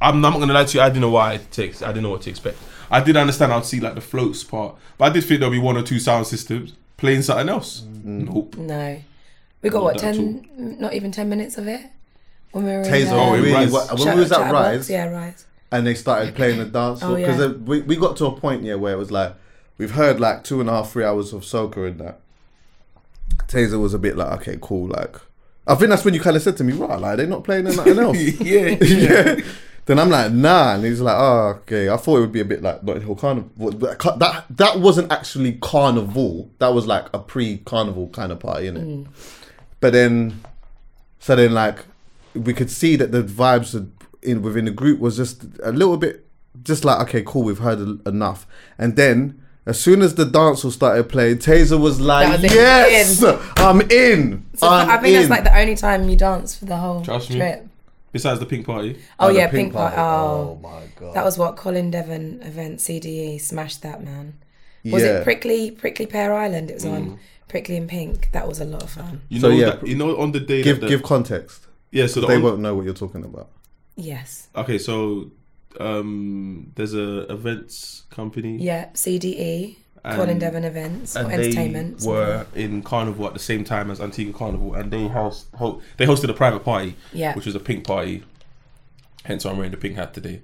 [0.00, 0.82] I'm not gonna lie to you.
[0.82, 1.82] I didn't know why it takes.
[1.82, 2.58] I didn't know what to expect.
[2.90, 3.52] I did understand.
[3.52, 5.98] I'd see like the floats part, but I did think there'll be one or two
[5.98, 7.82] sound systems playing something else.
[8.04, 8.56] Nope.
[8.56, 8.98] No.
[9.60, 11.80] We got Not what, 10, not even 10 minutes of it?
[12.52, 13.52] When we were in Tazer um, in really.
[13.54, 13.72] Rise.
[13.72, 15.46] wa- when Chat- we was at Chatterbox, Rise Yeah, Rise.
[15.72, 17.46] and they started playing the dance Oh, because yeah.
[17.48, 19.34] we, we got to a point yeah where it was like
[19.76, 22.20] we've heard like two and a half three hours of soca in that.
[23.46, 25.16] Tazer was a bit like okay cool like
[25.66, 27.64] I think that's when you kind of said to me right like they're not playing
[27.64, 28.18] nothing else.
[28.18, 28.68] yeah.
[28.80, 29.40] yeah.
[29.88, 31.88] Then I'm like, nah, and he's like, oh, okay.
[31.88, 33.70] I thought it would be a bit like Notting Hill Carnival.
[33.70, 36.50] That that wasn't actually carnival.
[36.58, 38.84] That was like a pre-carnival kind of party, innit?
[38.84, 39.06] Mm.
[39.80, 40.42] But then,
[41.20, 41.86] so then like,
[42.34, 43.90] we could see that the vibes
[44.22, 46.26] in within the group was just a little bit,
[46.62, 48.46] just like, okay, cool, we've heard enough.
[48.76, 52.52] And then, as soon as the dance hall started playing, Tazer was like, was it.
[52.52, 53.22] yes,
[53.56, 54.46] I'm in.
[54.56, 55.20] So I'm I think in.
[55.20, 57.36] that's like the only time you dance for the whole Trust me.
[57.36, 57.66] trip.
[58.10, 59.96] Besides the pink party, Oh, oh the yeah, Pink Party.
[59.98, 61.14] Oh Oh, my god.
[61.14, 64.34] that was what Colin Devon event CDE smashed that man.
[64.86, 65.18] Was Yeah.
[65.18, 66.70] it Prickly Prickly Pear Island?
[66.70, 67.18] It was on mm.
[67.48, 68.30] Prickly and Pink.
[68.32, 69.20] That was a lot of fun.
[69.28, 71.66] you So, know yeah, that, you know on the day give that the, give context.
[71.90, 72.06] yeah.
[72.06, 73.50] So the They on- won't know what you're talking about.
[73.96, 74.48] Yes.
[74.56, 74.78] okay.
[74.78, 75.30] So
[75.80, 78.56] um, there's a events company.
[78.58, 79.76] Yeah, CDE.
[80.04, 82.02] And- Colin Devon events or entertainment.
[82.02, 86.06] were in Carnival at the same time as Antigua Carnival, and they host ho- they
[86.06, 87.34] hosted a private party, Yeah.
[87.34, 88.22] which was a pink party.
[89.24, 90.40] Hence, why I'm wearing the pink hat today,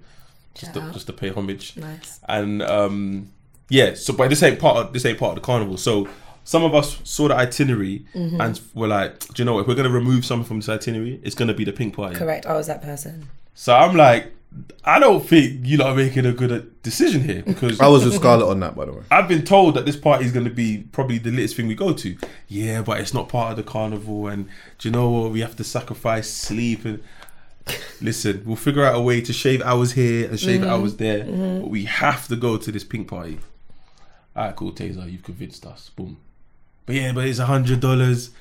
[0.55, 1.77] just to, just to pay homage.
[1.77, 2.20] Nice.
[2.29, 3.31] And um,
[3.70, 5.77] yeah, so but this ain't part of this ain't part of the carnival.
[5.79, 6.09] So
[6.43, 8.41] some of us saw the itinerary Mm-hmm.
[8.41, 9.61] and were like, do you know what?
[9.62, 12.16] If we're gonna remove something from this itinerary, it's gonna be the pink party.
[12.16, 12.45] Correct.
[12.45, 13.29] I was that person.
[13.55, 14.33] So I'm like,
[14.84, 18.14] I don't think you are making a good uh, decision here because I was with
[18.14, 19.02] Scarlet on that, by the way.
[19.11, 21.74] I've been told that this party is going to be probably the latest thing we
[21.74, 22.16] go to.
[22.48, 24.46] Yeah, but it's not part of the carnival, and
[24.78, 25.32] do you know what?
[25.32, 27.02] We have to sacrifice sleep and.
[28.02, 31.70] Listen, we'll figure out a way to shave hours here and shave hours there, but
[31.70, 33.38] we have to go to this pink party.
[34.36, 35.88] Alright, cool, Tazer, you've convinced us.
[35.96, 36.18] Boom.
[36.84, 38.32] But yeah, but it's a hundred dollars.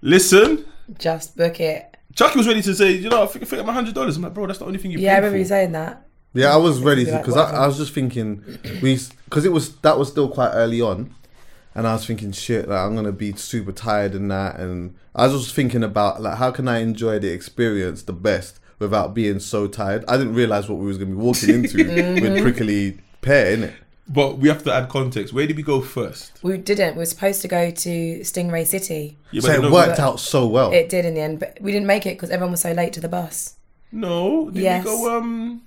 [0.00, 0.64] Listen,
[0.98, 1.89] Just book it.
[2.14, 4.16] Chuckie was ready to say, you know, I think, I think I'm a hundred dollars.
[4.16, 4.98] I'm like, bro, that's the only thing you.
[4.98, 5.38] Yeah, I remember for.
[5.38, 6.06] you saying that.
[6.32, 7.64] Yeah, I was ready to Like, because I.
[7.64, 8.44] I was just thinking
[8.82, 11.14] we because it was that was still quite early on,
[11.74, 15.26] and I was thinking shit like I'm gonna be super tired and that, and I
[15.26, 19.40] was just thinking about like how can I enjoy the experience the best without being
[19.40, 20.04] so tired.
[20.08, 21.76] I didn't realize what we was gonna be walking into
[22.20, 23.74] with prickly pear in it.
[24.08, 25.32] But we have to add context.
[25.32, 26.32] Where did we go first?
[26.42, 26.94] We didn't.
[26.94, 29.16] We were supposed to go to Stingray City.
[29.30, 30.72] Yeah, So it no, worked out so well.
[30.72, 32.92] It did in the end, but we didn't make it because everyone was so late
[32.94, 33.54] to the bus.
[33.92, 34.84] No, did Yes.
[34.84, 35.16] we go?
[35.16, 35.62] Um,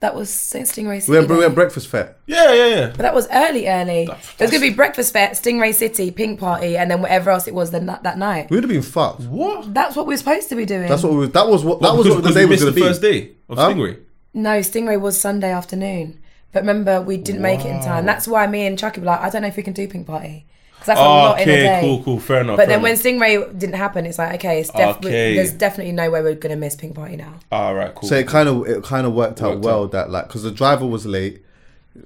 [0.00, 1.10] That was Stingray City.
[1.12, 1.38] we went, we then.
[1.38, 2.16] went breakfast fair.
[2.26, 2.86] yeah, yeah, yeah.
[2.88, 4.06] But that was early, early.
[4.06, 7.30] That- it was going to be breakfast fair, Stingray City, Pink Party, and then whatever
[7.30, 8.48] else it was the, that night.
[8.50, 9.22] We would have been fucked.
[9.22, 9.74] What?
[9.74, 10.88] That's what we were supposed to be doing.
[10.88, 12.70] That's what we, that was what that was because- what the because day was gonna
[12.72, 12.86] the be.
[12.86, 13.70] first day of Huh?
[13.70, 13.98] Stingray.
[14.34, 16.20] No, Stingray was Sunday afternoon.
[16.52, 18.06] But remember, we didn't make it in time.
[18.06, 20.06] That's why me and Chuckie were like, I don't know if we can do Pink
[20.06, 20.46] Party.
[20.72, 21.80] Because that's a lot in a okay, day.
[21.82, 22.56] cool, cool, fair enough.
[22.56, 22.94] But fair then when.
[22.94, 25.34] Stingray didn't happen, it's like, okay, it's def- Okay.
[25.34, 27.34] there's definitely no way we're going to miss Pink Party now.
[27.50, 28.08] all right, cool.
[28.08, 29.90] So it kind of it kind of worked out well out.
[29.92, 31.42] that like because the driver was late,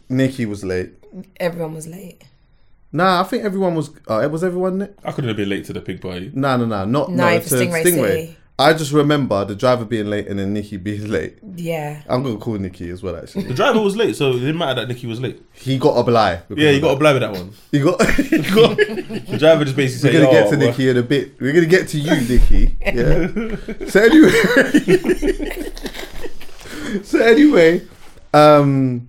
[0.09, 0.91] Nikki was late.
[1.39, 2.23] Everyone was late.
[2.93, 3.91] Nah, I think everyone was.
[4.09, 4.89] Uh, was everyone?
[5.05, 6.31] I couldn't have been late to the pig party.
[6.35, 7.41] No, no, no, not No, no.
[7.41, 8.37] for to Stingray City.
[8.63, 11.39] I just remember the driver being late and then Nikki being late.
[11.57, 12.03] Yeah.
[12.09, 13.17] I'm gonna call Nikki as well.
[13.17, 15.43] Actually, The driver was late, so it didn't matter that Nikki was late.
[15.53, 16.43] he got a lie.
[16.55, 16.99] Yeah, you got to that.
[17.01, 17.53] blab with that one.
[17.71, 18.19] You got.
[18.31, 18.77] you got
[19.33, 21.03] The driver just basically said, We're said, gonna "Yo, get to well, Nikki in a
[21.03, 21.41] bit.
[21.41, 22.77] We're gonna get to you, Nikki.
[22.81, 23.87] Yeah.
[23.89, 25.73] so anyway,
[27.05, 27.83] so anyway,
[28.35, 29.09] um,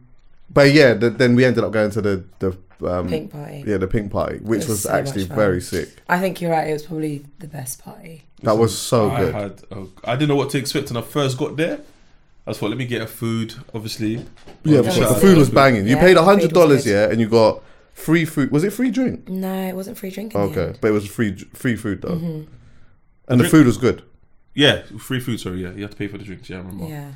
[0.50, 3.64] but yeah, th- then we ended up going to the the um, Pink party.
[3.66, 5.90] yeah, the pink party, which was was, so actually very sick.
[6.10, 6.68] I think you're right.
[6.70, 8.24] It was probably the best party.
[8.42, 9.34] That was so I good.
[9.34, 9.62] had,
[10.04, 11.80] I didn't know what to expect when I first got there.
[12.46, 14.16] I just thought, let me get a food, obviously.
[14.66, 15.56] Yeah, but the food was food.
[15.56, 15.88] banging.
[15.88, 17.64] You Yeah, paid a hundred dollars, yeah, and you got
[17.94, 18.52] free food.
[18.52, 19.30] Was it free drink?
[19.30, 20.36] No, it wasn't free drink.
[20.36, 20.82] Okay, yet.
[20.82, 22.52] but it was free free food though, Mm-hmm.
[23.30, 24.04] and the food was good.
[24.54, 25.72] Yeah, free food, sorry, yeah.
[25.72, 26.86] You have to pay for the drinks, yeah, I remember.
[26.88, 27.12] Yeah,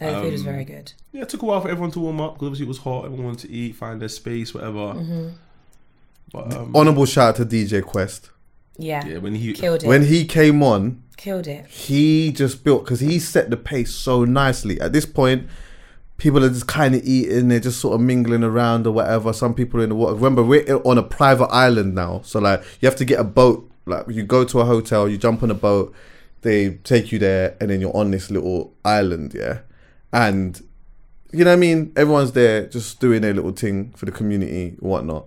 [0.00, 0.10] Yeah.
[0.12, 0.92] No, the food was Um, very good.
[1.12, 3.04] Yeah, it took a while for everyone to warm up because obviously it was hot.
[3.06, 4.78] Everyone wanted to eat, find their space, whatever.
[4.94, 5.28] Mm-hmm.
[6.32, 8.30] But um, Honorable shout out to DJ Quest
[8.76, 9.04] Yeah.
[9.06, 9.86] yeah, when he Killed it.
[9.86, 11.02] when he came on.
[11.16, 11.66] Killed it.
[11.66, 14.80] he just built because he set the pace so nicely.
[14.80, 15.48] At this point,
[16.16, 19.32] people are just kind of eating, they're just sort of mingling around or whatever.
[19.32, 20.14] Some people are in the water.
[20.14, 23.68] Remember, we're on a private island now, so like you have to get a boat.
[23.86, 25.92] Like you go to a hotel, you jump on a boat,
[26.42, 29.60] they take you there, and then you're on this little island, yeah.
[30.12, 30.60] And
[31.32, 31.92] you know what I mean?
[31.96, 35.26] Everyone's there just doing their little thing for the community, whatnot.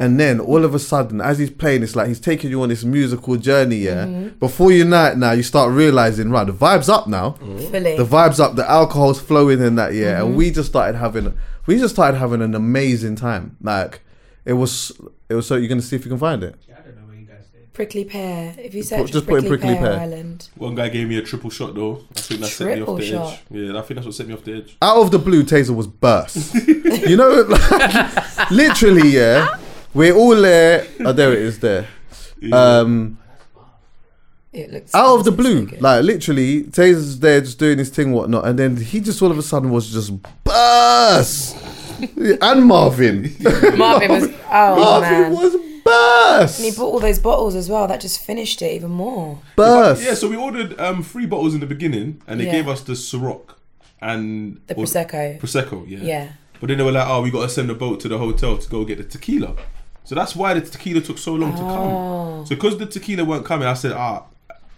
[0.00, 2.68] And then all of a sudden, as he's playing, it's like he's taking you on
[2.68, 3.78] this musical journey.
[3.78, 4.04] Yeah.
[4.04, 4.38] Mm-hmm.
[4.38, 7.32] Before you know it, now you start realizing, right, the vibe's up now.
[7.32, 7.58] Mm-hmm.
[7.72, 7.96] Fully.
[7.96, 8.54] The vibe's up.
[8.54, 9.94] The alcohol's flowing in that.
[9.94, 10.20] Yeah.
[10.20, 10.36] And mm-hmm.
[10.36, 11.36] we just started having,
[11.66, 13.56] we just started having an amazing time.
[13.60, 14.02] Like
[14.44, 14.92] it was,
[15.28, 15.48] it was.
[15.48, 16.54] So you're gonna see if you can find it.
[16.70, 17.67] I don't know where you guys did.
[17.78, 18.56] Prickly pear.
[18.58, 20.00] If you search just prickly, put in Prickly pear, Pear.
[20.00, 20.48] Island.
[20.56, 22.02] one guy gave me a triple shot though.
[22.16, 23.32] I think that set me Triple off the shot?
[23.34, 23.40] edge.
[23.52, 24.76] Yeah, I think that's what set me off the edge.
[24.82, 26.56] Out of the blue, Tazer was burst.
[26.66, 29.58] you know, like, literally, yeah.
[29.94, 30.88] We're all there.
[31.04, 31.60] Oh, there it is.
[31.60, 31.86] There.
[32.52, 33.16] Um.
[34.52, 37.90] It looks out of the it so blue, like literally, Tazer's there just doing his
[37.90, 40.12] thing, whatnot, and then he just all of a sudden was just
[40.42, 41.56] burst,
[42.42, 43.36] and Marvin,
[43.76, 44.30] Marvin was.
[44.50, 45.32] Oh Marvin man.
[45.32, 45.54] was
[45.84, 47.86] burst, and he bought all those bottles as well.
[47.88, 49.40] That just finished it even more.
[49.56, 50.02] burst.
[50.02, 52.52] Yeah, so we ordered um, three bottles in the beginning, and they Yeah.
[52.52, 53.50] gave us the Ciroc
[54.00, 55.40] and The or- prosecco.
[55.40, 55.98] Prosecco, yeah.
[56.02, 56.28] Yeah.
[56.60, 58.58] But then they were like, "Oh, we got to send a boat to the hotel
[58.58, 59.54] to go get the tequila."
[60.04, 61.66] So that's why the tequila took so long to Oh.
[62.38, 62.46] come.
[62.46, 64.24] So because the tequila weren't coming, I said, "Ah,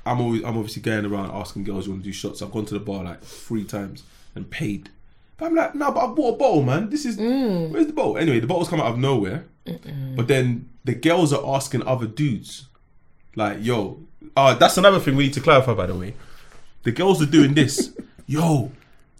[0.05, 2.43] I'm always, I'm obviously going around asking girls you want to do shots.
[2.43, 4.03] I've gone to the bar like three times
[4.35, 4.91] and paid."
[5.39, 6.91] But I'm like, "No, but I bought a bottle, man.
[6.91, 7.71] This is Mm.
[7.71, 9.45] where's the bottle?" Anyway, the bottles come out of nowhere.
[9.65, 12.67] But then the girls are asking other dudes,
[13.37, 14.01] like, "Yo,
[14.37, 16.15] uh, that's another thing we need to clarify, by the way.
[16.83, 17.93] The girls are doing this.
[18.27, 18.73] Yo,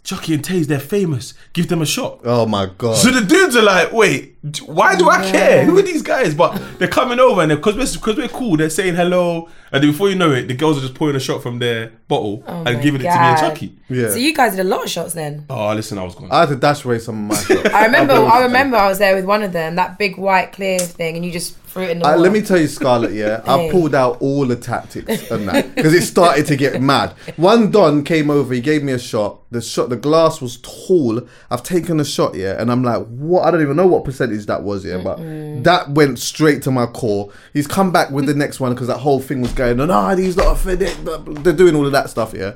[0.03, 1.33] Chuckie and Taze, they're famous.
[1.53, 2.97] Give them a shot." Oh my god!
[2.97, 5.63] So the dudes are like, wait, why do I care?
[5.65, 6.33] Who are these guys?
[6.33, 9.47] But they're coming over and because we're, cause we're cool, they're saying hello.
[9.71, 11.91] And then before you know it, the girls are just pouring a shot from their
[12.07, 13.77] bottle Oh and my giving it to me and Chuckie.
[13.89, 15.45] yeah, So you guys did a lot of shots then.
[15.49, 16.31] Oh, listen, I was going.
[16.31, 17.69] I had to dash away some of my shots.
[17.73, 18.13] I remember.
[18.13, 18.77] I remember.
[18.77, 19.75] I was there with one of them.
[19.75, 22.07] That big white clear thing, and you just threw it in the.
[22.07, 23.13] Uh, let me tell you, Scarlet.
[23.13, 27.11] Yeah, I pulled out all the tactics and that because it started to get mad.
[27.37, 28.53] One don came over.
[28.53, 29.39] He gave me a shot.
[29.51, 31.21] The shot, the glass was tall.
[31.49, 33.45] I've taken a shot, yeah, and I'm like, what?
[33.45, 35.17] I don't even know what percentage that was, yeah, but
[35.63, 37.31] that went straight to my core.
[37.53, 39.91] He's come back with the next one because that whole thing was going on.
[39.91, 41.03] Ah, these lot are fed it.
[41.03, 41.41] blah, blah.
[41.41, 42.53] They're doing all of that stuff, yeah.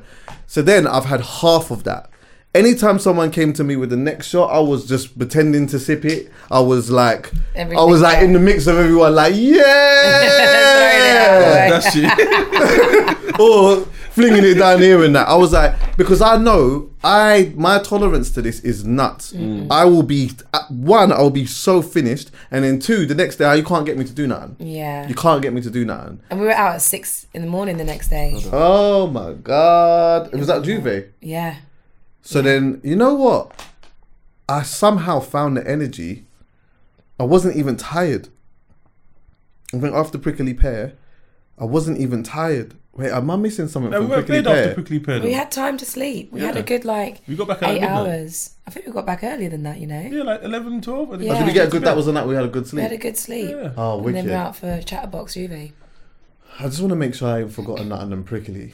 [0.47, 2.09] So then I've had half of that.
[2.55, 6.05] Anytime someone came to me with the next shot, I was just pretending to sip
[6.05, 6.31] it.
[6.49, 9.61] I was like, I was like in the mix of everyone, like, yeah,
[11.69, 13.35] That shit.
[13.39, 13.81] or
[14.11, 15.27] flinging it down here and that.
[15.27, 19.33] I was like, because I know I my tolerance to this is nuts.
[19.33, 19.67] Mm.
[19.69, 20.31] I will be
[20.69, 23.97] one, I will be so finished, and then two, the next day you can't get
[23.97, 24.55] me to do nothing.
[24.59, 25.05] Yeah.
[25.09, 26.21] You can't get me to do nothing.
[26.29, 28.41] And we were out at six in the morning the next day.
[28.53, 31.09] Oh my god, it was that J'ouvert.
[31.19, 31.57] Yeah.
[32.25, 33.65] So then, you know what?
[34.49, 36.25] I somehow found the energy.
[37.19, 38.29] I wasn't even tired.
[39.73, 40.93] I think after prickly pear,
[41.59, 42.75] I wasn't even tired.
[42.93, 45.19] Wait, am I missing something no, we from weren't prickly played after prickly pear.
[45.21, 45.35] We though.
[45.35, 46.31] had time to sleep.
[46.31, 46.61] We had Yeah.
[46.61, 47.89] a good like We got back at eight midnight.
[47.91, 48.51] hours.
[48.65, 49.79] I think we got back earlier than that.
[49.79, 50.01] You know.
[50.01, 51.09] Yeah, like 11, 12.
[51.09, 51.23] I think.
[51.27, 51.33] Yeah.
[51.33, 51.83] Oh, did we get a good?
[51.83, 52.77] That was the night we had a good sleep.
[52.77, 53.49] We had a good sleep.
[53.51, 53.71] Yeah.
[53.77, 54.29] oh, And then wicked!
[54.31, 55.71] we're out for Chatterbox J'ouvert.
[56.59, 58.73] I just want to make sure I ain't forgotten nothing on prickly.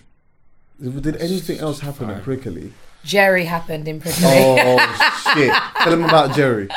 [0.82, 2.74] Did anything else happen at prickly?
[3.04, 4.24] Jerry happened in Prickly.
[4.26, 5.54] Oh shit!
[5.84, 6.70] Tell him about Jerry.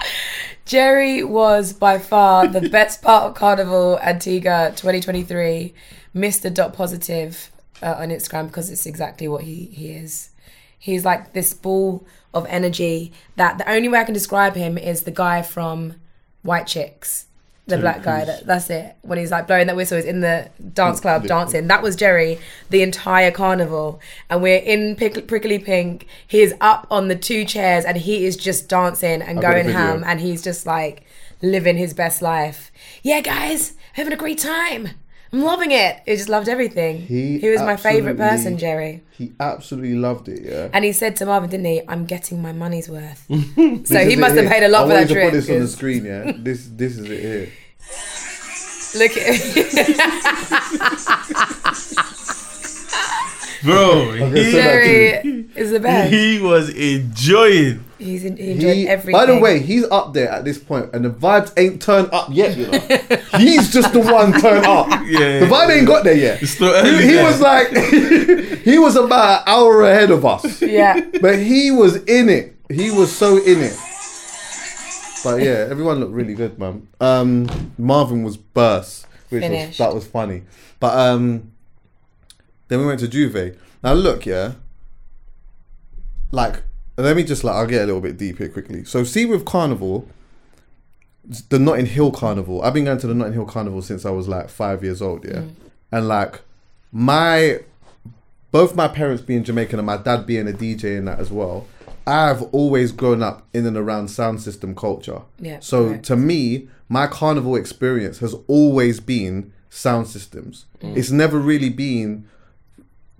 [0.64, 5.74] Jerry was by far the best part of Carnival Antigua 2023.
[6.14, 6.52] Mr.
[6.52, 7.50] Dot Positive
[7.82, 10.30] uh, on Instagram because it's exactly what he, he is.
[10.78, 15.02] He's like this ball of energy that the only way I can describe him is
[15.02, 15.94] the guy from
[16.42, 17.26] White Chicks.
[17.66, 18.94] The black guy, that, that's it.
[19.00, 21.66] When he's like blowing that whistle, he's in the dance club dancing.
[21.68, 22.38] That was Jerry
[22.68, 24.00] the entire carnival.
[24.28, 26.06] And we're in Pick- Prickly Pink.
[26.26, 29.68] He is up on the two chairs and he is just dancing and I've going
[29.70, 30.04] ham.
[30.04, 31.04] And he's just like
[31.40, 32.70] living his best life.
[33.02, 34.90] Yeah, guys, having a great time.
[35.34, 36.00] I'm loving it.
[36.06, 37.00] He just loved everything.
[37.00, 39.02] He He, was my favorite person, Jerry.
[39.18, 40.42] He absolutely loved it.
[40.44, 40.68] Yeah.
[40.72, 41.82] And he said to Marvin, didn't he?
[41.88, 43.24] I'm getting my money's worth.
[43.84, 44.48] so he must have here.
[44.48, 45.30] paid a lot I for that to trip.
[45.30, 46.04] put this on the screen.
[46.04, 46.30] Yeah.
[46.44, 47.48] This this is it here.
[48.96, 49.24] Look at
[53.64, 56.12] Bro, Okay, Jerry is the best.
[56.12, 57.84] he was enjoying.
[57.98, 59.12] He's in, he enjoyed He, everything.
[59.12, 62.28] by the way, he's up there at this point, and the vibes ain't turned up
[62.30, 62.56] yet.
[62.56, 62.78] You know,
[63.38, 64.88] he's just the one turned up.
[65.06, 66.42] Yeah, the vibe ain't got there yet.
[66.60, 67.24] Early he, he there.
[67.24, 67.68] was like,
[68.64, 72.56] he was about an hour ahead of us, yeah, but he was in it.
[72.70, 73.76] He was so in it.
[75.24, 76.86] But yeah, everyone looked really good, man.
[77.00, 80.42] Um, Marvin was burst, which was, that was funny.
[80.80, 81.52] But um,
[82.68, 83.56] then we went to J'ouvert.
[83.82, 84.52] Now look, yeah,
[86.30, 86.62] like
[86.96, 88.84] let me just like I'll get a little bit deep here quickly.
[88.84, 90.08] So see with Carnival,
[91.48, 92.62] the Notting Hill Carnival.
[92.62, 95.24] I've been going to the Notting Hill Carnival since I was like five years old,
[95.24, 95.42] yeah,
[95.92, 96.40] and like
[96.92, 97.60] my
[98.50, 101.66] both my parents being Jamaican and my dad being a DJ in that as well.
[102.06, 105.22] I've always grown up in and around sound system culture.
[105.40, 106.04] Yeah, So correct.
[106.06, 110.66] to me, my carnival experience has always been sound systems.
[110.82, 110.96] Mm.
[110.98, 112.28] It's never really been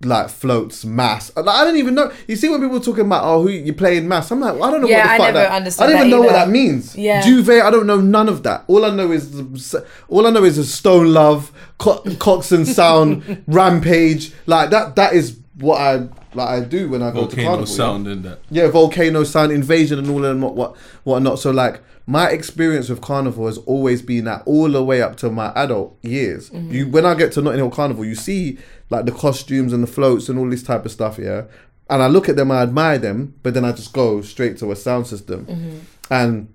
[0.04, 1.30] like floats, mass.
[1.36, 2.12] Like, I don't even know.
[2.28, 4.70] You see when people are talking about oh who you playing mass, I'm like I
[4.70, 5.52] don't know Yeah, what the I fuck never that.
[5.52, 6.96] understood I don't even know what that means.
[6.96, 7.22] Yeah.
[7.22, 8.64] J'ouvert, I don't know none of that.
[8.66, 9.74] All I know is
[10.08, 14.32] all I know is a Stone Love, Co- Coxsone Sound, Rampage.
[14.46, 14.96] Like that.
[14.96, 16.48] That is what I like.
[16.48, 17.66] I do when I go to Volcano carnival.
[17.66, 18.38] yeah sound and that.
[18.50, 21.38] yeah, volcano sound invasion and all of them, what what whatnot.
[21.38, 25.30] So like my experience with carnival has always been that all the way up to
[25.30, 26.50] my adult years.
[26.50, 26.72] Mm-hmm.
[26.72, 28.58] You when I get to Notting Hill Carnival, you see
[28.90, 31.18] like the costumes and the floats and all this type of stuff.
[31.18, 31.44] Yeah,
[31.88, 34.70] and I look at them, I admire them, but then I just go straight to
[34.72, 35.46] a sound system.
[35.46, 35.78] Mm-hmm.
[36.10, 36.52] And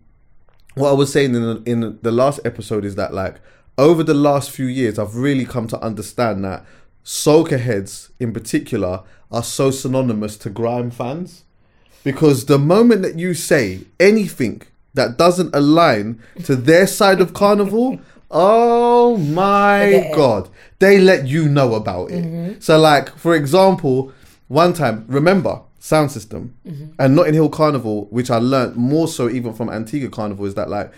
[0.75, 3.37] what I was saying in the, in the last episode is that like
[3.77, 6.65] over the last few years, I've really come to understand that
[7.03, 11.43] soca heads in particular are so synonymous to grime fans.
[12.03, 14.61] Because the moment that you say anything
[14.93, 17.99] that doesn't align to their side of carnival
[18.31, 20.49] oh my god.
[20.79, 22.23] They let you know about it.
[22.23, 22.59] Mm-hmm.
[22.59, 24.13] So like for example
[24.47, 26.91] one time remember sound system mm-hmm.
[26.99, 30.69] and notting hill carnival which i learnt more so even from antigua carnival is that
[30.69, 30.91] like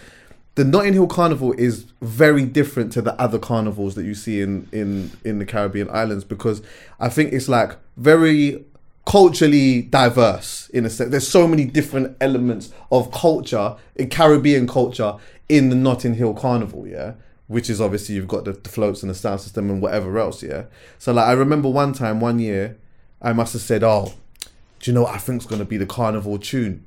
[0.56, 4.68] the Notting Hill Carnival is very different to the other carnivals that you see in
[4.72, 6.62] in in the Caribbean islands because
[7.00, 8.66] I think it's like very
[9.06, 11.12] culturally diverse in a sense.
[11.12, 15.16] There's so many different elements of culture in Caribbean culture
[15.48, 17.14] in the Notting Hill Carnival, yeah.
[17.48, 20.44] Which is obviously you've got the, the floats and the sound system and whatever else,
[20.44, 20.66] yeah.
[21.00, 22.78] So like I remember one time, one year,
[23.22, 24.14] I must have said, "Oh,
[24.80, 26.86] do you know what I think's gonna be the carnival tune?"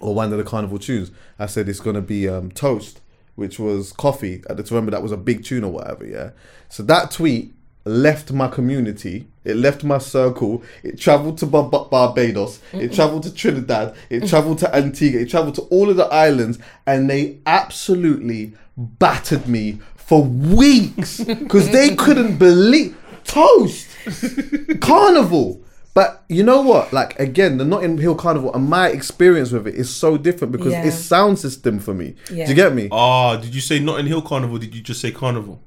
[0.00, 1.10] Or one of the carnival tunes.
[1.38, 3.00] I said it's gonna be um, toast,
[3.34, 4.44] which was Koffee.
[4.50, 6.04] At the time, remember that was a big tune or whatever.
[6.06, 6.30] Yeah.
[6.68, 7.52] So that tweet
[7.84, 9.28] left my community.
[9.44, 10.62] It left my circle.
[10.82, 12.58] It traveled to Bar- Bar- Barbados.
[12.72, 13.94] It traveled to Trinidad.
[14.10, 15.20] It traveled to Antigua.
[15.20, 21.70] It traveled to all of the islands, and they absolutely battered me for weeks because
[21.70, 23.88] they couldn't believe toast
[24.80, 25.62] carnival.
[25.96, 26.92] But you know what?
[26.92, 30.72] Like again, the Notting Hill Carnival and my experience with it is so different because
[30.72, 30.84] Yeah.
[30.86, 32.14] it's sound system for me.
[32.30, 32.44] Yeah.
[32.44, 32.88] Do you get me?
[32.92, 34.58] Ah, did you say Notting Hill Carnival?
[34.58, 35.58] Did you just say Carnival?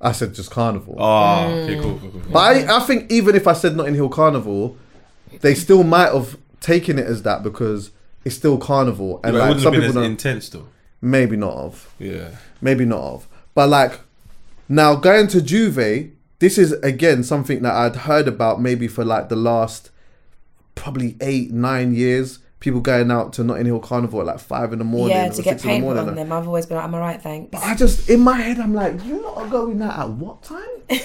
[0.00, 0.94] I said just carnival.
[0.98, 2.22] Ah, okay, cool, cool, cool.
[2.30, 4.76] But I, I think even if I said Notting Hill Carnival,
[5.40, 7.90] they still might have taken it as that because
[8.24, 9.18] it's still carnival.
[9.24, 10.66] And But it like wouldn't some have been people as don't, intense though.
[11.00, 11.92] maybe not of.
[11.98, 12.28] Yeah.
[12.60, 13.26] maybe not of.
[13.54, 13.98] But like
[14.68, 16.10] now going to J'ouvert,
[16.40, 19.90] this is again something that I'd heard about maybe for like the last
[20.74, 22.38] probably eight, nine years.
[22.60, 25.32] People going out to Notting Hill Carnival at like five in the morning yeah, or
[25.32, 26.32] to get six in the paint on them.
[26.32, 27.50] I've always been like, I'm alright, thanks.
[27.52, 30.42] But I just in my head I'm like, you lot are going out at what
[30.42, 30.66] time?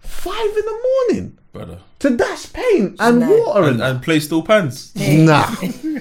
[0.00, 1.78] five in the morning Brother.
[2.00, 3.30] to dash paint and No.
[3.30, 4.92] water And, and, and play still pants.
[4.96, 5.54] nah.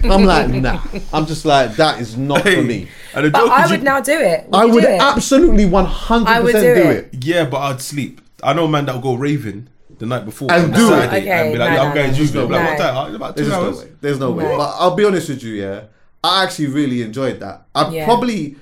[0.03, 0.82] I'm like nah.
[1.13, 2.88] I'm just like that is not for me.
[3.13, 4.47] And the But I would you- now do it.
[4.51, 4.99] I would do it?
[5.01, 7.09] absolutely 100% I would do, do it.
[7.13, 7.24] it.
[7.26, 8.22] Yeah, but I'd sleep.
[8.44, 9.68] I know a man that will go raving
[9.98, 11.08] the night before And do it.
[11.08, 12.18] Okay, and be like, no, yeah, I'm going no.
[12.18, 12.50] to J'ouvert.
[12.50, 12.58] No.
[12.58, 13.16] Like, what time?
[13.16, 13.92] About two There's just no way.
[14.02, 14.44] There's no way.
[14.46, 14.58] No.
[14.58, 15.84] But I'll be honest with you, yeah.
[16.24, 17.66] I actually really enjoyed that.
[17.76, 18.06] I Yeah.
[18.06, 18.56] probably,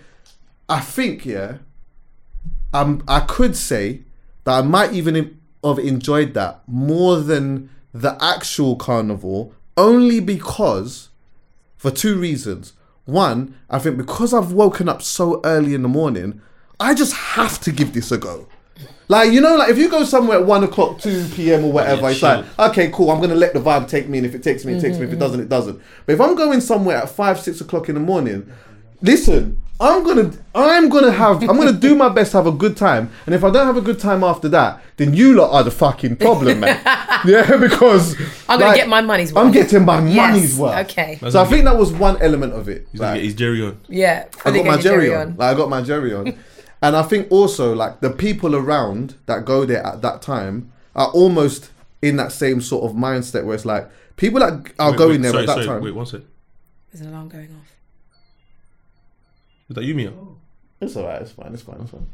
[0.70, 1.58] I think, yeah.
[2.74, 4.02] Um, I could say
[4.44, 11.10] that I might even have enjoyed that more than the actual carnival only because
[11.78, 12.74] for two reasons.
[13.06, 16.42] One, I think because I've woken up so early in the morning,
[16.80, 18.48] I just have to give this a go.
[19.10, 21.66] Like you know, like if you go somewhere at one o'clock, two p.m.
[21.66, 22.30] or whatever, Yeah, it's chill.
[22.30, 23.10] like okay, cool.
[23.10, 25.06] I'm gonna let the vibe take me, and if it takes me, it takes me.
[25.06, 25.20] If it mm-hmm.
[25.20, 25.82] doesn't, it doesn't.
[26.06, 28.52] But if I'm going somewhere at five, six o'clock in the morning,
[29.02, 32.76] listen, I'm gonna, I'm gonna have, I'm gonna do my best to have a good
[32.76, 33.12] time.
[33.28, 35.72] And if I don't have a good time after that, then you lot are the
[35.72, 36.82] fucking problem, man.
[37.26, 39.46] yeah, because I'm gonna like, get my money's worth.
[39.46, 40.90] I'm getting my Yes, money's worth.
[40.90, 41.20] okay.
[41.30, 42.88] So I think that was one element of it.
[42.92, 43.80] He's gonna Like, get his Jerry on.
[43.88, 44.26] Yeah.
[44.44, 45.38] I got my get your jerry on.
[45.38, 46.38] Like I got my jerry on.
[46.82, 51.10] and I think also like the people around that go there at that time are
[51.10, 51.72] almost
[52.02, 55.22] in that same sort of mindset where it's like people that are Wait, going wait,
[55.22, 55.82] there sorry, at that sorry, time.
[55.84, 56.22] Wait, one sec.
[56.92, 57.76] There's an alarm going off.
[59.70, 60.14] Is that you, Mia?
[60.80, 62.08] It's alright, it's fine, it's fine, it's fine.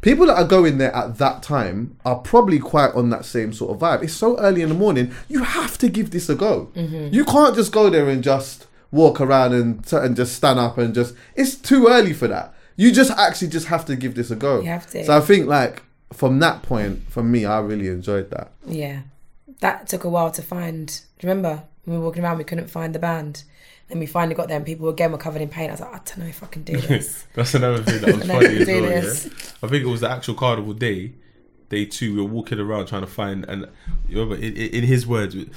[0.00, 3.72] People that are going there at that time are probably quite on that same sort
[3.72, 4.04] of vibe.
[4.04, 6.70] It's so early in the morning, you have to give this a go.
[6.74, 7.12] Mm-hmm.
[7.12, 10.78] You can't just go there and just walk around and t- and just stand up
[10.78, 11.14] and just.
[11.34, 12.54] It's too early for that.
[12.76, 14.60] You just actually just have to give this a go.
[14.60, 15.04] You have to.
[15.04, 18.50] So I think like from that point, for me, I really enjoyed that.
[18.66, 19.02] Yeah.
[19.60, 20.86] That took a while to find.
[21.18, 21.62] Do you remember?
[21.84, 23.44] When we were walking around, we couldn't find the band.
[23.88, 25.68] Then we finally got there and people again were covered in paint.
[25.70, 27.26] I was like, I don't know if I can do this.
[27.34, 28.80] That's another thing that was I funny as well.
[28.82, 29.24] this.
[29.26, 29.32] Yeah?
[29.62, 31.12] I think it was the actual carnival day.
[31.68, 33.68] Day two, we were walking around trying to find, and
[34.08, 35.50] you remember in, in in his words, we-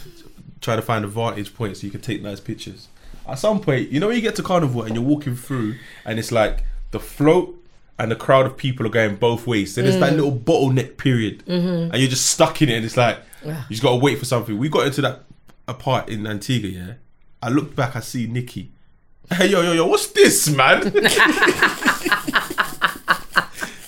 [0.62, 2.88] trying to find a vantage point so you could take nice pictures.
[3.28, 6.18] At some point, you know, when you get to carnival and you're walking through, and
[6.20, 7.54] it's like the float
[8.00, 9.74] and the crowd of people are going both ways.
[9.74, 10.00] So there's Mm.
[10.02, 11.92] that little bottleneck period, Mm-hmm.
[11.92, 14.26] and you're just stuck in it, and it's like you just got to wait for
[14.26, 14.58] something.
[14.58, 15.24] We got into that
[15.68, 16.94] a part in Antigua, yeah.
[17.42, 18.72] I looked back, I see Nikki.
[19.30, 20.84] Hey yo yo yo, what's this, man?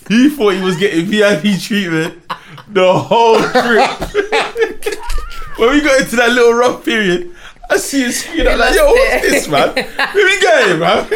[0.10, 2.22] he thought he was getting VIP treatment
[2.68, 3.90] the whole trip.
[5.58, 7.34] when we got into that little rough period,
[7.70, 9.74] I see him screen out like, yo, what's this, man?
[9.76, 11.08] Where we going, man?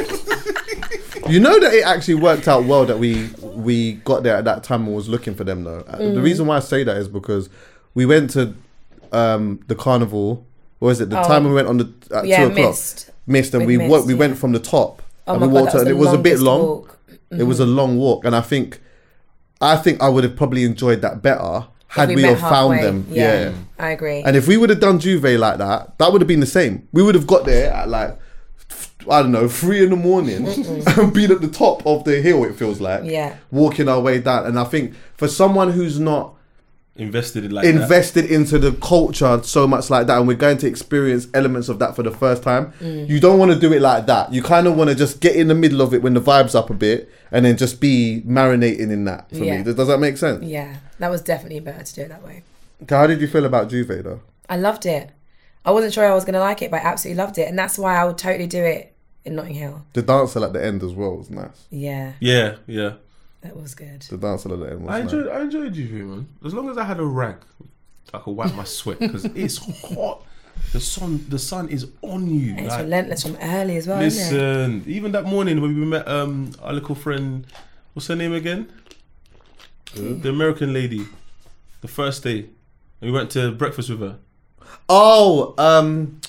[1.33, 4.63] You know that it actually worked out well that we we got there at that
[4.63, 5.83] time and was looking for them though.
[5.87, 6.23] Uh, The Mm.
[6.23, 7.49] reason why I say that is because
[7.95, 8.53] we went to
[9.11, 10.45] um, the carnival.
[10.79, 11.09] What was it?
[11.09, 12.23] The time we went on the at Oh.
[12.23, 12.67] Yeah, two o'clock.
[12.69, 13.09] missed.
[13.25, 14.19] Missed, and We we missed, we yeah.
[14.19, 16.61] went from the top Oh and we God, walked and It was a bit long.
[16.61, 16.99] walk.
[17.31, 18.79] It was a long walk, and I think
[19.59, 23.05] I think I would have probably enjoyed that better had we we, have found them.
[23.09, 23.33] yeah.
[23.41, 23.51] yeah.
[23.79, 24.21] I agree.
[24.25, 26.87] And if we would have done J'ouvert like that, that would have been the same.
[26.91, 28.11] We would have got there at like
[29.09, 30.47] I don't know three in the morning
[30.97, 32.43] and been at the top of the hill.
[32.43, 33.35] It feels like Yeah.
[33.51, 34.45] walking our way down.
[34.45, 36.35] And I think for someone who's not
[36.95, 37.73] Invested in like that.
[37.73, 41.79] invested into the culture so much like that, and we're going to experience elements of
[41.79, 43.09] that for the first time, Mm.
[43.09, 44.31] you don't want to do it like that.
[44.31, 46.53] You kind of want to just get in the middle of it when the vibe's
[46.53, 49.27] up a bit, and then just be marinating in that.
[49.29, 49.57] For Yeah.
[49.57, 50.43] me, does, does that make sense?
[50.43, 52.43] yeah, that was definitely better to do it that way.
[52.87, 54.19] How did you feel about J'ouvert though?
[54.47, 55.09] I loved it.
[55.65, 57.47] I wasn't sure I was going to like it, but I absolutely loved it.
[57.49, 58.92] And that's why I would totally do it
[59.25, 59.85] in Notting Hill.
[59.93, 61.65] The dancer at the end as well was nice.
[61.69, 62.93] Yeah, Yeah, yeah.
[63.41, 64.01] that was good.
[64.03, 65.13] The dancer at the end was I nice.
[65.13, 66.27] enjoyed I enjoyed you, man.
[66.45, 67.37] As long as I had a rag,
[68.13, 70.23] I could wipe my sweat because it's hot.
[70.71, 72.51] The sun, the sun is on you.
[72.51, 74.39] And it's like, relentless from early as well, isn't it?
[74.39, 77.45] listen, even that morning when we met um our little friend,
[77.93, 78.71] what's her name again?
[79.95, 81.05] The American lady.
[81.81, 82.47] The first day, and
[83.01, 84.17] we went to breakfast with her.
[84.87, 86.21] Oh, um,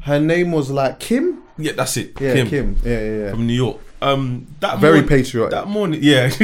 [0.00, 1.41] her name was like Kim.
[1.58, 2.20] Yeah, that's it.
[2.20, 2.76] Yeah, Kim, Kim.
[2.84, 3.30] Yeah, yeah, yeah.
[3.30, 3.78] from New York.
[4.00, 5.50] Um, that Very morning- patriotic.
[5.52, 6.28] That morning, yeah.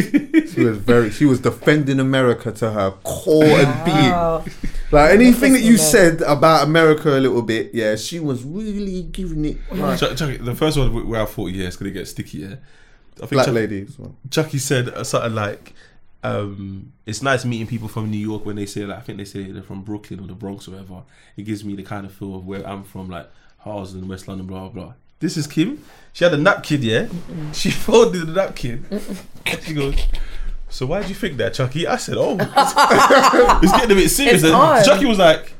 [0.48, 1.10] She was very.
[1.10, 4.54] She was defending America to her core and being.
[4.90, 9.02] Like anything that you Listen, said about America a little bit, yeah, she was really
[9.02, 9.58] giving it.
[9.70, 12.38] Like, Chuck, Chuck, the first one where I thought, yeah, it's gonna get sticky.
[12.38, 12.54] Yeah,
[13.16, 13.98] I think black Chuck- ladies.
[13.98, 14.16] well.
[14.30, 15.74] Chuckie said uh, something like,
[16.22, 19.26] um, "It's nice meeting people from New York when they say like I think they
[19.26, 21.02] say they're from Brooklyn or the Bronx or whatever.
[21.36, 23.28] It gives me the kind of feel of where I'm from, like
[23.68, 25.82] Harlem, West London, blah blah blah." This is Kim.
[26.12, 27.06] She had a napkin, yeah.
[27.52, 28.84] She folded the napkin.
[29.46, 29.94] And she goes.
[30.70, 31.86] So why do you think that, Chuckie?
[31.86, 32.36] I said, "Oh,
[33.62, 35.54] it's getting a bit serious." It's Chuckie was like,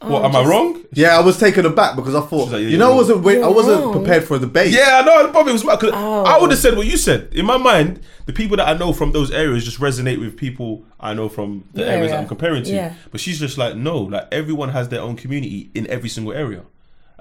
[0.00, 0.24] "What?
[0.24, 2.92] am I wrong?" Yeah, I was taken aback because I thought, like, yeah, you know,
[2.92, 3.22] I wasn't.
[3.24, 3.92] Wait, I wasn't wrong.
[3.92, 4.72] prepared for a debate.
[4.72, 5.30] Yeah, I know.
[5.32, 6.22] Probably was because Oh.
[6.24, 7.30] I would have said what you said.
[7.32, 10.84] In my mind, the people that I know from those areas just resonate with people
[11.00, 12.20] I know from the Your areas that.
[12.20, 12.70] I'm comparing to.
[12.72, 12.94] Yeah.
[13.10, 16.62] But she's just like, no, like everyone has their own community in every single area.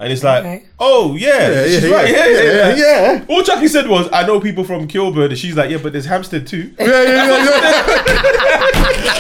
[0.02, 0.64] And it's like, Okay.
[0.80, 3.26] oh yeah, yeah, she's yeah, right, yeah, yeah, yeah, yeah, yeah.
[3.30, 6.06] All Chuckie said was, I know people from Kilburn, and she's like, yeah, but there's
[6.06, 6.74] Hampstead too.
[6.80, 7.84] yeah, yeah, yeah, yeah.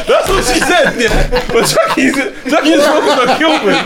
[0.07, 0.99] That's what she said.
[0.99, 1.29] Yeah.
[1.53, 2.15] But Chuckie's
[2.49, 3.77] Chuckie's focused on Kilburn.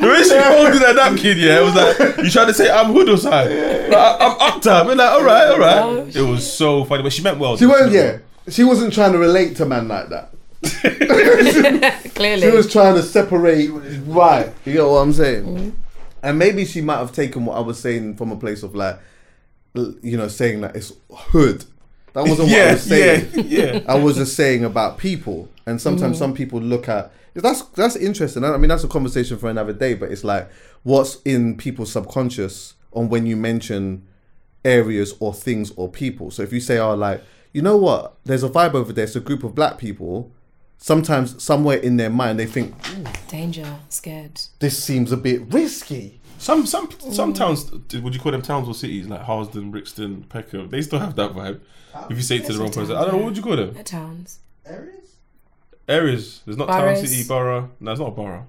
[0.00, 2.92] the way she folded that napkin, yeah, it was like, you trying to say I'm
[2.92, 3.56] hood or something?
[3.90, 4.86] Like, I'm uptown.
[4.86, 5.78] We're like, all right, all right.
[5.78, 7.56] Oh, it was so funny, but she meant well.
[7.56, 7.92] She wasn't.
[7.92, 8.18] Yeah,
[8.48, 10.32] she wasn't trying to relate to man like that.
[12.14, 12.42] Clearly.
[12.42, 13.68] She was trying to separate.
[14.06, 14.52] Right.
[14.64, 15.44] You get what I'm saying?
[15.44, 15.70] Mm-hmm.
[16.22, 18.98] And maybe she might have taken what I was saying from a place of like,
[19.74, 21.64] you know, saying that it's hood.
[22.14, 23.30] That wasn't what I was saying.
[23.34, 23.80] yeah, yeah.
[23.86, 26.24] I was just saying about people, and sometimes mm-hmm.
[26.24, 28.44] some people look at that's that's interesting.
[28.44, 29.94] I mean, that's a conversation for another day.
[29.94, 30.50] But it's like
[30.82, 34.06] what's in people's subconscious on when you mention
[34.64, 36.30] areas or things or people.
[36.30, 38.16] So if you say, "Oh, like you know what?
[38.24, 39.04] There's a vibe over there.
[39.04, 40.32] It's a group of black people."
[40.78, 42.74] Sometimes somewhere in their mind they think
[43.28, 44.40] Danger, scared.
[44.60, 46.20] this seems a bit risky.
[46.38, 47.12] Some some mm.
[47.12, 50.68] some towns, would you call them towns or cities like Harlesden, Brixton, Peckham?
[50.70, 51.60] They still have that vibe.
[52.08, 53.56] If you say it to the wrong person, I don't know what would you call
[53.56, 53.76] them.
[53.76, 54.38] At towns.
[54.64, 55.16] Areas?
[55.88, 56.42] Areas.
[56.44, 57.70] There's not town, city, borough.
[57.80, 58.46] No, it's not a borough.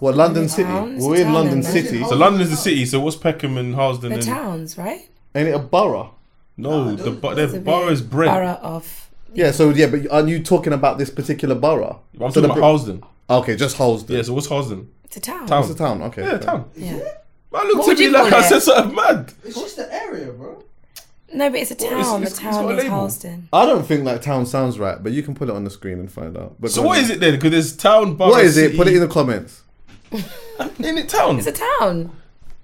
[0.00, 0.64] What London City?
[0.64, 0.96] town?
[0.96, 2.02] It's We're in town London then, City.
[2.04, 2.86] So London is the city.
[2.86, 4.08] So what's Peckham and Harlesden?
[4.08, 5.08] They're and towns, right?
[5.34, 6.14] Ain't it a borough?
[6.56, 8.32] no, Nah, the those- bo- the borough is bit Brent.
[8.32, 9.03] Borough of.
[9.34, 9.50] Yeah.
[9.50, 12.00] So yeah, but aren't you talking about this particular borough?
[12.14, 13.02] I'm So talking about Br- Harlesden.
[13.28, 14.16] Okay, just Harlesden.
[14.16, 14.22] Yeah.
[14.22, 14.88] So what's Harlesden?
[15.04, 15.46] It's a town.
[15.46, 15.62] Town.
[15.62, 16.02] It's a town.
[16.02, 16.22] Okay.
[16.22, 16.70] Yeah, town.
[16.76, 16.92] Yeah.
[16.92, 17.02] Man,
[17.50, 18.48] What look would to me like call I it?
[18.48, 19.32] said something mad.
[19.44, 20.62] It's just the area, bro.
[21.32, 22.22] No, but it's a Well, it's- town.
[22.22, 22.90] it's- the town got a is label.
[22.96, 23.48] Harlesden.
[23.52, 25.98] I don't think that town sounds right, but you can put it on the screen
[25.98, 26.54] and find out.
[26.60, 27.04] But So go what on.
[27.04, 27.34] is it then?
[27.34, 28.62] Because there's town, borough, What is it?
[28.66, 28.76] city.
[28.76, 29.62] Put it in the comments.
[30.12, 31.38] in it town.
[31.38, 32.10] It's a town.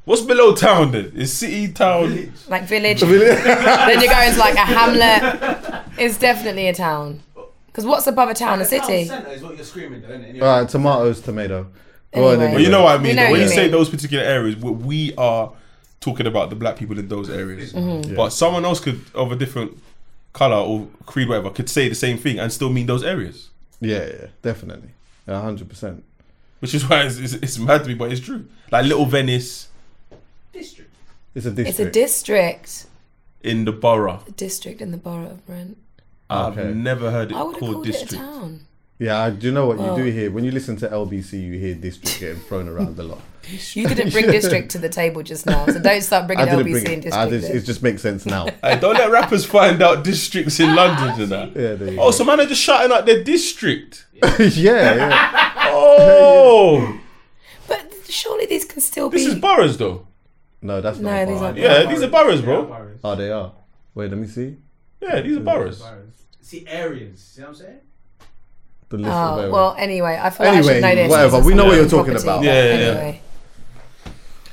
[0.05, 1.13] What's below town then?
[1.15, 2.33] Is city town?
[2.49, 3.01] Like village.
[3.01, 5.61] then you go into like a hamlet.
[6.01, 7.21] It's definitely a town.
[7.67, 8.61] Because what's above a town?
[8.61, 9.05] A city.
[9.05, 10.29] Centre is what you're screaming, though, isn't it?
[10.31, 10.47] Anyway.
[10.47, 11.67] All right, tomatoes, tomato.
[12.13, 12.37] Go on, Anyway.
[12.47, 13.11] then, But you know what I mean.
[13.11, 13.23] We know though.
[13.27, 13.71] what when you you say mean.
[13.71, 15.53] those particular areas, we- we are
[16.01, 17.73] talking about the black people in those areas.
[17.73, 18.17] Mm-hmm.
[18.17, 19.79] But someone else could, of a different
[20.33, 23.51] color or creed, whatever, could say the same thing and still mean those areas.
[23.81, 24.91] Yeah, yeah, definitely,
[25.27, 26.03] a hundred percent.
[26.59, 28.47] Which is why it's, it's, it's mad to me, but it's true.
[28.73, 29.69] Like Little Venice
[30.53, 30.91] District.
[31.35, 31.69] It's a district.
[31.69, 32.87] It's a district.
[33.43, 34.23] in the borough.
[34.27, 35.79] A district in the borough of Brent.
[36.31, 36.71] I've Okay.
[36.73, 38.23] never heard it I would have called called it a district.
[38.25, 38.61] town.
[38.99, 40.31] yeah, I do know what Well- you do here.
[40.31, 43.21] When you listen to LBC, you hear district getting thrown around a lot.
[43.75, 46.87] You didn't bring district to the table just now, so don't start bringing LBC bring
[46.95, 47.15] and district.
[47.17, 48.45] I just, it just makes sense now.
[48.63, 51.49] Hey, don't let rappers find out districts in London and that.
[51.57, 52.11] Yeah, there you Oh, go.
[52.13, 54.07] so man are just shouting out their district.
[54.39, 55.71] yeah, yeah.
[55.73, 56.99] Oh,
[57.67, 59.27] But surely these can still this be.
[59.27, 60.07] This is boroughs though.
[60.63, 61.27] No, that's No, not.
[61.27, 62.59] these are- Yeah, these are boroughs, bro.
[63.03, 63.53] Oh, they are.
[63.95, 64.57] Wait, let me see
[65.01, 65.83] Yeah, these are boroughs.
[66.43, 67.21] See, areas.
[67.21, 67.79] See what I'm saying?
[68.89, 69.53] the list of Oh areas.
[69.53, 69.75] well.
[69.79, 71.11] Anyway, I feel like I should Anyway, know this.
[71.11, 72.39] whatever, we know what you're property, talking about.
[72.41, 72.87] but Yeah, yeah, yeah.
[72.89, 73.21] anyway.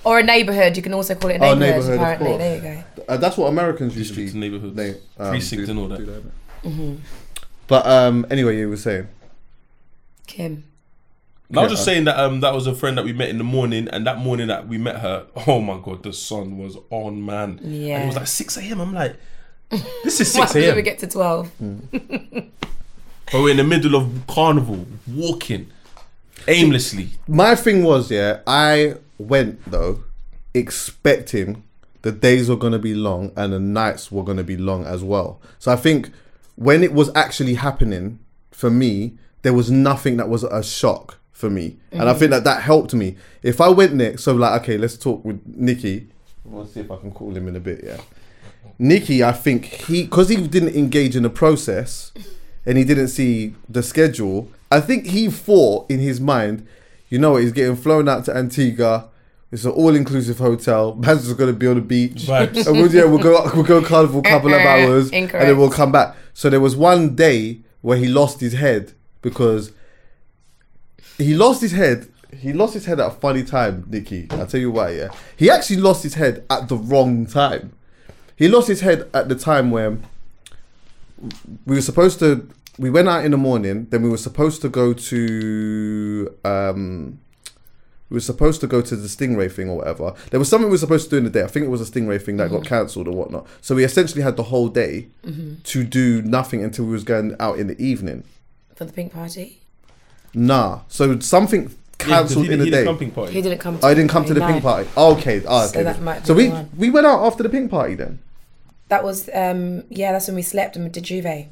[0.04, 0.78] Or a neighbourhood.
[0.78, 1.60] You can also call it a Oh, neighbourhood.
[1.60, 2.62] neighbourhood, of apparently, there you
[2.98, 3.04] go.
[3.10, 4.76] Uh, that's what Americans usually Districts and neighbourhoods.
[4.76, 5.98] they um, Precincts do- and all that.
[5.98, 6.24] do innit?
[6.72, 6.96] Mm-hmm.
[7.68, 9.08] But um, anyway, you were saying.
[10.28, 10.64] Kim.
[11.50, 13.38] And I was just saying that um that was a friend that we met in
[13.38, 16.78] the morning, and that morning that we met her, oh my god, the sun was
[16.90, 17.60] on, man.
[17.64, 18.04] And Yeah.
[18.04, 18.82] it was like six a.m.
[18.82, 19.16] I'm like,
[19.70, 21.50] this is Why six did we get to twelve?
[21.58, 21.80] Hmm.
[23.32, 25.70] But we're in the middle of carnival, walking
[26.48, 27.10] aimlessly.
[27.28, 30.04] My thing was, yeah, I went though,
[30.54, 31.64] expecting
[32.04, 35.42] the days were gonna be long and the nights were gonna be long as well.
[35.60, 36.12] So I think
[36.56, 38.20] when it was actually happening
[38.52, 42.44] for me, there was nothing that was a shock for me, and I think that
[42.46, 43.18] that helped me.
[43.44, 46.08] If I went there, so like, okay, let's talk with Nikki.
[46.44, 47.84] We'll see if I can call him in a bit.
[47.84, 48.00] Yeah,
[48.80, 52.12] Nikki, I think he because he didn't engage in the process
[52.66, 54.50] and he didn't see the schedule.
[54.72, 56.68] I think he thought in his mind,
[57.10, 59.10] you know, what, he's getting flown out to Antigua.
[59.50, 60.94] It's an all-inclusive hotel.
[61.00, 62.68] Man's just gonna be on the beach, Vibes.
[62.68, 65.48] and we'll, yeah, we'll go we'll go carnival a couple of hours, and Incorrect.
[65.48, 66.16] then we'll come back.
[66.34, 68.92] So there was one day where he lost his head
[69.22, 69.72] because
[71.18, 72.08] he lost his head.
[72.38, 74.28] He lost his head at a funny time, Nikki.
[74.32, 74.92] I'll tell you why.
[74.92, 77.72] Yeah, he actually lost his head at the wrong time.
[78.38, 79.98] He lost his head at the time where
[81.66, 82.48] we were supposed to.
[82.78, 83.88] We went out in the morning.
[83.90, 86.36] Then we were supposed to go to.
[86.46, 87.20] Um,
[88.10, 90.14] we were supposed to go to the Stingray thing or whatever.
[90.30, 91.44] There was something we were supposed to do in the day.
[91.44, 92.68] I think it was a Stingray thing that got mm-hmm.
[92.68, 93.48] cancelled or whatnot.
[93.60, 95.56] So we essentially had the whole day mm-hmm.
[95.62, 98.24] to do nothing until we was going out in the evening.
[98.76, 99.62] For the pink party.
[100.34, 100.82] Nah.
[100.88, 102.86] So something cancelled he, in the day.
[102.86, 103.34] party.
[103.34, 103.80] He didn't come.
[103.80, 103.92] To oh, the pink party party.
[103.92, 104.48] I didn't come to the no.
[104.48, 104.90] pink party.
[104.96, 105.42] Oh, okay.
[105.46, 105.84] Oh, So okay.
[105.84, 106.70] that might So we one.
[106.78, 108.20] we went out after the pink party then.
[108.90, 110.12] That was um yeah.
[110.12, 111.48] That's when we slept and we did J'ouvert.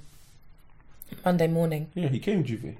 [1.23, 1.89] Monday morning.
[1.93, 2.77] Yeah, he came J'ouvert.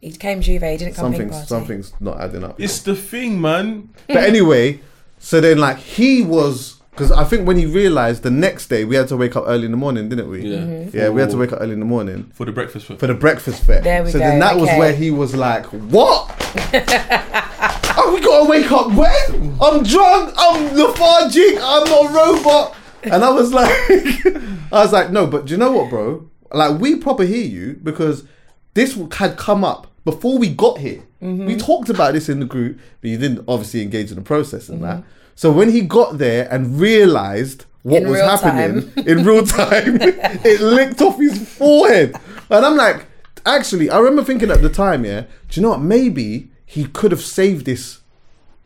[0.00, 0.72] He came J'ouvert.
[0.72, 1.46] He didn't come pink Something's party.
[1.46, 2.60] something's not adding up.
[2.60, 3.90] It's the thing, man.
[4.06, 4.80] But anyway,
[5.18, 8.94] so then like he was because I think when he realized the next day we
[8.94, 10.42] had to wake up early in the morning, didn't we?
[10.42, 10.58] Yeah.
[10.58, 10.96] Mm-hmm.
[10.96, 12.86] Yeah, we had to wake up early in the morning for the breakfast.
[12.86, 13.80] For for the breakfast fair.
[13.80, 16.30] There we so go, then that was where he was like, "What?
[17.96, 19.56] oh, we gotta wake up when?
[19.60, 20.34] I'm drunk.
[20.36, 21.58] I'm lethargic.
[21.60, 23.70] I'm not a robot." And I was like,
[24.72, 26.28] I was like, no, but do you know what, bro?
[26.52, 28.24] Like we proper hear you because
[28.74, 31.02] this had come up before we got here.
[31.22, 31.46] Mm-hmm.
[31.46, 34.68] We talked about this in the group, but you didn't obviously engage in the process
[34.68, 34.98] and that.
[34.98, 35.08] Mm-hmm.
[35.36, 40.60] So when he got there and realized what In was happening in real time, it
[40.60, 42.14] licked off his forehead.
[42.50, 43.06] And I'm like,
[43.44, 45.80] actually, I remember thinking at the time, yeah, do you know what?
[45.80, 48.00] Maybe he could have saved this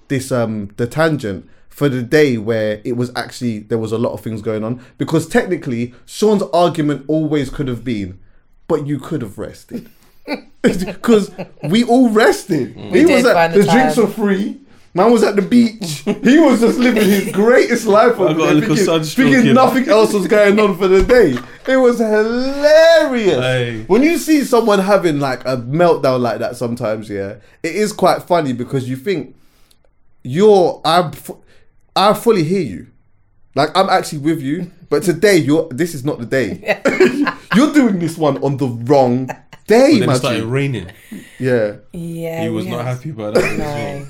[0.08, 4.12] this um the tangent for the day where it was actually there was a lot
[4.12, 4.84] of things going on.
[4.98, 8.18] Because technically Sean's argument always could have been
[8.66, 9.88] but you could have rested.
[10.60, 11.30] Because
[11.62, 12.76] we all rested.
[12.76, 12.94] Mm.
[12.94, 14.04] He did was at the, the drinks time.
[14.04, 14.60] were free.
[14.92, 16.02] Man was at the beach.
[16.04, 19.54] He was just living his greatest life over I got a little thinking, sunstroke thinking
[19.54, 21.38] nothing else was going on for the day.
[21.72, 23.36] It was hilarious.
[23.36, 23.84] Hey.
[23.86, 28.22] when you see someone having like a meltdown like that sometimes yeah it is quite
[28.24, 29.36] funny because you think
[30.24, 31.38] you're I'm fu-
[31.98, 32.86] I fully hear you.
[33.56, 36.80] Like I'm actually with you, but today you're this is not the day.
[37.56, 39.26] you're doing this one on the wrong
[39.66, 40.16] day, Then it man.
[40.16, 40.92] started raining.
[41.40, 41.76] Yeah.
[41.92, 42.42] Yeah.
[42.44, 43.44] He was we not happy about that.
[43.44, 43.58] as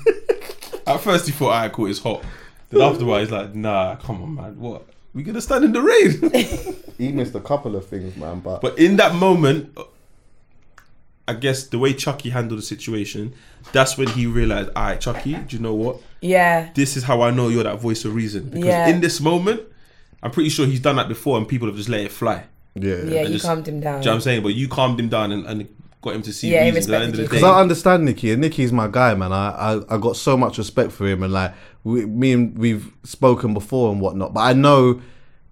[0.85, 0.95] well.
[0.95, 2.23] At first, he thought, "I cool, it's hot."
[2.69, 4.59] Then afterwards, he's like, "Nah, come on, man.
[4.59, 4.85] What?
[5.15, 8.77] We gonna stand in the rain?" He missed a couple of things, man, but, but
[8.77, 9.75] in that moment,
[11.29, 13.33] I guess the way Chuckie handled the situation,
[13.71, 15.97] that's when he realized, "All right, Chuckie, do you know what?
[16.21, 16.69] Yeah.
[16.73, 18.87] This is how I know you're that voice of reason." Because Yeah.
[18.89, 19.61] in this moment,
[20.23, 22.43] I'm pretty sure he's done that before, and people have just let it fly.
[22.75, 22.95] yeah.
[23.05, 23.99] Yeah, you just- calmed him down.
[24.01, 24.43] Do you know what I'm saying?
[24.43, 25.67] But you calmed him down and, and
[26.01, 26.85] got him to see Yeah, he reasons.
[26.85, 27.41] At the end of the respected day.
[27.41, 29.31] Because I understand Nikki, and Nicky's my guy, man.
[29.33, 31.53] I, I, I got so much respect for him, and like
[31.83, 34.33] we, me and we've spoken before and whatnot.
[34.33, 35.01] But I know,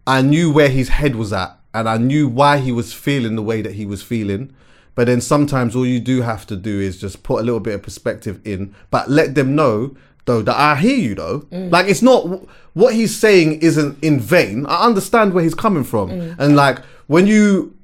[0.05, 3.41] I knew where his head was at, and I knew why he was feeling the
[3.41, 4.53] way that he was feeling.
[4.97, 7.75] But then sometimes all you do have to do is just put a little bit
[7.75, 9.95] of perspective in, but let them know
[10.25, 11.41] though that I hear you though.
[11.51, 11.71] Mm.
[11.71, 14.65] Like it's not what he's saying isn't in vain.
[14.65, 16.35] I understand where he's coming from, mm.
[16.39, 17.75] and like when you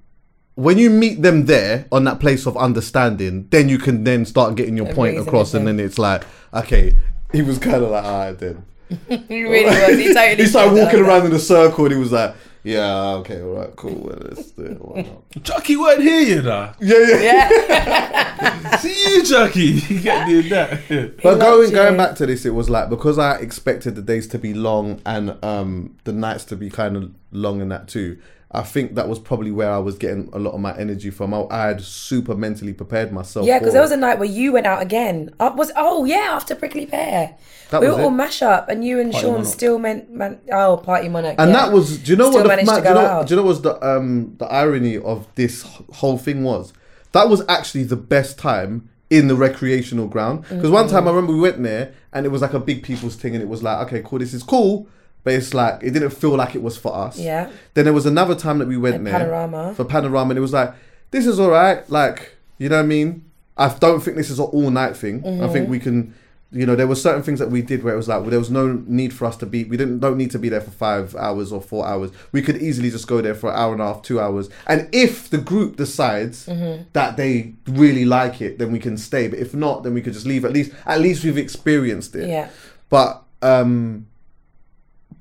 [0.55, 4.55] when you meet them there on that place of understanding, then you can then start
[4.55, 6.97] getting your point across, and then it's like, okay,
[7.31, 8.65] he was kind of like, all right, then.
[9.27, 9.99] he really was.
[9.99, 13.15] He totally He started did walking around in a circle, and he was like, yeah,
[13.15, 14.77] okay, all right, cool, well, let's do it.
[14.81, 15.43] Why not?
[15.43, 16.71] Chuckie weren't here, you know.
[16.79, 17.21] Yeah, yeah.
[17.21, 18.77] Yeah.
[18.77, 19.61] See you, Chuckie.
[19.93, 20.81] You get doing that.
[21.21, 24.27] But going loved going back to this, it was like because I expected the days
[24.27, 28.17] to be long and um the nights to be kind of long in that too.
[28.55, 31.33] I think that was probably where I was getting a lot of my energy from.
[31.33, 33.47] I, I had super mentally prepared myself.
[33.47, 33.85] Yeah, because there it.
[33.85, 35.33] was a night where you went out again.
[35.39, 37.35] Uh, was oh yeah, after Prickly Pear.
[37.71, 39.47] That we was were all mash up, and you and Party Sean Monarch.
[39.53, 40.39] still meant man.
[40.51, 41.35] Oh, Party Monarch.
[41.39, 41.57] and yeah.
[41.65, 43.33] that was do you know Still what the managed ma- to do you know, do
[43.33, 46.73] you know what's the um the irony of this whole thing was
[47.13, 50.93] that was actually the best time in the recreational ground because one Mm-hmm.
[50.95, 53.41] time I remember we went there and it was like a big people's thing and
[53.41, 54.87] it was like okay cool this is cool
[55.23, 57.49] but it's like it didn't feel like it was for us Yeah.
[57.73, 59.73] then there was another time that we went At there Panorama.
[59.75, 60.73] for panorama and it was like
[61.11, 63.23] this is all right like you know what I mean
[63.57, 65.53] I don't think this is an all night thing I Mm-hmm.
[65.53, 66.13] think we can
[66.55, 68.37] you know there were certain things that we did where it was like well, there
[68.37, 70.69] was no need for us to be we didn't don't need to be there for
[70.69, 73.81] five hours or four hours we could easily just go there for an hour and
[73.81, 76.83] a half two hours and if the group decides Mm-hmm.
[76.93, 80.13] that they really like it then we can stay but if not then we could
[80.13, 82.49] just leave at least at least we've experienced it Yeah.
[82.89, 84.05] but um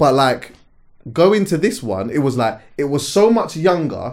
[0.02, 0.42] but like
[1.12, 4.06] going to this one it was like it was so much younger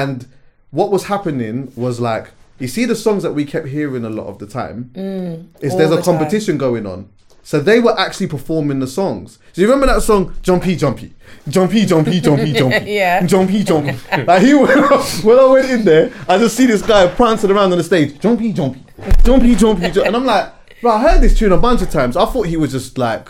[0.00, 0.26] and
[0.70, 2.26] what was happening was like
[2.58, 4.90] you see the songs that we kept hearing a lot of the time?
[4.94, 6.18] Mm, Is all there's a the time.
[6.18, 7.08] competition going on.
[7.50, 9.38] So they were actually performing the songs.
[9.52, 11.14] So you remember that song jumpy jumpy
[11.48, 13.24] jumpy jumpy jumpy jumpy Yeah.
[13.32, 13.94] jumpy jumpy
[14.30, 14.90] like he went
[15.26, 18.18] when I went in there I just see this guy prancing around on the stage.
[18.24, 18.82] Jumpy jumpy
[19.24, 20.46] jumpy jumpy jumpy and I'm like
[20.82, 22.16] bro I heard this tune a bunch of times.
[22.16, 23.28] I thought he was just like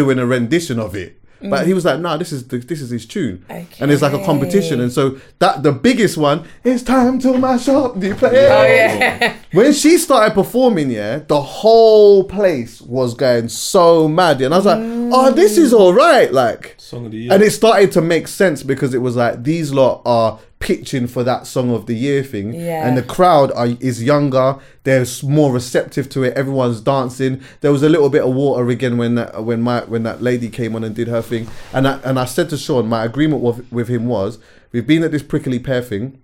[0.00, 1.10] doing a rendition of it.
[1.42, 3.36] But he was like, "No, this is the, this is his tune,"
[3.80, 4.78] and it's like a competition.
[4.84, 8.34] And so that the biggest one, it's time to mash up the place.
[8.34, 9.36] Oh yeah.
[9.52, 14.66] When she started performing, yeah, the whole place was going so mad, and I was
[14.66, 14.80] like,
[15.16, 17.32] "Oh, this is all right." Like, Song of the year.
[17.32, 21.24] and it started to make sense because it was like these lot are pitching for
[21.24, 22.86] that song of the year thing, Yeah.
[22.86, 24.56] and the crowd are, is younger.
[24.84, 26.34] They're more receptive to it.
[26.34, 27.40] Everyone's dancing.
[27.62, 30.48] There was a little bit of water again when that, when my when that lady
[30.48, 33.42] came on and did her thing, and I, and I said to Sean, my agreement
[33.42, 34.38] with, with him was
[34.70, 36.20] we've been at this prickly pear thing.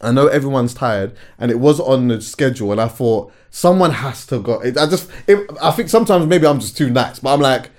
[0.00, 4.24] I know everyone's tired, and it was on the schedule, and I thought someone has
[4.26, 4.62] to go.
[4.62, 7.70] I just, it, I think sometimes maybe I'm just too nice, but I'm like,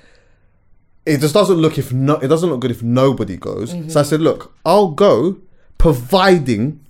[1.06, 3.70] it just doesn't look if no, it doesn't look good if nobody goes.
[3.72, 4.04] So I mm-hmm.
[4.04, 5.38] said, look, I'll go,
[5.80, 6.86] providing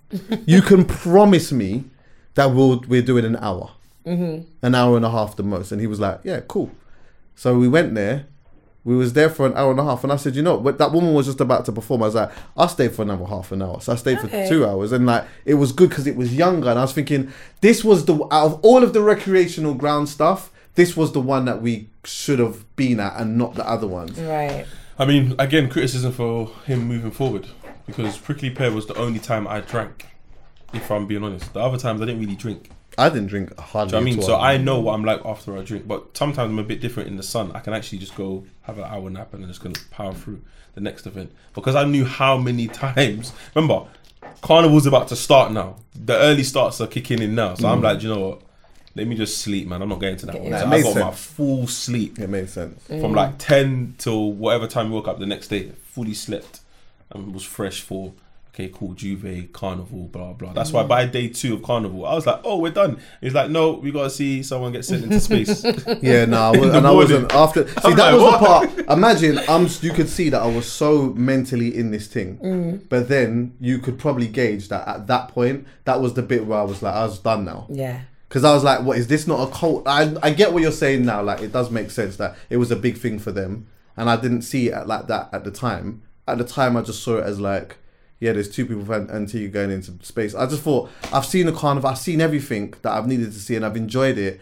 [0.45, 1.85] you can promise me
[2.33, 3.71] that we'll we're doing an hour,
[4.05, 4.41] mm-hmm.
[4.61, 5.71] an hour and a half the most.
[5.71, 6.71] And he was like, yeah, cool.
[7.35, 8.25] So we went there.
[8.85, 10.77] We was there for an hour and a half, and I said, you know, but
[10.79, 12.01] that woman was just about to perform.
[12.01, 13.79] I was like, I'll stay for another half an hour.
[13.81, 14.45] So I stayed Okay.
[14.45, 16.93] for two hours, and like it was good because it was younger, and I was
[16.93, 21.19] thinking this was the out of all of the recreational ground stuff, this was the
[21.21, 24.17] one that we should have been at, and not the other ones.
[24.19, 24.65] Right.
[24.97, 27.47] I mean, again, criticism for him moving forward
[27.89, 30.05] because Prickly Pear was the only time I drank.
[30.73, 32.69] If I'm being honest, the other times I didn't really drink.
[32.97, 33.91] I didn't drink hardly.
[33.91, 34.19] Do you know I mean?
[34.19, 34.35] at So.
[34.39, 37.17] I know what I'm like after I drink, but sometimes I'm a bit different in
[37.17, 37.51] the sun.
[37.53, 40.41] I can actually just go have an hour nap and then just gonna power through
[40.75, 43.33] the next event because I knew how many times.
[43.55, 43.87] Remember,
[44.41, 45.77] carnival's about to start now.
[45.95, 47.71] The early starts are kicking in now, so Mm.
[47.73, 48.41] I'm like, "Do you know what?
[48.95, 49.81] Let me just sleep, man.
[49.81, 50.51] I'm not going to that one.
[50.51, 52.83] Yeah, So it I makes got my full sleep it made sense.
[52.87, 55.71] from like 10 till whatever time we woke up the next day.
[55.93, 56.61] Fully slept
[57.11, 58.13] and was fresh for.
[58.51, 60.51] Okay, cool, J'ouvert, Carnival, blah blah.
[60.53, 63.49] That's why by day two of Carnival, I was like, "Oh, we're done." He's like,
[63.51, 65.63] "No, we gotta see someone get sent into space."
[66.01, 67.67] Yeah, no, I was, the and I wasn't after.
[67.67, 68.45] See, I'm that like, was the
[68.85, 68.89] part.
[68.97, 69.67] Imagine, I'm.
[69.81, 72.89] You could see that I was so mentally in this thing, Mm.
[72.89, 76.59] but then you could probably gauge that at that point, that was the bit where
[76.59, 78.01] I was like, I was done now, Yeah.
[78.27, 79.87] because I was like, what is this not a cult?
[79.87, 81.21] I I get what you're saying now.
[81.21, 84.17] Like, it does make sense that it was a big thing for them, and I
[84.17, 86.01] didn't see it like that at the time.
[86.31, 87.77] At the time, I just saw it as like.
[88.21, 90.35] Yeah, there's two people from Antigua going into space.
[90.35, 93.55] I just thought I've seen the carnival, I've seen everything that I've needed to see,
[93.55, 94.41] and I've enjoyed it.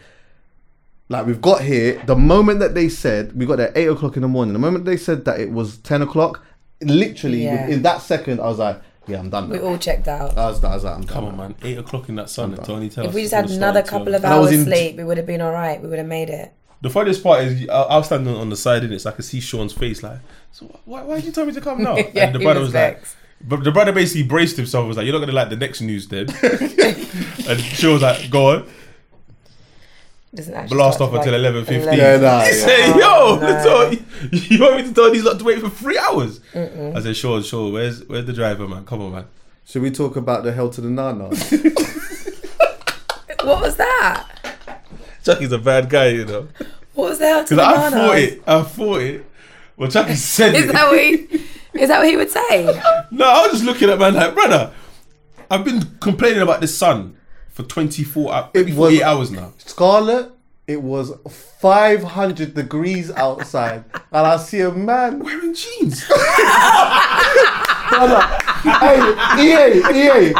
[1.08, 4.22] Like we've got here, the moment that they said we got there eight o'clock in
[4.22, 4.52] the morning.
[4.52, 6.42] The moment they said that it was ten o'clock,
[6.82, 7.68] literally Yeah.
[7.68, 10.36] in that second, I was like, "Yeah, I'm done." We all checked out.
[10.36, 11.54] I was, I was like, "I'm Come done." on, man.
[11.62, 14.14] Eight o'clock in that sun and Tony tell If us we just had another couple
[14.14, 15.80] of And I was hours in- sleep, we would have been all right.
[15.80, 16.52] We would have made it.
[16.80, 19.12] The funniest part is I, I was standing on the side in it, so I
[19.12, 20.02] could see Sean's face.
[20.02, 20.20] Like,
[20.52, 21.96] so why, why did you tell me to come now?
[22.14, 23.02] Yeah, and the brother was was like,
[23.46, 24.86] but the brother basically braced himself.
[24.86, 26.28] Was like, you're not gonna like the next news, then.
[27.48, 28.68] and Sean was like, go on,
[30.34, 31.96] Doesn't actually blast off till until like 11:15.
[31.96, 32.52] Yeah, nah, He yeah.
[32.52, 33.62] said, yo, Oh, no.
[33.62, 33.90] so
[34.32, 36.40] you want me to tell these lot to wait for three hours?
[36.54, 37.72] I said, sure, sure.
[37.72, 38.84] Where's where's the driver, man?
[38.84, 39.24] Come on, man.
[39.66, 41.30] Should we talk about the hell to the nana?
[43.44, 44.26] What was that?
[45.24, 46.48] Chuckie's a bad guy, you know.
[46.94, 47.46] What was that?
[47.48, 48.08] to Because the I bananas?
[48.08, 48.42] thought it.
[48.46, 49.24] I thought it.
[49.76, 50.72] Well, Chuckie said Is it.
[50.72, 51.44] that what he?
[51.74, 52.64] Is that what he would say?
[53.10, 54.72] No, I was just looking at man like, brother,
[55.50, 57.16] I've been complaining about this sun
[57.50, 59.52] for 24 uh, hours, maybe 48 hours now.
[59.58, 60.32] Scarlet,
[60.66, 61.12] it was
[61.60, 65.20] 500 degrees outside, and I see a man.
[65.20, 66.02] Wearing jeans.
[68.64, 68.98] hey,
[69.38, 70.34] EA, EA,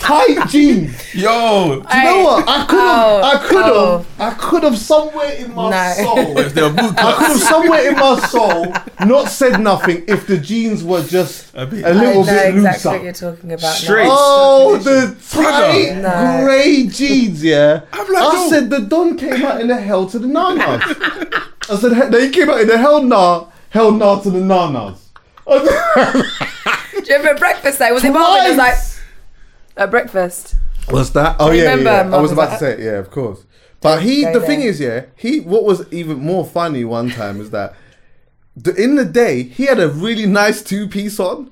[0.00, 1.14] tight jeans.
[1.14, 1.80] Yo.
[1.88, 2.48] Do you know what?
[2.48, 4.06] I could have, Oh, I could have, oh.
[4.18, 6.04] I could have somewhere in my No.
[6.04, 6.38] soul.
[6.40, 8.66] If they were boot I could have somewhere in my soul
[9.06, 12.54] not said nothing if the jeans were just A a, bit- I little know bit
[12.54, 13.30] exactly what you're looser.
[13.32, 13.74] talking about.
[13.76, 14.04] Straight.
[14.04, 14.16] Now.
[14.18, 16.44] Oh, the tight No.
[16.44, 17.82] grey jeans, yeah.
[17.92, 18.48] I'm like, I yo.
[18.48, 20.82] said the Don came out in the hell to the nanas.
[21.70, 24.96] I said he- they came out in the hell nah, hell nah to the nanas.
[25.46, 27.90] Do you remember breakfast day?
[27.92, 28.46] Was it Marvin?
[28.46, 28.99] It was like Twice.
[29.80, 30.54] At breakfast.
[30.90, 31.36] Was that?
[31.40, 32.00] Oh yeah, Remember, yeah.
[32.00, 32.80] I Mum was was about to like- say it.
[32.80, 33.44] Yeah, of course.
[33.80, 34.46] But he, Go the there.
[34.48, 35.40] thing is, yeah, he.
[35.40, 37.74] What was even more funny one time is that
[38.54, 41.50] the, in the day he had a really nice two piece on,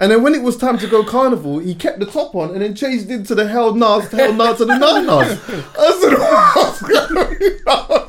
[0.00, 2.62] and then when it was time to go carnival, he kept the top on and
[2.62, 5.38] then changed into the hell nas, hell nas to the nanas.
[5.78, 6.18] I said,
[6.56, 8.08] what's going on?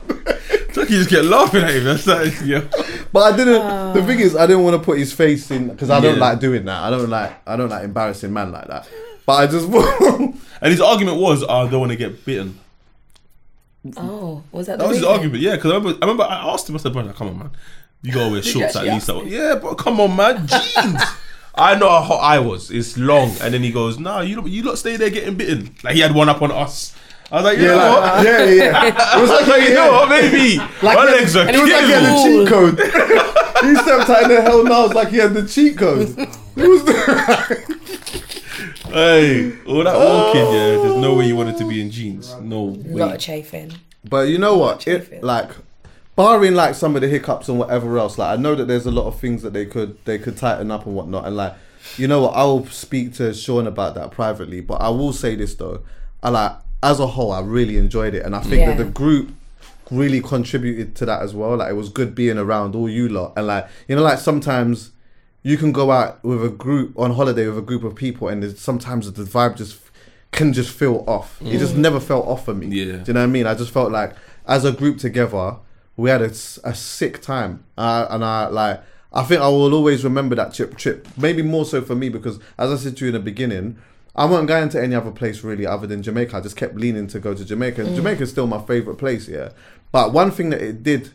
[0.74, 1.84] Chuckie just get laughing at him.
[1.84, 2.62] That's like, yo.
[3.12, 3.62] But I didn't.
[3.62, 3.92] Ah.
[3.92, 6.22] The thing is, I didn't want to put his face in because I don't Yeah.
[6.22, 6.82] like doing that.
[6.84, 7.34] I don't like.
[7.46, 8.88] I don't like embarrassing man like that.
[9.30, 9.70] But I just.
[10.62, 12.60] And his argument was, oh, I don't want to get bitten.
[13.96, 15.56] Oh, was that the That was his argument, yeah.
[15.56, 17.52] Because I remember, I remember I asked him, I said, brother, come on, man.
[18.02, 19.08] You gotta wear shorts at actually least.
[19.08, 20.48] Like, yeah, but come on, man.
[20.48, 21.02] Jeans.
[21.56, 22.72] I know how hot I was.
[22.72, 23.30] It's long.
[23.42, 25.76] And then he goes, nah, you lot, you lot stay there getting bitten.
[25.84, 26.96] Like he had one up on us.
[27.32, 28.02] I was like, you yeah, know what?
[28.02, 28.86] like, yeah, yeah.
[29.18, 30.58] It was I was like, you know what, maybe.
[30.58, 32.80] My he legs are It was like he had the cheat code.
[32.80, 34.86] he stepped out in the hell now.
[34.86, 36.18] It's like he had the cheat code.
[36.56, 37.79] It was the-
[38.88, 40.78] Hey, all that walking, yeah.
[40.82, 42.36] There's no way you wanted to be in jeans.
[42.42, 43.74] No A lot of chafing.
[44.08, 44.88] but you know what?
[44.88, 45.52] It like
[46.16, 48.18] barring like some of the hiccups and whatever else.
[48.18, 50.72] Like I know that there's a lot of things that they could they could tighten
[50.72, 51.26] up and whatnot.
[51.26, 51.54] And like
[51.98, 52.32] you know what?
[52.36, 54.62] I will speak to Sean about that privately.
[54.62, 55.82] But I will say this though.
[56.22, 56.54] I like
[56.84, 58.74] as a whole, I really enjoyed it, and I think Yeah.
[58.76, 59.32] that the group
[59.92, 61.58] really contributed to that as well.
[61.58, 64.92] Like it was good being around all you lot, and like you know, like sometimes
[65.44, 68.58] you can go out with a group on holiday with a group of people, and
[68.58, 69.80] sometimes the vibe just
[70.32, 71.42] can just feel off.
[71.42, 72.68] It just never felt off for me.
[72.68, 72.98] Yeah.
[72.98, 73.48] Do you know what I mean?
[73.48, 74.16] I just felt like
[74.48, 75.58] as a group together,
[75.98, 78.84] we had a sick time, uh, and I like.
[79.12, 80.78] I think I will always remember that trip.
[80.78, 83.78] Trip maybe more so for me because, as I said to you in the beginning,
[84.16, 86.38] I wasn't going to any other place really other than Jamaica.
[86.38, 87.86] I just kept leaning to go to Jamaica.
[87.86, 89.50] And Jamaica is still my favorite place, yeah.
[89.92, 91.12] But one thing that it did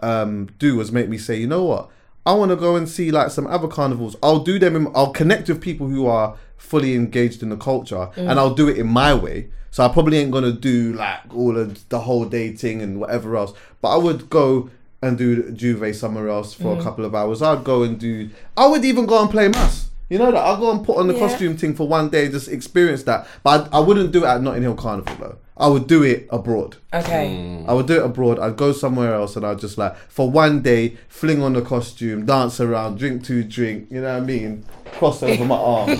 [0.00, 1.90] um, do was make me say, you know what?
[2.28, 4.14] I want to go and see like some other carnivals.
[4.22, 4.76] I'll do them.
[4.76, 8.36] In, I'll connect with people who are fully engaged in the culture, and mm.
[8.36, 9.48] I'll do it in my way.
[9.70, 13.54] So I probably ain't gonna do like all of the whole dating and whatever else.
[13.80, 14.68] But I would go
[15.00, 16.82] and do J'ouvert somewhere else for a mm.
[16.82, 17.40] couple of hours.
[17.40, 18.28] I'd go and do.
[18.58, 19.88] I would even go and play mass.
[20.10, 21.20] You know that I'll go and put on the Yeah.
[21.20, 23.26] costume thing for one day, just experience that.
[23.42, 25.38] But I, I wouldn't do it at Notting Hill Carnival though.
[25.60, 26.76] I would do it abroad.
[26.94, 27.64] Okay.
[27.66, 28.38] I would do it abroad.
[28.38, 32.24] I'd go somewhere else and I'd just like for one day fling on the costume,
[32.26, 33.88] dance around, drink two drink.
[33.90, 34.64] You know what I mean?
[34.92, 35.90] Cross over my arm.
[35.90, 35.96] you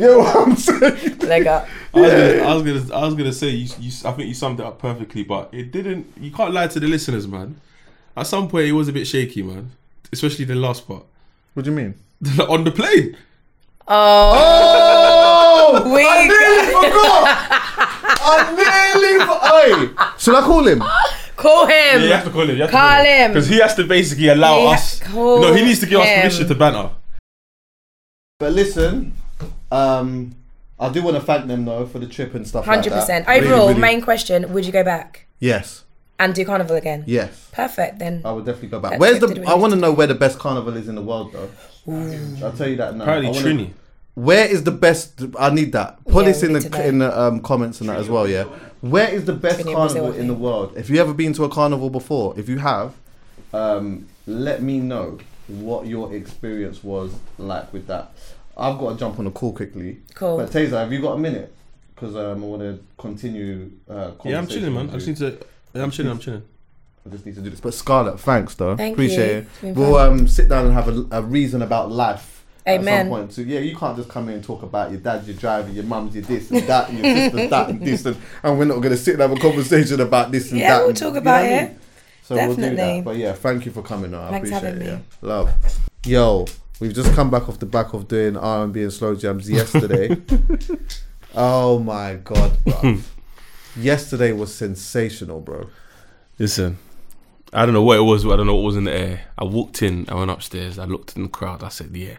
[0.00, 1.18] get what I'm saying?
[1.20, 1.68] Leg up.
[1.94, 4.34] I was, gonna, I was gonna, I was gonna say, you, you, I think you
[4.34, 6.06] summed it up perfectly, but it didn't.
[6.20, 7.60] You can't lie to the listeners, man.
[8.16, 9.70] At some point, it was a bit shaky, man.
[10.12, 11.04] Especially the last part
[11.54, 11.94] What do you mean?
[12.48, 13.16] on the plane.
[13.86, 17.64] Oh, Oh, We- I nearly forgot.
[18.30, 19.24] I nearly.
[19.26, 20.82] For- Oi, should I call him?
[21.36, 21.72] call him.
[21.72, 22.56] Yeah, you have to call him.
[22.56, 23.32] You have Call him.
[23.32, 25.00] because he has to basically allow He ha- us.
[25.00, 26.20] call no, he needs to give us him.
[26.22, 26.90] permission to banter.
[28.38, 29.12] But listen,
[29.72, 30.34] um,
[30.78, 32.64] I do want to thank them though for the trip and stuff.
[32.64, 33.26] Hundred like percent.
[33.26, 33.32] that.
[33.34, 35.84] Really, Overall, really- main question: Would you go back Yes,
[36.18, 37.04] and do carnival again?
[37.06, 37.48] yes.
[37.52, 37.98] Perfect.
[37.98, 38.92] Then I would definitely go back.
[38.92, 39.34] That Where's trip the?
[39.36, 41.50] did I want to know where the best carnival is in the world, though.
[42.44, 43.02] I'll tell you that now.
[43.04, 43.70] Apparently, wanna- Trini.
[44.18, 45.22] Where is the best?
[45.38, 46.04] I need that.
[46.04, 46.78] Put Yeah, this we in need to know.
[46.78, 48.26] the in the um, comments and that as well.
[48.28, 48.44] Yeah.
[48.80, 50.42] Where is the best Trini in Brazil, carnival I in the think.
[50.44, 50.72] world?
[50.76, 52.94] If you ever been to a carnival before, if you have,
[53.52, 58.12] um, let me know what your experience was like with that.
[58.56, 59.98] I've got to jump on a call quickly.
[60.14, 60.36] Cool.
[60.38, 61.54] But Tazer, have you got a minute?
[61.94, 63.70] Because um, I want to continue.
[63.88, 64.86] Uh, Yeah, I'm chilling, man.
[64.86, 65.46] I conversation just with need to.
[65.78, 66.12] Yeah, I'm chilling.
[66.12, 66.42] I'm chilling.
[67.06, 67.60] I just need to do this.
[67.60, 68.76] But Scarlet, thanks though.
[68.76, 69.38] Thank Appreciate you.
[69.38, 69.46] it.
[69.46, 70.20] It's been We'll fun.
[70.20, 72.37] um, sit down and have a, a reason about life.
[72.68, 73.44] At some point too.
[73.44, 76.14] Yeah, you can't just come in and talk about your dad, your driver, your mum's,
[76.14, 78.90] your this and that, and your sister's that and this, and, and we're not going
[78.90, 80.78] to sit and have a conversation about this and Yeah, that.
[80.80, 81.68] we'll and- talk you know about I it.
[81.70, 81.78] mean?
[82.22, 83.04] So we'll do that.
[83.04, 84.12] But yeah, thank you for coming.
[84.12, 84.22] On.
[84.22, 84.92] I Thanks appreciate having it.
[84.96, 85.02] me.
[85.22, 85.28] Yeah.
[85.28, 85.54] Love.
[86.04, 86.44] Yo,
[86.78, 89.48] we've just come back off the back of doing R and B and slow jams
[89.48, 90.14] yesterday.
[91.34, 92.74] oh my god, bro.
[92.74, 92.96] Hmm.
[93.76, 95.68] yesterday was sensational, bro.
[96.38, 96.78] Listen,
[97.52, 98.24] I don't know what it was.
[98.26, 99.22] I don't know what was in the air.
[99.38, 100.06] I walked in.
[100.08, 100.78] I went upstairs.
[100.78, 101.62] I looked in the crowd.
[101.62, 102.16] I said, "Yeah."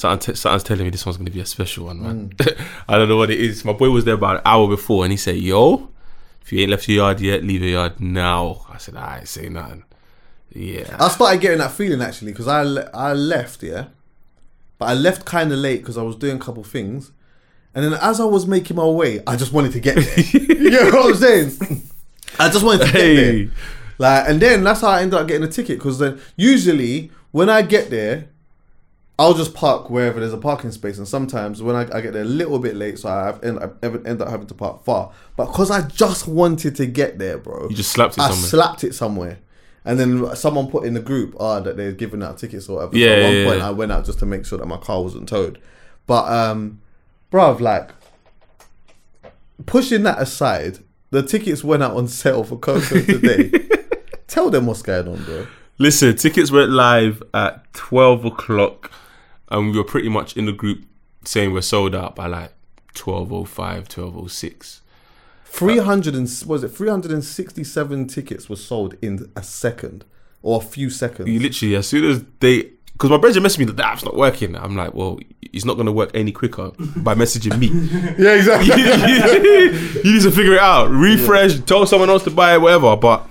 [0.00, 2.28] T- something's telling me this one's gonna be a special one, man.
[2.30, 2.66] Mm.
[2.88, 3.64] I don't know what it is.
[3.64, 5.88] My boy was there about an hour before, and he said, "Yo,
[6.42, 9.28] if you ain't left your yard yet, leave your yard now." I said, "I ain't
[9.28, 9.84] say nothing."
[10.52, 13.86] Yeah, I started getting that feeling actually because I le- I left yeah,
[14.78, 17.12] but I left kind of late because I was doing a couple things,
[17.74, 20.18] and then as I was making my way, I just wanted to get there.
[20.32, 21.82] you know what I'm saying?
[22.38, 23.44] I just wanted to get Hey.
[23.44, 23.52] there.
[23.98, 27.48] Like, and then that's how I ended up getting a ticket because then usually when
[27.50, 28.28] I get there,
[29.20, 32.22] I'll just park wherever there's a parking space, and sometimes when I, I get there
[32.22, 35.12] a little bit late, so I have, end, I end up having to park far.
[35.36, 38.48] But because I just wanted to get there, bro, you just slapped it I somewhere.
[38.48, 39.38] slapped it somewhere.
[39.84, 42.96] And then someone put in the group oh, that they're giving out tickets or whatever.
[42.96, 43.68] Yeah, so at one yeah, point yeah.
[43.68, 45.60] I went out just to make sure that my car wasn't towed.
[46.06, 46.80] But um
[47.30, 47.90] bruv, like
[49.66, 50.78] pushing that aside,
[51.10, 53.68] the tickets went out on sale for Coco today.
[54.28, 55.46] Tell them what's going on, bro.
[55.78, 58.92] Listen, tickets went live at twelve o'clock,
[59.50, 60.84] and we were pretty much in the group
[61.24, 62.52] saying we're sold out by like
[62.94, 64.80] 12.05, 12.06.
[65.44, 70.04] 300 and was it 367 tickets were sold in a second
[70.42, 71.28] or a few seconds.
[71.28, 74.16] You literally, as soon as they, because my brother messaged me that the app's not
[74.16, 74.54] working.
[74.56, 77.66] I'm like, well, it's not going to work any quicker by messaging me.
[78.18, 78.76] yeah, exactly.
[80.02, 80.88] you need to figure it out.
[80.90, 82.96] Refresh, tell someone else to buy it, whatever.
[82.96, 83.26] But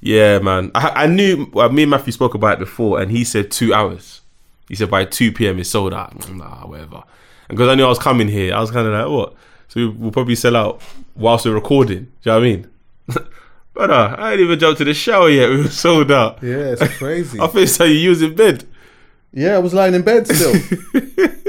[0.00, 1.50] yeah, man, I, I knew.
[1.52, 4.21] Well, me and Matthew spoke about it before, and he said two hours.
[4.68, 5.58] He said by two p.m.
[5.58, 6.28] it's sold out.
[6.28, 7.02] I'm like, "Ah, whatever.
[7.48, 9.34] And because I knew I was coming here, I was kind of like, what?
[9.68, 10.80] So we'll probably sell out
[11.14, 12.04] whilst we're recording.
[12.22, 12.70] Do you know what I mean?
[13.74, 15.48] but uh, I ain't even jumped to the shower yet.
[15.50, 16.42] We were sold out.
[16.42, 17.40] yeah, it's crazy.
[17.40, 17.84] I think so.
[17.84, 18.64] You was in bed.
[19.32, 20.54] Yeah, I was lying in bed still.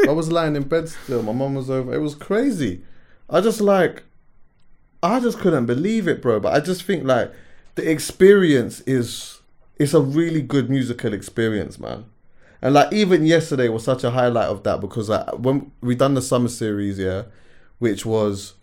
[0.08, 1.22] I was lying in bed still.
[1.22, 1.94] My mum was over.
[1.94, 2.82] It was crazy.
[3.30, 4.04] I just like,
[5.02, 6.40] I just couldn't believe it, bro.
[6.40, 7.34] But I just think like
[7.76, 9.42] the experience is,
[9.78, 12.06] it's a really good musical experience, man.
[12.64, 16.14] And like even yesterday was such a highlight of that because like when we done
[16.14, 17.24] the summer series, yeah,
[17.80, 18.54] which was,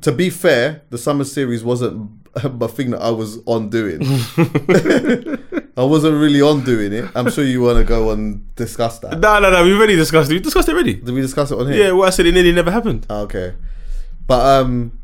[0.00, 4.00] to be fair, the summer series wasn't a thing that I was on doing.
[5.76, 7.10] I wasn't really on doing it.
[7.14, 9.20] I'm sure you want to go and discuss that.
[9.20, 9.62] No, no, no.
[9.62, 10.34] We've already discussed it.
[10.34, 10.94] We discussed it already.
[10.94, 11.84] Did we discuss it on here?
[11.84, 13.06] Yeah, what I said it nearly never happened.
[13.10, 13.54] Ah, Okay.
[14.26, 14.98] But um,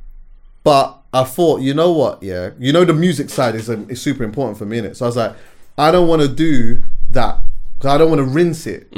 [0.65, 2.23] but I thought, you know what?
[2.23, 4.97] Yeah, you know the music side is um, is super important for me, innit?
[4.97, 5.35] So I was like,
[5.77, 7.41] I don't want to do that
[7.77, 8.89] because I don't want to rinse it.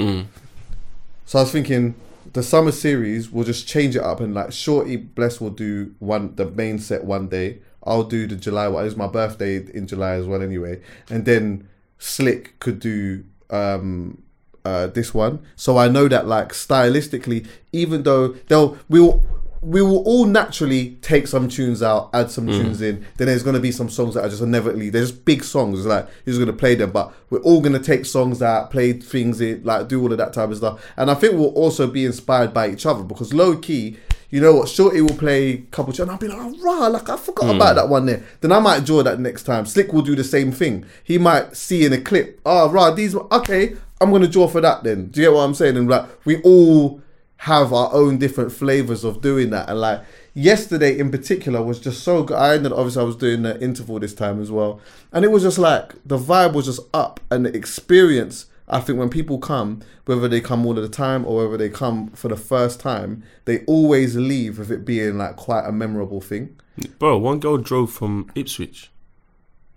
[1.27, 1.95] So I was thinking
[2.33, 6.35] the summer series will just change it up and like Shorty Bless will do one
[6.37, 7.59] the main set one day.
[7.85, 8.87] I'll do the July one.
[8.87, 10.81] It's my birthday in July as well, anyway.
[11.09, 11.69] And then
[11.99, 14.23] Slick could do um
[14.65, 15.41] uh this one.
[15.57, 19.25] So I know that like stylistically, even though they'll we'll
[19.61, 22.89] we will all naturally take some tunes out, add some tunes mm.
[22.89, 23.07] in.
[23.17, 25.81] Then there's gonna be some songs that are just inevitably they're just big songs.
[25.81, 28.93] It's like you're just gonna play them, but we're all gonna take songs out, play
[28.93, 30.85] things in, like do all of that type of stuff.
[30.97, 33.97] And I think we'll also be inspired by each other because low key,
[34.31, 36.87] you know what, Shorty will play a couple tunes, and I'll be like, oh, rah,
[36.87, 37.77] like I forgot about mm.
[37.77, 38.23] that one there.
[38.41, 39.67] Then I might draw that next time.
[39.67, 40.85] Slick will do the same thing.
[41.03, 44.85] He might see in a clip, oh, rah, these, okay, I'm gonna draw for that
[44.85, 45.07] then.
[45.07, 45.77] Do you get what I'm saying?
[45.77, 47.01] And like we all
[47.39, 49.69] have our own different flavors of doing that.
[49.69, 50.03] And like
[50.35, 52.37] yesterday in particular was just so good.
[52.37, 54.81] I ended obviously I was doing the interval this time as well.
[55.13, 58.99] And it was just like the vibe was just up and the experience I think
[58.99, 62.29] when people come, whether they come all of the time or whether they come for
[62.29, 66.57] the first time, they always leave with it being like quite a memorable thing.
[66.99, 68.91] Bro, one girl drove from Ipswich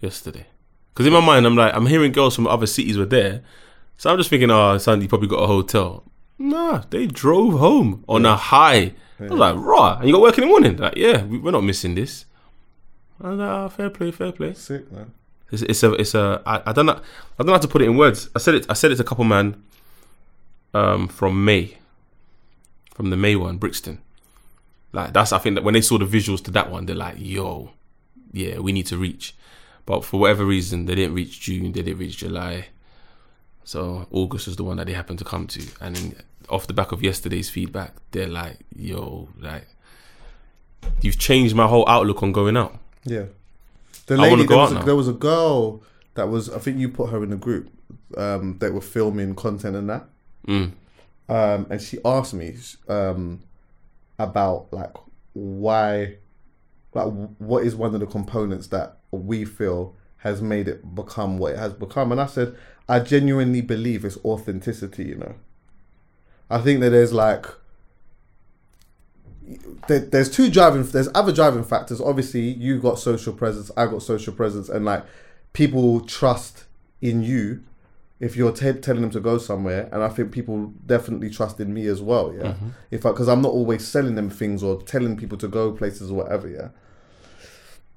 [0.01, 0.47] yesterday.
[0.93, 3.43] Because in my mind, I'm like, I'm hearing girls from other cities were there.
[3.97, 6.03] So I'm just thinking, oh, Sandy probably got a hotel.
[6.41, 8.93] Nah, they drove home on a high.
[9.19, 9.97] I was like, raw.
[9.99, 10.77] And you got work in the morning?
[10.77, 12.25] Like, yeah, we- we're not missing this.
[13.21, 14.53] I was like, oh, fair play, fair play.
[14.55, 15.11] Sick man.
[15.51, 16.41] It's, it's a, it's a.
[16.45, 16.93] I, I don't know.
[16.93, 18.29] I don't know how to put it in words.
[18.35, 18.65] I said it.
[18.69, 19.61] I said it to a couple man,
[20.73, 21.77] um, from May,
[22.95, 23.99] from the May one, Brixton.
[24.93, 25.31] Like that's.
[25.33, 27.71] I think that when they saw the visuals to that one, they're like, "Yo,
[28.31, 29.35] yeah, we need to reach."
[29.85, 31.73] But for whatever reason, they didn't reach June.
[31.73, 32.67] They didn't reach July.
[33.63, 36.15] So August was the one that they happened to come to, and then
[36.49, 39.67] off the back of yesterday's feedback, they're like, "Yo, like,
[41.01, 43.25] you've changed my whole outlook on going out." Yeah.
[44.07, 44.81] The I wanna go there, out was a, now.
[44.83, 45.83] there was a girl
[46.15, 47.69] that was, I think you put her in the group
[48.17, 50.05] um, that were filming content and that.
[50.47, 50.71] Mm.
[51.29, 52.55] Um, and she asked me
[52.89, 53.41] um,
[54.19, 54.93] about like
[55.33, 56.15] why,
[56.93, 57.07] like
[57.37, 61.59] what is one of the components that we feel has made it become what it
[61.59, 62.11] has become.
[62.11, 62.55] And I said,
[62.87, 65.35] I genuinely believe it's authenticity, you know.
[66.49, 67.45] I think that there's like
[69.87, 71.99] there, there's two driving there's other driving factors.
[71.99, 75.03] Obviously you got social presence i got social presence and like
[75.53, 76.65] people trust
[77.01, 77.63] in you
[78.19, 79.89] if you're t- telling them to go somewhere.
[79.91, 82.49] And i think people definitely trust in me as well yeah.
[82.49, 82.69] Mm-hmm.
[82.91, 86.15] If because i'm not always selling them things or telling people to go places or
[86.15, 86.69] whatever yeah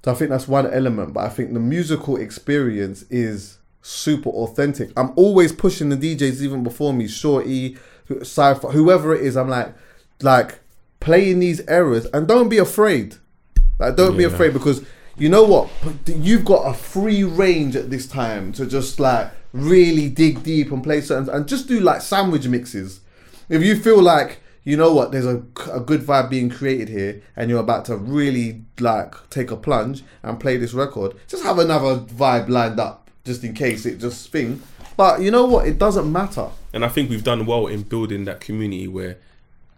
[0.05, 4.89] so i think that's one element but i think the musical experience is super authentic.
[4.97, 7.77] I'm always pushing the djs even before me shorty
[8.09, 9.37] sci-fi whoever it is.
[9.37, 9.75] I'm like
[10.23, 10.59] like
[10.99, 13.17] playing these errors and don't be afraid.
[13.77, 14.83] Like don't be afraid because
[15.17, 15.69] you know what?
[16.07, 20.83] You've got a free range at this time to just like really dig deep and
[20.83, 23.01] play certain and just do like sandwich mixes.
[23.49, 25.11] If you feel like you know what?
[25.11, 29.51] There's a, a good vibe being created here and you're about to really like take
[29.51, 31.13] a plunge and play this record.
[31.27, 34.61] Just have another vibe lined up just in case it just thing.
[34.97, 35.67] But you know what?
[35.67, 36.49] It doesn't matter.
[36.73, 39.17] And I think we've done well in building that community where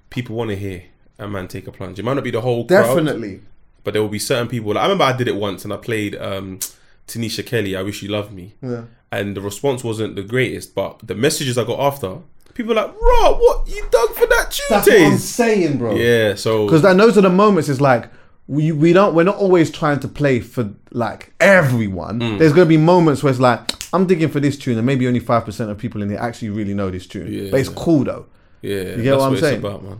[0.09, 0.84] people want to hear
[1.19, 1.99] a man take a plunge.
[1.99, 3.41] It might not be the whole crowd, definitely.
[3.84, 4.73] but there will be certain people.
[4.73, 6.59] Like, I remember I did it once and I played um,
[7.07, 8.53] Tynisha Keli, I Wish You Loved Me.
[8.61, 8.84] yeah.
[9.11, 12.18] And the response wasn't the greatest, but the messages I got after,
[12.58, 15.96] people were like, Raw, what you dug for that tune, that's what I'm saying bro
[15.96, 18.10] Yeah, so because those are the moments it's like
[18.48, 22.40] we we don't we're not always trying to play for like everyone Mm.
[22.40, 23.60] there's going to be moments where it's like
[23.94, 26.74] i'm digging for this tune and maybe only 5% of people in here actually really
[26.74, 27.52] know this tune Yeah.
[27.52, 28.26] but it's cool though
[28.62, 29.56] yeah, get that's what I'm what, saying?
[29.56, 30.00] it's about, man.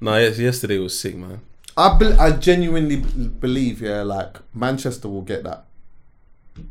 [0.00, 1.40] No, yes, yesterday was sick, man.
[1.76, 5.66] I, be- I genuinely believe yeah like manchester will get that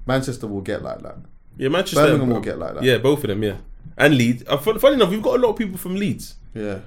[0.07, 1.17] manchester will get like that
[1.57, 2.01] Yeah, Manchester.
[2.03, 2.83] Birmingham will get like that.
[2.83, 3.57] Yeah, both of them, yeah.
[3.97, 4.43] And Leeds.
[4.47, 6.35] Uh, fun- funny enough, we've got a lot of people from Leeds.
[6.53, 6.79] yeah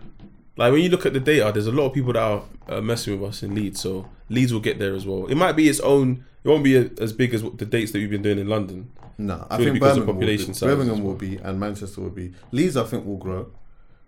[0.57, 2.81] Like when you look at the data, there's a lot of people that are uh,
[2.81, 3.81] messing with us in Leeds.
[3.81, 5.27] So Leeds will get there as well.
[5.27, 6.25] It might be its own.
[6.45, 8.49] It won't be a, as big as what the dates that we've been doing in
[8.49, 8.91] London.
[9.17, 12.01] No, I think because of Birmingham, population will, be, Birmingham as will be and Manchester
[12.03, 12.33] will be.
[12.53, 13.51] Leeds, I think, will grow.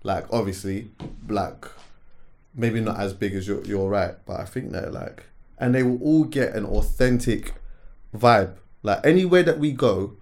[0.03, 0.91] Like obviously,
[1.29, 1.67] like
[2.55, 5.25] maybe not as big as you're, you're right, but I think they're like,
[5.59, 7.55] and they will all get an authentic
[8.17, 8.55] vibe.
[8.83, 10.17] Like anywhere that we go,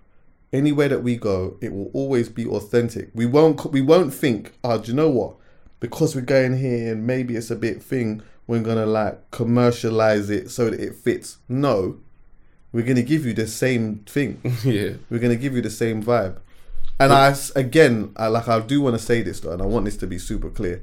[0.52, 3.10] anywhere that we go, it will always be authentic.
[3.14, 5.36] We won't we won't think, oh, do you know what?
[5.80, 10.50] Because we're going here and maybe it's a bit thing, we're gonna like commercialize it
[10.50, 11.38] so that it fits.
[11.48, 11.98] No,
[12.72, 14.40] we're gonna give you the same thing.
[14.64, 14.94] yeah.
[15.10, 16.38] We're gonna give you the same vibe.
[17.00, 19.84] And I, again, I like I do want to say this though, and I want
[19.84, 20.82] this to be super clear.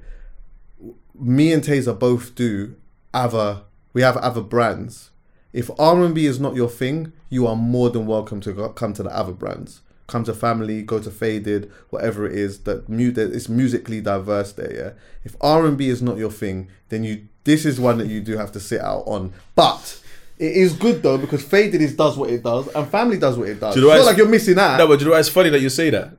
[1.13, 2.75] Me and Tazer both do
[3.13, 3.63] other.
[3.93, 5.11] We have other brands.
[5.55, 8.67] If R and B is not your thing, you are more than welcome to go,
[8.67, 9.79] come to the other brands.
[10.05, 12.59] Come to Family, go to Faded, whatever it is.
[12.63, 14.73] That mu- it's musically diverse there.
[14.75, 14.91] Yeah.
[15.23, 18.19] If R and B is not your thing, then you this is one that you
[18.19, 19.31] do have to sit out on.
[19.55, 20.01] But
[20.37, 23.47] It is good though because Faded is does what it does and Family does what
[23.47, 23.75] it does.
[23.75, 24.77] Do you know it's not like you're missing out.
[24.77, 26.17] No, but do you know it's funny that you say that?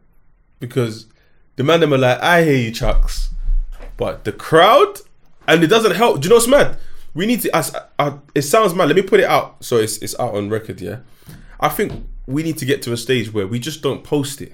[0.61, 1.05] Because
[1.57, 3.29] the man them are like, I hear you, Chucks.
[3.99, 5.01] But the crowd,
[5.47, 6.23] and it doesn't help.
[6.23, 6.79] Do you know what's mad?
[7.17, 8.87] We need to, as, uh, it sounds mad.
[8.89, 9.65] Let me put it out.
[9.65, 10.99] So it's, it's out on record, yeah?
[11.59, 14.53] I think we need to get to a stage where we just don't post it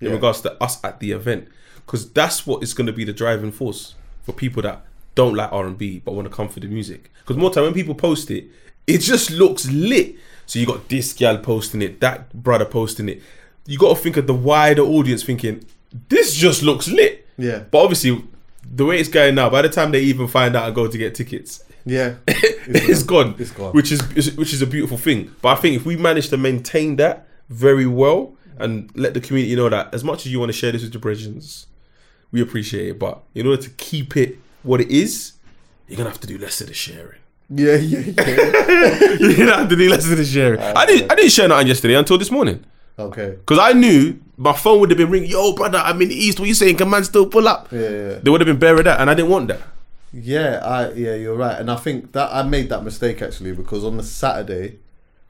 [0.00, 0.12] in Yeah.
[0.14, 1.48] regards to us at the event.
[1.84, 4.84] Because that's what is going to be the driving force for people that
[5.14, 7.10] don't like R&B but want to come for the music.
[7.20, 8.46] Because more time when people post it,
[8.86, 10.16] it just looks lit.
[10.46, 13.22] So you got this gal posting it, that brother posting it.
[13.66, 15.64] You got to think of the wider audience thinking,
[16.08, 17.26] this just looks lit.
[17.38, 17.64] Yeah.
[17.70, 18.22] But obviously,
[18.70, 20.98] the way it's going now, by the time they even find out and go to
[20.98, 22.14] get tickets, Yeah.
[22.26, 23.34] it's gone.
[23.38, 23.72] It's gone.
[23.72, 24.00] Which is
[24.36, 25.34] which is a beautiful thing.
[25.42, 29.54] But I think if we manage to maintain that very well and let the community
[29.56, 31.40] know that as much as you want to share this with your brethren,
[32.30, 32.98] we appreciate it.
[32.98, 35.34] But in order to keep it what it is,
[35.88, 37.20] you're gonna have to do less of the sharing.
[37.50, 39.14] Yeah, yeah, yeah.
[39.18, 40.60] you're gonna have to do less of the sharing.
[40.60, 42.64] I didn't I didn't share nothing yesterday until this morning.
[42.98, 43.36] okay.
[43.40, 46.40] Because I knew my phone would have been ringing, yo brother, I'm in the east,
[46.40, 46.76] what you saying?
[46.76, 47.70] Can man still pull up?
[47.70, 48.18] Yeah, yeah.
[48.22, 49.60] There would have been of that, and I didn't want that.
[50.14, 51.58] Yeah, I yeah, you're right.
[51.58, 54.78] And I think that I made that mistake actually because on the Saturday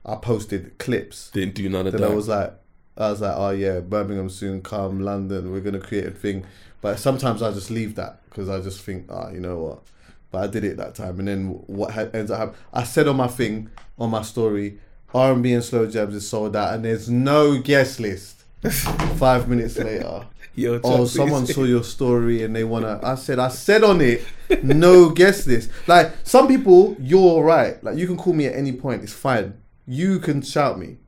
[0.04, 1.30] I posted clips.
[1.30, 2.10] Didn't do none of Then that.
[2.10, 2.52] I was like
[2.96, 6.44] I was like, oh yeah, Birmingham soon come, London, we're gonna create a thing.
[6.82, 9.82] But sometimes I just leave that because I just think, ah, you know what.
[10.30, 12.60] But I did it that time, and then what ha- ends up happening?
[12.72, 14.80] I said on my thing, on my story,
[15.14, 18.42] R and B and slow jams is sold out, and there's no guest list.
[19.16, 23.00] Five minutes later, Yo, oh, someone saw your story and they wanna.
[23.02, 24.24] I said, I said on it,
[24.62, 25.68] no guess this.
[25.88, 27.82] Like some people, you're right.
[27.82, 29.02] Like you can call me at any point.
[29.02, 29.54] It's fine.
[29.86, 30.98] You can shout me.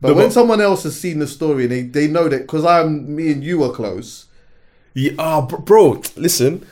[0.00, 2.42] But No, when but- someone else has seen the story and they, they know that
[2.42, 4.26] because I'm me and you are close.
[4.92, 6.64] Yeah, oh, bro, listen.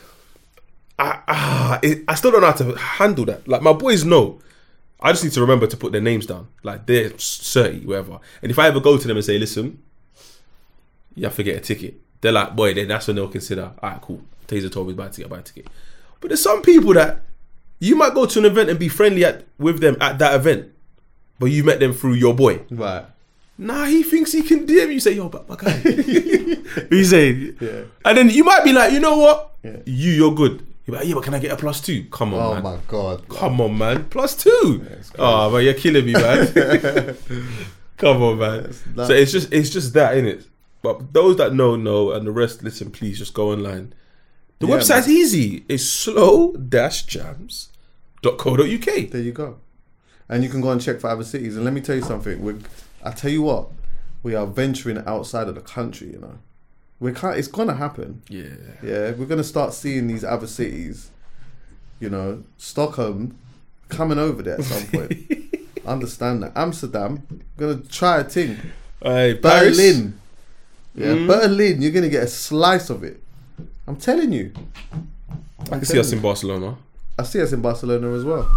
[0.97, 3.47] I, ah, it, I still don't know how to handle that.
[3.47, 4.39] Like, my boys know.
[5.01, 6.47] I just need to remember to put their names down.
[6.61, 8.19] Like, they're 30, whatever.
[8.41, 9.81] And if I ever go to them and say, listen,
[11.15, 13.89] you have to get a ticket, they're like, boy, then that's when they'll consider, all
[13.89, 14.21] right, cool.
[14.47, 15.67] Tazer told me to buy a ticket, buy a ticket.
[16.21, 17.19] But there's some people that
[17.79, 20.71] you might go to an event and be friendly at, with them at that event,
[21.37, 22.61] but you met them through your boy.
[22.71, 23.05] Right.
[23.57, 24.99] Nah, he thinks he can DM you.
[25.01, 25.81] Say, yo, but my guy.
[26.89, 27.81] you say, Yeah.
[28.05, 29.51] and then you might be like, you know what?
[29.61, 29.77] Yeah.
[29.85, 30.65] You, you're good.
[30.85, 32.05] You're like, yeah, but can I get a plus two?
[32.09, 32.47] Come on, man.
[32.47, 32.63] Oh man.
[32.63, 33.27] my god.
[33.27, 34.05] Come on, man.
[34.05, 34.85] Plus two.
[34.89, 37.17] it's ah, oh, man, you're killing me, man.
[37.97, 38.73] Come on, man.
[38.95, 40.45] So it's just, it's just that, innit?
[40.83, 43.93] But those that know, know, and the rest, listen, please just go online.
[44.59, 45.15] The Yeah, website's man.
[45.17, 45.65] easy.
[45.67, 45.85] It's
[48.21, 49.09] slow-jams.co.uk.
[49.09, 49.57] There you go.
[50.29, 51.55] And you can go and check for other cities.
[51.55, 52.41] And let me tell you something.
[52.41, 52.55] We,
[53.03, 53.69] I tell you what,
[54.23, 56.11] we are venturing outside of the country.
[56.13, 56.37] You know,
[56.99, 57.37] we can't.
[57.37, 58.21] It's gonna happen.
[58.29, 58.45] Yeah.
[58.81, 61.09] Yeah, we're gonna start seeing these other cities.
[61.99, 63.37] You know, Stockholm
[63.89, 65.13] coming over there at some point.
[65.85, 67.23] Understand that Amsterdam
[67.57, 68.57] gonna try a thing.
[69.01, 69.75] Hey, Paris.
[69.77, 70.19] Berlin,
[70.95, 71.27] yeah, Mm.
[71.27, 71.81] Berlin.
[71.81, 73.19] You're gonna get a slice of it.
[73.87, 74.51] I'm telling you.
[75.71, 76.75] I can see us in Barcelona.
[77.17, 78.49] I see us in Barcelona as well.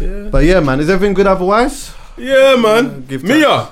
[0.00, 0.28] Yeah.
[0.30, 1.92] But yeah, man, is everything good otherwise?
[2.16, 3.04] Yeah, man.
[3.06, 3.68] give Mia,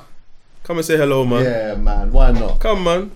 [0.64, 1.44] come and say hello, man.
[1.44, 2.10] Yeah, man.
[2.12, 2.58] Why not?
[2.60, 3.10] Come, man.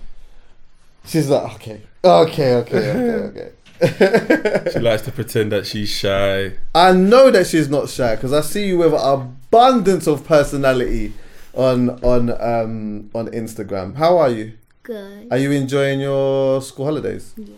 [1.05, 3.51] She's like, okay, okay, okay, okay,
[3.81, 4.71] okay.
[4.73, 6.53] She likes to pretend that she's shy.
[6.73, 11.13] I know that she's not shy because I see you with abundance of personality
[11.57, 13.95] on on um on Instagram.
[13.95, 14.53] How are you?
[14.83, 15.27] Good.
[15.31, 17.33] Are you enjoying your school holidays?
[17.35, 17.49] Yes.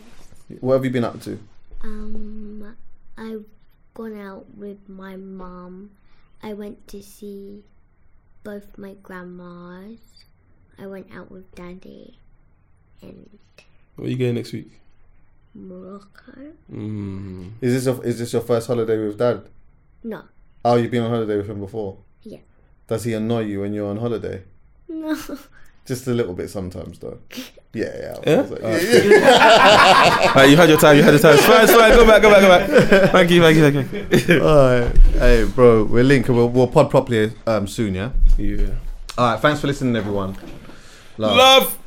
[0.62, 1.38] What have you been up to?
[1.84, 2.76] Um,
[3.18, 3.46] I've
[3.94, 5.92] gone out with my mom.
[6.42, 7.64] I went to see
[8.44, 10.00] both my grandmas.
[10.80, 12.18] I went out with daddy
[13.02, 13.30] and.
[13.96, 14.80] Where are you going next week?
[15.54, 16.54] Morocco.
[16.72, 17.52] Mm.
[17.62, 19.44] Is this your, is this your first holiday with dad?
[20.04, 20.24] No,
[20.64, 21.98] Oh, you've been on holiday with him before.
[22.90, 22.96] Yeah.
[22.96, 24.44] Does he annoy you when you're on holiday?
[24.88, 25.18] no.
[25.86, 27.18] Just a little bit sometimes, though.
[27.74, 28.18] Yeah, yeah.
[28.28, 28.42] Yeah?
[28.42, 30.28] like, yeah, yeah.
[30.30, 30.98] Alright, you had your time.
[30.98, 31.34] You had your time.
[31.34, 31.64] It's fine.
[31.64, 31.92] It's fine.
[31.92, 32.22] Go back.
[32.22, 32.42] Go back.
[32.68, 33.12] Go back.
[33.12, 33.42] Thank you.
[33.42, 33.84] Thank you.
[33.84, 34.42] Thank you.
[34.46, 34.96] Alright.
[35.14, 36.36] Hey, bro, we're linking.
[36.36, 38.12] We'll, we'll pod properly um, soon, yeah?
[38.38, 38.68] Yeah.
[39.18, 39.40] All right.
[39.40, 40.38] Thanks for listening, everyone.
[41.18, 41.38] Love.
[41.38, 41.78] Love.